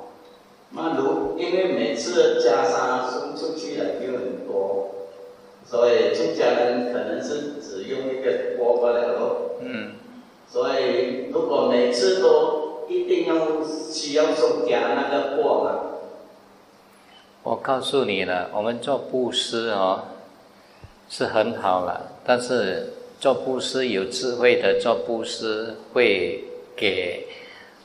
[0.74, 4.90] 那如因为每次袈裟送出去了就很多，
[5.64, 9.56] 所以出家人可能是只用一个锅罢了咯。
[9.60, 9.92] 嗯。
[10.48, 15.80] 所以如果每次都一定要需要送家那个锅嘛？
[17.42, 20.04] 我告诉你了，我们做布施哦。
[21.08, 26.42] 是很好了，但是做布施有智慧的做布施会
[26.74, 27.26] 给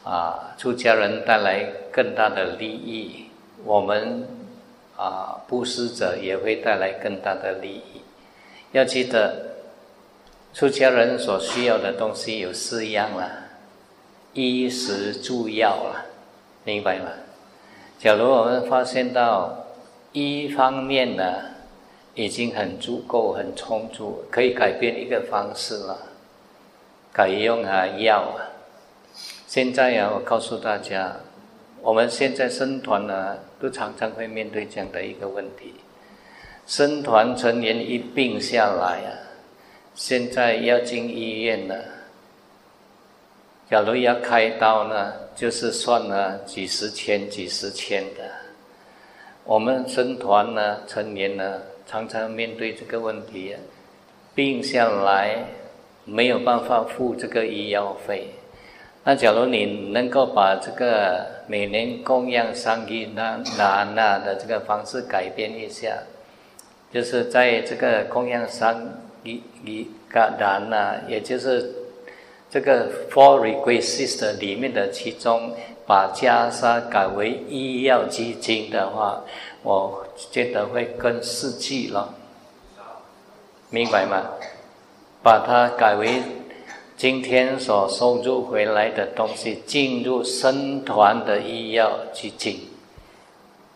[0.05, 3.25] 啊出家人带来更大的利益，
[3.65, 4.25] 我们
[4.97, 8.01] 啊布施者也会带来更大的利益。
[8.73, 9.53] 要记得，
[10.53, 13.31] 出家人所需要的东西有四样了，
[14.33, 16.05] 衣食住药了，
[16.65, 17.09] 明白吗？
[17.97, 19.67] 假如我们发现到
[20.11, 21.23] 一方面呢？
[22.15, 25.99] 已经很足够、很充足，可以改变一个方式了，
[27.13, 28.41] 改用啊药啊。
[29.45, 31.17] 现在啊，我告诉大家，
[31.79, 35.73] 我们现在生团呢，都常常会面对这样的一个问题：
[36.65, 39.09] 生团成员一病下来啊，
[39.95, 41.75] 现在要进医院了。
[43.69, 48.23] 假如要开刀呢，就是算了几十千、几十千的。
[49.43, 51.61] 我们生团呢，成员呢。
[51.89, 53.55] 常常面对这个问题，
[54.35, 55.37] 病下来
[56.03, 58.27] 没有办法付这个医药费，
[59.07, 65.97] 那假如你能够把这个每年供养三亿那那那的这个方式改变一下，
[66.91, 71.73] 就是在这个供养三亿亿噶达那，也就是
[72.49, 75.53] 这个 Four Requisites 里面的其中，
[75.85, 79.23] 把袈裟改为医药基金的话，
[79.63, 82.13] 我觉得会更实际了，
[83.69, 84.31] 明白吗？
[85.23, 86.21] 把它改为
[86.97, 92.59] 今天所收入回来的东西进入生团的医药基金，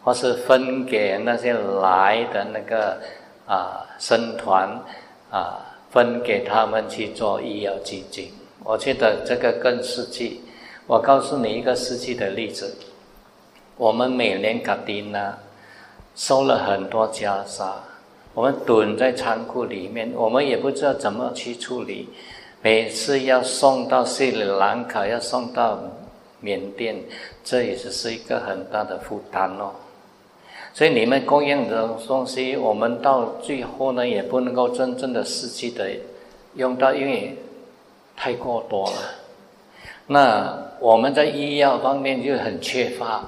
[0.03, 2.98] 或是分给那些来的那个
[3.45, 4.68] 啊生团
[5.30, 5.61] 啊，
[5.91, 8.31] 分给他们去做医药基金。
[8.64, 10.41] 我觉得这个更实际。
[10.88, 12.76] 我告诉你一个实际的例子：
[13.77, 15.38] 我们每年卡丁呢
[16.15, 17.72] 收了很多袈裟。
[18.34, 22.10] 我们蹲在仓库里面，我们也不知道怎么去处理。
[22.63, 25.79] 每次要送到斯里兰卡，要送到
[26.39, 26.95] 缅甸，
[27.43, 29.71] 这也是是一个很大的负担哦。
[30.73, 35.89] 所以你们供应的东西，我们到最后呢，也不能够真正的实际的
[36.55, 37.35] 用到，因为
[38.15, 38.97] 太过多了。
[40.07, 43.23] 那我们在医药方面就很缺乏，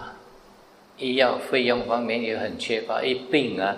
[0.97, 3.75] 医药费用方面也很缺乏，一病啊。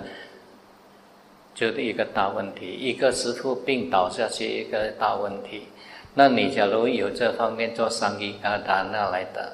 [1.55, 5.67] 就是一个大问题，一个师傅病倒下去，一个大问题。
[6.13, 9.53] 那你假如有这方面做生意啊，达那来的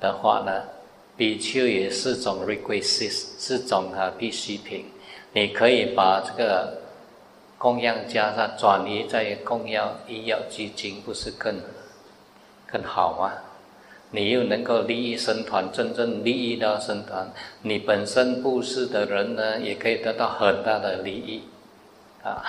[0.00, 0.62] 的话呢，
[1.16, 4.84] 比丘也是种 requisite，是种啊必需品。
[5.32, 6.78] 你可以把这个
[7.56, 11.58] 供养加上转移在供养医药基金，不是更
[12.70, 13.32] 更好吗？
[14.12, 17.32] 你又能够利益生团，真正利益到生团，
[17.62, 21.42] 你本身布施的人呢，也可以得到很大的利益，
[22.24, 22.42] 啊，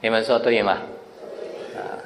[0.00, 0.78] 你们说对吗？
[1.74, 1.98] 啊，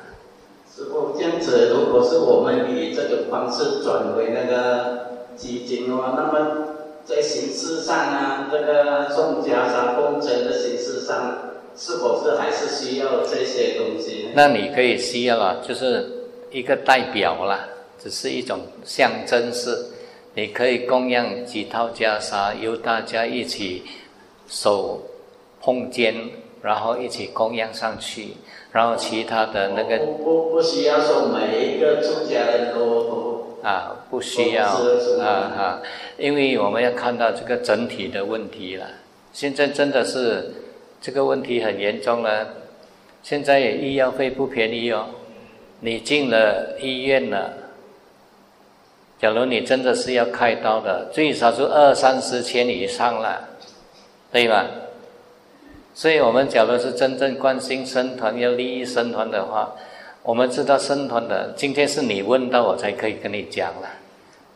[0.75, 6.69] 师傅，这样子，如果是我们以这种方式转为那个基金的话，那么
[7.05, 11.37] 在形式上呢，这个送袈裟工程的形式上，
[11.77, 14.31] 是否是还是需要这些东西？
[14.35, 16.09] 那你可以需要啊，就是
[16.51, 17.69] 一个代表啦。
[18.03, 19.79] 只是一种象征式，
[20.35, 23.85] 你可以供养几套袈裟，由大家一起
[24.49, 25.01] 手
[25.61, 26.13] 碰肩，
[26.63, 28.31] 然后一起供养上去，
[28.73, 34.67] 然后其他的那个不不不需要说每一个出家人都啊不需要
[35.21, 35.83] 啊啊，
[36.19, 38.85] 因为我们要看到这个整体的问题了。
[39.33, 40.53] 现在真的是
[41.01, 42.49] 这个问题很严重了，
[43.23, 45.07] 现在医药费不便宜哦，
[45.79, 47.62] 你进了医院了。
[49.23, 53.41] 假如你真的是要开刀的，最少是二三十千以上了，
[54.33, 54.67] 对吧？
[55.95, 59.77] 所以我们假如是真正关心生团、要利益生团的话，
[60.25, 63.89] 我们知道生团的，今天是你问到我才可以跟你讲了，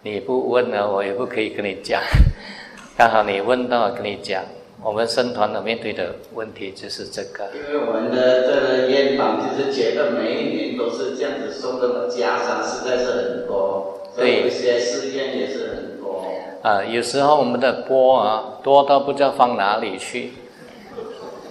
[0.03, 2.03] 你不问呢，我也不可以跟你讲。
[2.99, 4.43] 刚好你问到我，跟你讲，
[4.83, 7.45] 我们生团的面对的问题就是这个。
[7.55, 13.93] 因为我们的这个烟房就是觉得每一年都是这样子送的家商实在是很多。
[14.17, 16.25] 对，有些寺院也是很多。
[16.63, 20.33] 啊，有时候我们的钵啊，多到不知道放哪里去。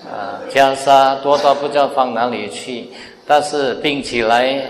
[0.05, 2.89] 啊，袈裟多到不知道放哪里去，
[3.25, 4.61] 但是并起来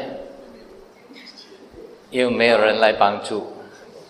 [2.09, 3.45] 又没有人来帮助，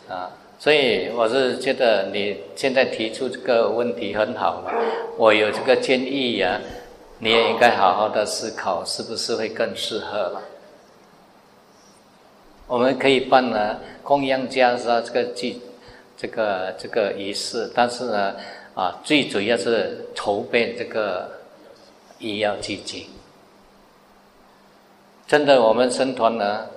[0.07, 0.29] 啊，
[0.59, 4.71] 所以我是觉得你现在提出这个问题很好了，
[5.17, 6.61] 我有这个建议呀，
[7.17, 10.41] 你也应该好好的思考，是不是会更适合了。
[12.67, 15.61] 我们可以办呢供养袈裟这个祭，
[16.17, 18.35] 这个这个仪式，但是呢，
[18.73, 21.29] 啊，最主要是筹备这个
[22.17, 23.05] 医药基金。
[25.27, 26.67] 真的，我们生团呢，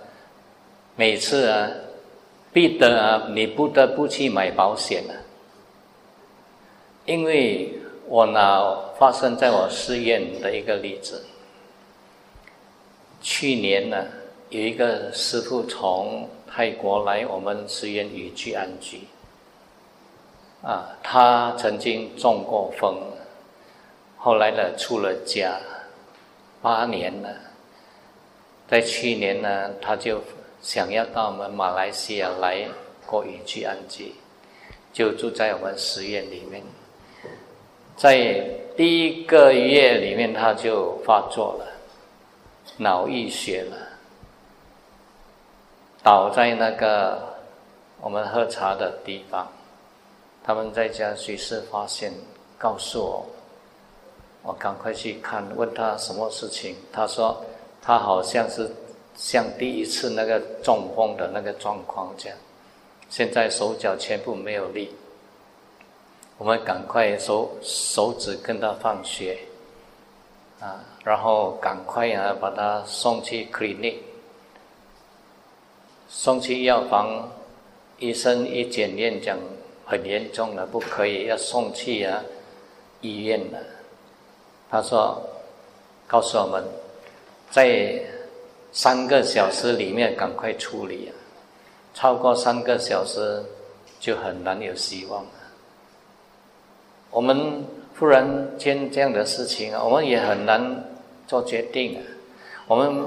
[0.94, 1.70] 每次啊，
[2.52, 5.16] 必得啊，你不得不去买保险啊，
[7.06, 7.72] 因为
[8.06, 11.24] 我呢发生在我寺院的一个例子，
[13.22, 14.04] 去年呢。
[14.50, 19.02] 有一个师傅从泰国来我们寺院雨居安居，
[20.62, 22.96] 啊，他曾经中过风，
[24.16, 25.60] 后来呢出了家，
[26.62, 27.28] 八年了，
[28.66, 30.22] 在去年呢他就
[30.62, 32.66] 想要到我们马来西亚来
[33.04, 34.14] 过雨居安居，
[34.94, 36.62] 就住在我们寺院里面，
[37.96, 38.42] 在
[38.74, 41.66] 第一个月里面他就发作了，
[42.78, 43.87] 脑溢血了。
[46.08, 47.18] 倒在那个
[48.00, 49.46] 我们喝茶的地方，
[50.42, 52.10] 他们在家随时发现，
[52.56, 53.26] 告诉我，
[54.42, 56.74] 我赶快去看，问他什么事情。
[56.90, 57.44] 他说
[57.82, 58.70] 他好像是
[59.16, 62.38] 像第一次那个中风的那个状况这样，
[63.10, 64.90] 现在手脚全部没有力。
[66.38, 69.38] 我们赶快手手指跟他放血，
[70.58, 73.96] 啊，然后赶快啊把他送去 clinic，
[76.08, 77.30] 送去药房，
[77.98, 79.38] 医生一检验讲
[79.84, 82.24] 很严重了，不可以，要送去啊
[83.02, 83.58] 医院了。
[84.70, 85.22] 他说，
[86.06, 86.64] 告诉我们，
[87.50, 88.00] 在
[88.72, 91.12] 三个小时里面赶快处理啊，
[91.94, 93.42] 超过三个小时
[94.00, 95.30] 就很难有希望了。
[97.10, 97.64] 我们
[97.98, 100.84] 忽然间这样的事情，我们也很难
[101.26, 102.02] 做决定啊。
[102.66, 103.04] 我们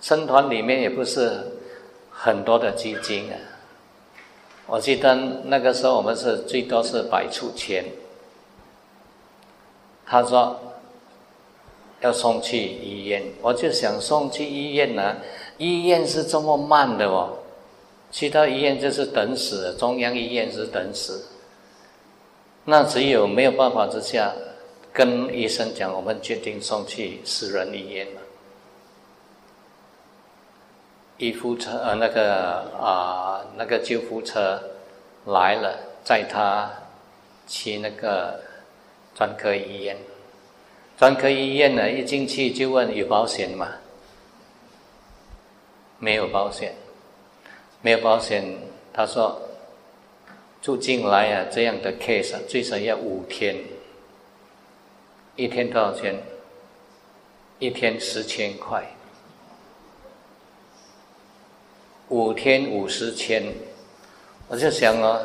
[0.00, 1.40] 生团里面也不是
[2.22, 3.36] 很多的基金啊。
[4.66, 5.14] 我记得
[5.44, 7.82] 那个时候我们是最多是百出钱。
[10.04, 10.60] 他说
[12.00, 15.16] 要送去医院，我就想送去医院呢。
[15.56, 17.38] 医院是这么慢的哦，
[18.10, 21.24] 去到医院就是等死，中央医院是等死。
[22.64, 24.32] 那只有没有办法之下，
[24.92, 28.06] 跟医生讲，我们决定送去私人医院。
[31.20, 34.58] 医护车呃那个啊那个救护车
[35.26, 36.70] 来了，载他
[37.46, 38.40] 去那个
[39.14, 39.94] 专科医院。
[40.96, 43.68] 专科医院呢，一进去就问有保险吗？
[45.98, 46.74] 没有保险，
[47.82, 48.42] 没有保险。
[48.92, 49.40] 他说。
[50.62, 53.56] 住进来啊，这样的 case 最少要五天，
[55.34, 56.14] 一天多少钱？
[57.58, 58.84] 一天十千块，
[62.10, 63.42] 五天五十千。
[64.46, 65.18] 我就想啊，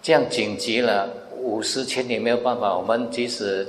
[0.00, 2.76] 这样紧急了，五十千也没有办法。
[2.76, 3.68] 我们即使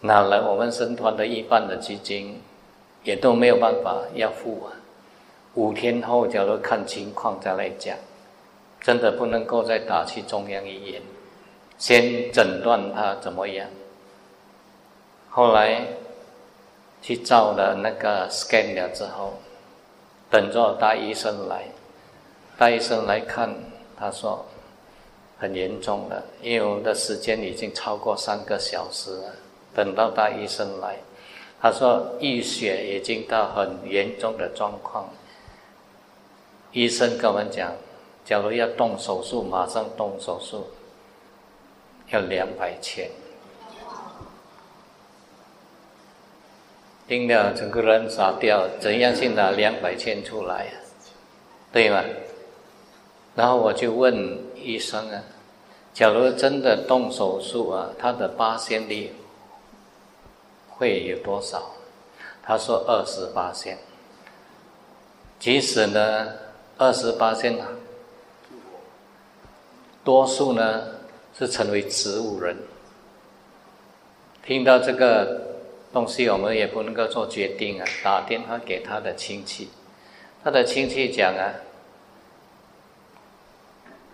[0.00, 2.40] 拿了我们生团的一半的基金，
[3.04, 4.74] 也都没有办法要付啊。
[5.54, 7.96] 五天后，假如看情况再来讲。
[8.80, 11.02] 真的不能够再打去中央医院，
[11.78, 13.66] 先诊断他怎么样。
[15.28, 15.84] 后来
[17.02, 19.34] 去照了那个 scan 了之后，
[20.30, 21.64] 等着大医生来，
[22.56, 23.54] 大医生来看，
[23.96, 24.44] 他说
[25.38, 29.34] 很严重了，因为我们的时间已经超过三个小时了。
[29.74, 30.96] 等到大医生来，
[31.60, 35.08] 他说淤血已经到很严重的状况。
[36.72, 37.72] 医生跟我们讲。
[38.24, 40.66] 假如要动手术，马上动手术，
[42.10, 43.08] 要两百千，
[47.08, 50.72] 听了整个人傻掉，怎样去拿两百千出来呀？
[51.72, 52.04] 对吗？
[53.34, 55.22] 然后我就问医生啊，
[55.94, 59.10] 假如真的动手术啊，他的八仙率
[60.68, 61.70] 会有多少？
[62.42, 63.78] 他说二十八仙，
[65.38, 66.28] 即使呢
[66.76, 67.68] 二十八仙啊。
[70.04, 70.88] 多数呢
[71.38, 72.56] 是成为植物人。
[74.44, 75.47] 听到这个
[75.92, 77.86] 东西，我们也不能够做决定啊。
[78.04, 79.70] 打电话给他的亲戚，
[80.44, 81.54] 他的亲戚讲啊，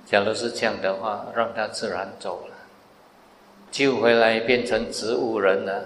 [0.06, 2.54] 假如是这样的话，让他自然走了，
[3.72, 5.84] 救回来变成植物人了，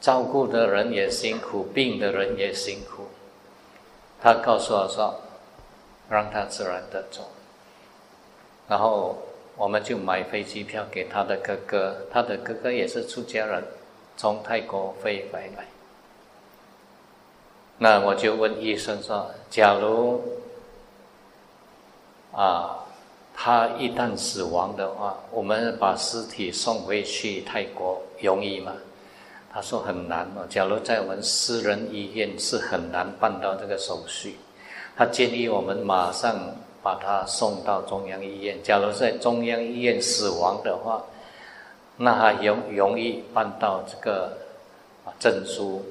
[0.00, 3.08] 照顾的人也辛苦，病的人也辛苦。
[4.20, 5.20] 他告诉我说，
[6.08, 7.30] 让他自然的走。
[8.66, 9.18] 然后
[9.56, 13.62] 我们就买飞机票给他的哥哥，他的哥哥也是出家人，
[14.16, 15.64] 从泰国飞回来。
[17.78, 20.22] 那我就问医生说：“假如
[22.32, 22.78] 啊，
[23.34, 28.72] 他一旦死亡的话，我们把尸体送回去泰国容易吗？”
[29.52, 30.46] 他说：“很难哦。
[30.48, 34.36] 假如在我们私人医院是很难办到这个手续。”
[34.96, 36.34] 他建议我们马上。
[36.86, 38.56] 把他送到中央医院。
[38.62, 41.04] 假如在中央医院死亡的话，
[41.96, 44.36] 那还容容易办到这个
[45.04, 45.84] 啊证书，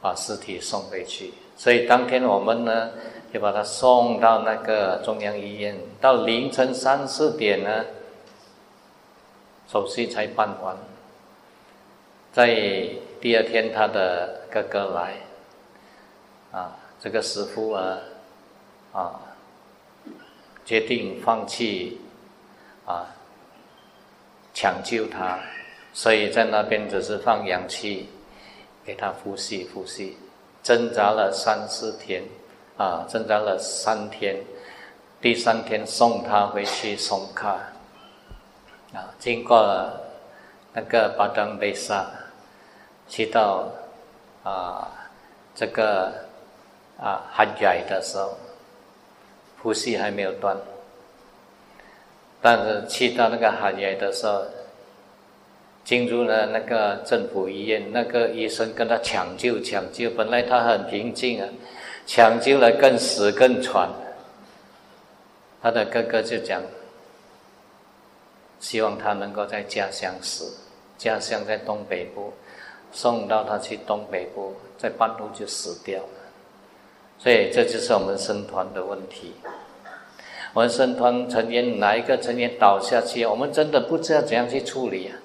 [0.00, 1.32] 把尸体送回去。
[1.56, 2.90] 所以当天我们呢，
[3.32, 5.78] 就把他送到那个中央医院。
[6.00, 7.84] 到凌晨三四点呢，
[9.68, 10.76] 手续才办完。
[12.32, 12.54] 在
[13.20, 15.14] 第二天，他的哥哥来，
[16.50, 17.98] 啊，这个师傅啊，
[18.92, 19.20] 啊。
[20.64, 22.00] 决定放弃，
[22.86, 23.04] 啊，
[24.54, 25.38] 抢救他，
[25.92, 28.08] 所以在那边只是放氧气，
[28.84, 30.16] 给他呼吸呼吸，
[30.62, 32.22] 挣扎了三四天，
[32.76, 34.36] 啊，挣扎了三天，
[35.20, 37.58] 第三天送他回去松卡，
[38.92, 39.90] 啊，经过
[40.72, 42.06] 那个巴登贝萨，
[43.08, 43.68] 去到
[44.42, 44.88] 啊
[45.54, 46.12] 这个
[46.98, 48.36] 啊很窄的时候，
[49.62, 50.56] 呼吸还没有断，
[52.42, 54.44] 但是去到那个很窄的时候，
[55.84, 61.48] 进入了那个政府医院，那个医生跟他抢救抢救，本来他很平静啊，
[62.04, 63.88] 抢救了更死更喘，
[65.62, 66.60] 他的哥哥就讲，
[68.60, 70.52] 希望他能够在家乡死，
[70.98, 72.32] 家乡在东北部。
[72.94, 76.08] 送到他去东北部，在半路就死掉了，
[77.18, 79.32] 所以这就是我们生团的问题。
[80.54, 85.16] 我们生团成员哪一个成员倒下去，我们真的不知道怎样去处理啊！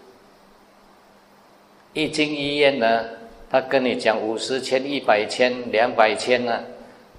[1.93, 3.03] 一进医院呢，
[3.49, 6.63] 他跟你讲五十千、一百千、两百千呢，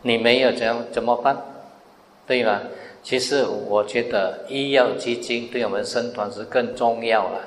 [0.02, 1.36] 你没有怎样怎么办？
[2.26, 2.60] 对吗？
[3.02, 7.40] 其实我觉得医药基金对我们生团是更重要了。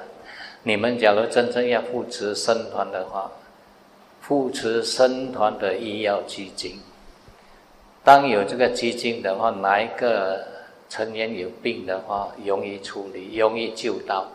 [0.63, 3.31] 你们假如真正要扶持生团的话，
[4.21, 6.79] 扶持生团的医药基金。
[8.03, 10.45] 当有这个基金的话，哪一个
[10.89, 14.27] 成员有病的话，容易处理，容易救到。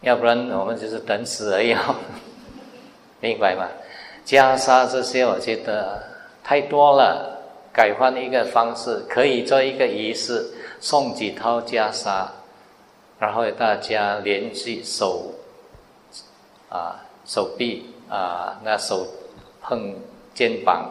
[0.00, 1.76] 要不然我们就是等死而已，
[3.20, 3.68] 明白吗？
[4.24, 6.02] 袈裟这些，我觉得
[6.42, 7.38] 太多了，
[7.72, 12.26] 改换一个方式，可以做一个仪式，送几套袈裟。
[13.18, 15.32] 然后大家连续手，
[16.68, 19.06] 啊，手臂啊，那手
[19.60, 19.94] 碰
[20.34, 20.90] 肩膀，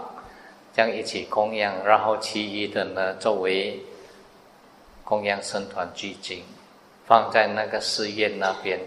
[0.73, 3.79] 这样一起供养，然后其余的呢，作为
[5.03, 6.43] 供养生团基金，
[7.05, 8.79] 放在那个寺院那边，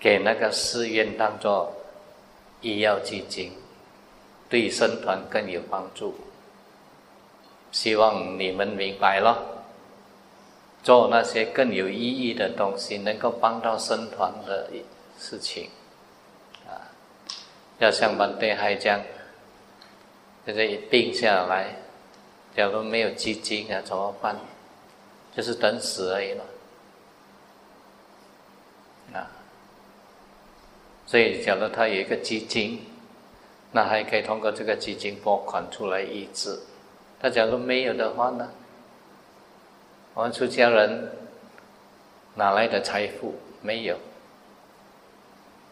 [0.00, 1.72] 给那个寺院当做
[2.60, 3.52] 医药基金，
[4.48, 6.14] 对生团更有帮助。
[7.70, 9.48] 希望你们明白了。
[10.82, 14.68] 做那些更有意义的东西，能够帮到生团的
[15.16, 15.70] 事情，
[16.66, 16.90] 啊，
[17.78, 19.00] 要像班队还这样，
[20.44, 21.76] 这一病下来，
[22.56, 24.36] 假如没有基金啊，怎么办？
[25.34, 26.44] 就是等死而已了，
[29.14, 29.30] 啊，
[31.06, 32.84] 所以假如他有一个基金，
[33.70, 36.58] 那还可以通过这个基金拨款出来医治。
[37.18, 38.50] 他假如没有的话呢？
[40.12, 41.10] 我们出家人
[42.34, 43.34] 哪来的财富？
[43.62, 43.96] 没有，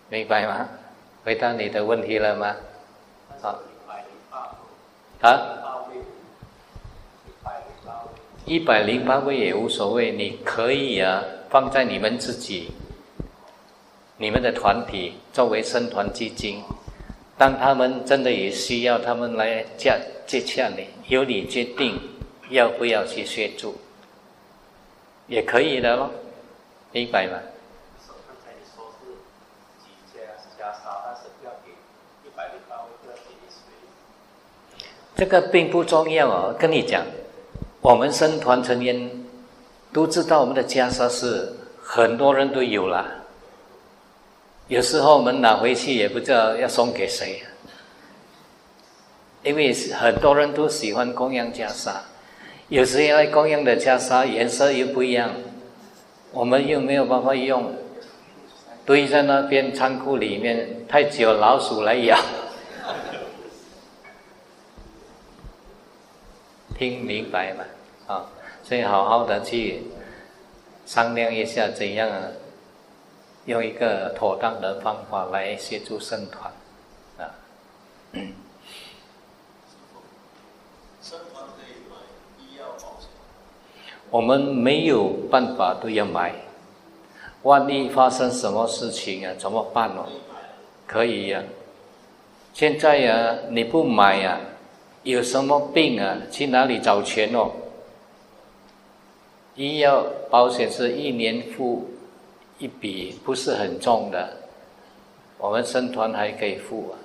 [0.08, 0.68] 明白吗？
[1.22, 2.56] 回答你的问题了吗？
[3.42, 3.58] 啊？
[5.20, 5.56] 啊？
[8.46, 12.70] 一百零八位也无所谓，你可以啊，放在你们自己、
[14.16, 16.62] 你们的团体作为生团基金。
[17.38, 21.98] 当他们真的也需要，他们来接接洽你，由你决定
[22.48, 23.76] 要不要去协助。
[25.28, 26.10] 也可以的咯，
[26.92, 27.38] 明白吗？
[35.20, 37.04] 这个并不重要哦，跟你讲，
[37.82, 39.10] 我们生团成员
[39.92, 41.52] 都知道我们的袈裟是
[41.84, 43.04] 很多人都有了，
[44.68, 47.42] 有时候我们拿回去也不知道要送给谁，
[49.42, 51.92] 因为很多人都喜欢供养袈裟。
[52.70, 55.28] 有时因为供应的袈裟颜色又不一样，
[56.32, 57.74] 我们又没有办法用，
[58.86, 62.18] 堆在那边仓库里面太久，老鼠来咬。
[66.80, 67.64] 听明白嘛？
[68.06, 68.24] 啊，
[68.62, 69.82] 所以好好的去
[70.86, 72.10] 商量一下，怎样
[73.44, 76.50] 用一个妥当的方法来协助生团
[77.18, 77.28] 啊。
[84.08, 86.34] 我们没有办法都要买，
[87.42, 90.06] 万一发生什么事情啊，怎么办哦？
[90.86, 91.42] 可以呀，
[92.54, 94.40] 现在呀，你不买呀，
[95.02, 96.16] 有什么病啊？
[96.30, 97.50] 去哪里找钱哦？
[99.56, 101.88] 医药保险是一年付
[102.58, 104.28] 一笔，不是很重的，
[105.38, 106.98] 我们生团还可以付啊。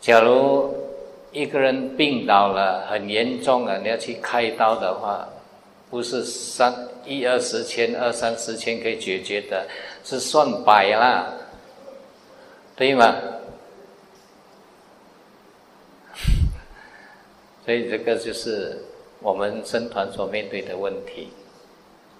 [0.00, 0.74] 假如
[1.32, 5.28] 一个人病倒了，很严重啊，你要去开刀的话。
[5.90, 9.64] 不是三一二十千、二三十千可以解决的，
[10.02, 11.32] 是算百啦，
[12.74, 13.14] 对吗？
[17.64, 18.84] 所以这个就是
[19.20, 21.32] 我们生团所面对的问题。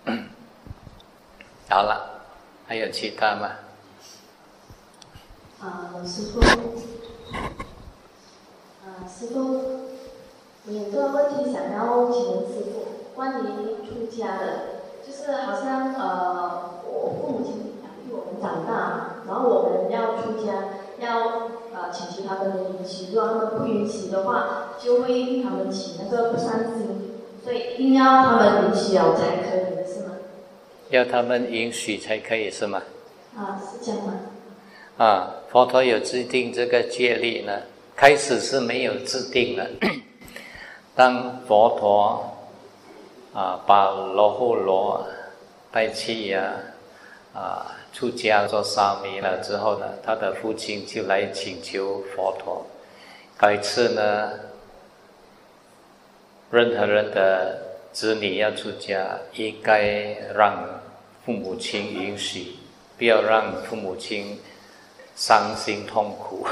[1.68, 2.22] 好了，
[2.66, 3.50] 还有其他吗？
[5.60, 6.40] 啊，师傅，
[8.84, 9.38] 啊，师傅，
[10.66, 12.84] 我有个问题想要请问师傅。
[13.14, 13.46] 关于
[13.86, 20.52] 出家的，就是好像呃，我父母亲养育我们长大，然后我们要出家，
[20.98, 30.12] 要呃请求他们的允许，如果他们不允许的话，就会令他们起那个不善心，所以一定要他们允许了才可以，是吗？
[30.90, 32.82] 要他们允许才可以是吗？
[33.36, 34.14] 啊，是这样吗？
[34.96, 37.52] 啊，佛陀有制定这个戒律呢，
[37.96, 39.68] 开始是没有制定的。
[40.94, 42.36] 当佛陀
[43.32, 45.04] 啊把罗睺罗
[45.72, 46.52] 带去呀
[47.34, 52.64] 啊出家做沙弥了之后呢，他的父亲就来请求佛陀，
[53.36, 54.30] 改次呢，
[56.54, 57.58] 任何人的
[57.92, 60.80] 子女要出家，应该让
[61.26, 62.52] 父母亲允许，
[62.96, 64.38] 不要让父母亲。
[65.16, 66.44] 伤心痛苦，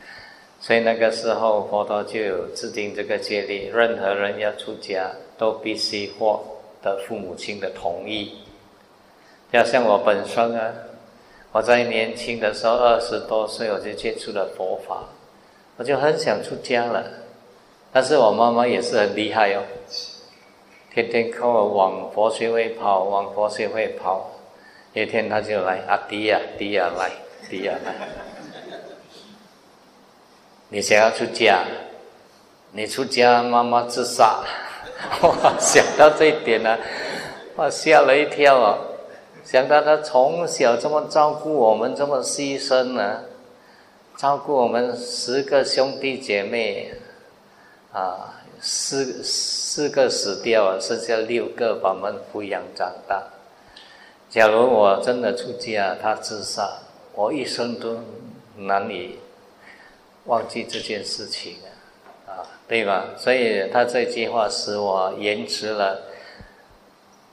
[0.62, 6.42] 所以那个时候佛陀就有制定这个戒律：任何人要出家，都必须获
[6.80, 8.38] 得父母亲的同意。
[9.50, 10.72] 要像我本身啊，
[11.52, 15.04] 我在年轻的时候二十多岁我就接触了佛法，
[15.76, 17.04] 我就很想出家了，
[18.00, 19.62] 但是我妈妈也是很厉害哦，
[20.94, 24.30] 天天靠我往佛学会跑，往佛学会跑，
[24.92, 27.10] 一天他就来阿迪呀，迪呀来。
[27.50, 27.92] 第二呢，
[30.68, 31.64] 你想要出家，
[32.70, 34.44] 你出家妈妈自杀，
[35.20, 36.78] 我想到这一点呢，
[37.56, 38.78] 我吓了一跳啊！
[39.42, 43.24] 想到他从小这么照顾我们，这么牺牲呢，
[44.16, 46.92] 照顾我们十个兄弟姐妹，
[47.92, 53.24] 啊，四四个死掉了，剩下六个把我们抚养长大。
[54.28, 56.68] 假如我真的出家，他自杀。
[57.14, 57.98] 我一生都
[58.56, 59.18] 难以
[60.26, 61.56] 忘记这件事情
[62.26, 63.06] 啊，啊，对吧？
[63.16, 66.00] 所以他这句话使我延迟了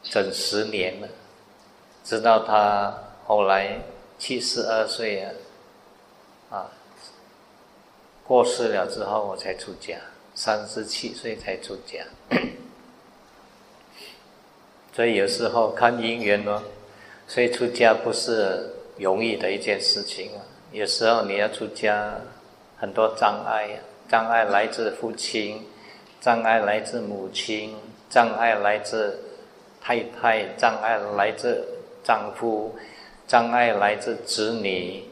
[0.01, 1.07] 整十年了，
[2.03, 2.95] 直到他
[3.25, 3.79] 后来
[4.17, 5.31] 七十二岁啊，
[6.49, 6.71] 啊，
[8.25, 9.97] 过世了之后，我才出家，
[10.35, 12.03] 三十七岁才出家。
[14.93, 16.61] 所以有时候看姻缘哦，
[17.27, 18.71] 所以出家不是。
[18.97, 20.39] 容易的一件事情啊，
[20.71, 22.15] 有时候你要出家，
[22.77, 23.75] 很多障碍啊，
[24.07, 25.67] 障碍来自父亲，
[26.21, 27.75] 障碍来自母亲，
[28.09, 29.19] 障碍来自
[29.81, 31.67] 太太，障碍来自
[32.05, 32.73] 丈夫，
[33.27, 35.03] 障碍来自子女，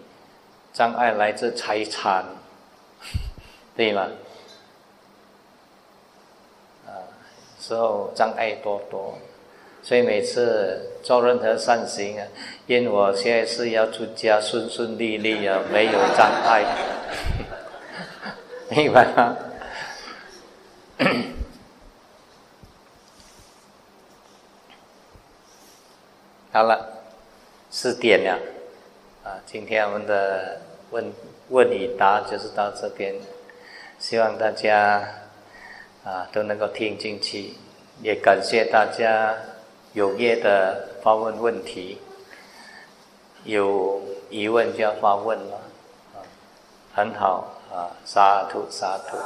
[0.71, 2.23] 障碍来自财产，
[3.75, 4.07] 对吗？
[6.87, 7.03] 啊，
[7.65, 9.17] 时候障碍多多。
[9.81, 12.25] 所以每次做任何善行啊，
[12.67, 16.63] 因我现在是要出家，顺顺利利啊，没有障碍，
[18.69, 19.37] 明白吗？
[26.53, 27.03] 好了，
[27.69, 28.39] 四点了，
[29.25, 30.61] 啊，今天我们的
[30.91, 31.11] 问
[31.49, 33.15] 问与答就是到这边，
[33.99, 35.03] 希望大家
[36.03, 37.53] 啊，都能够听进去，
[38.01, 39.33] 也感谢大家
[39.95, 41.97] 踊跃的发问问题，
[43.45, 45.55] 有疑问就要发问了，
[46.13, 46.17] 啊，
[46.93, 47.49] 很好。
[47.73, 49.17] 啊，沙土沙土。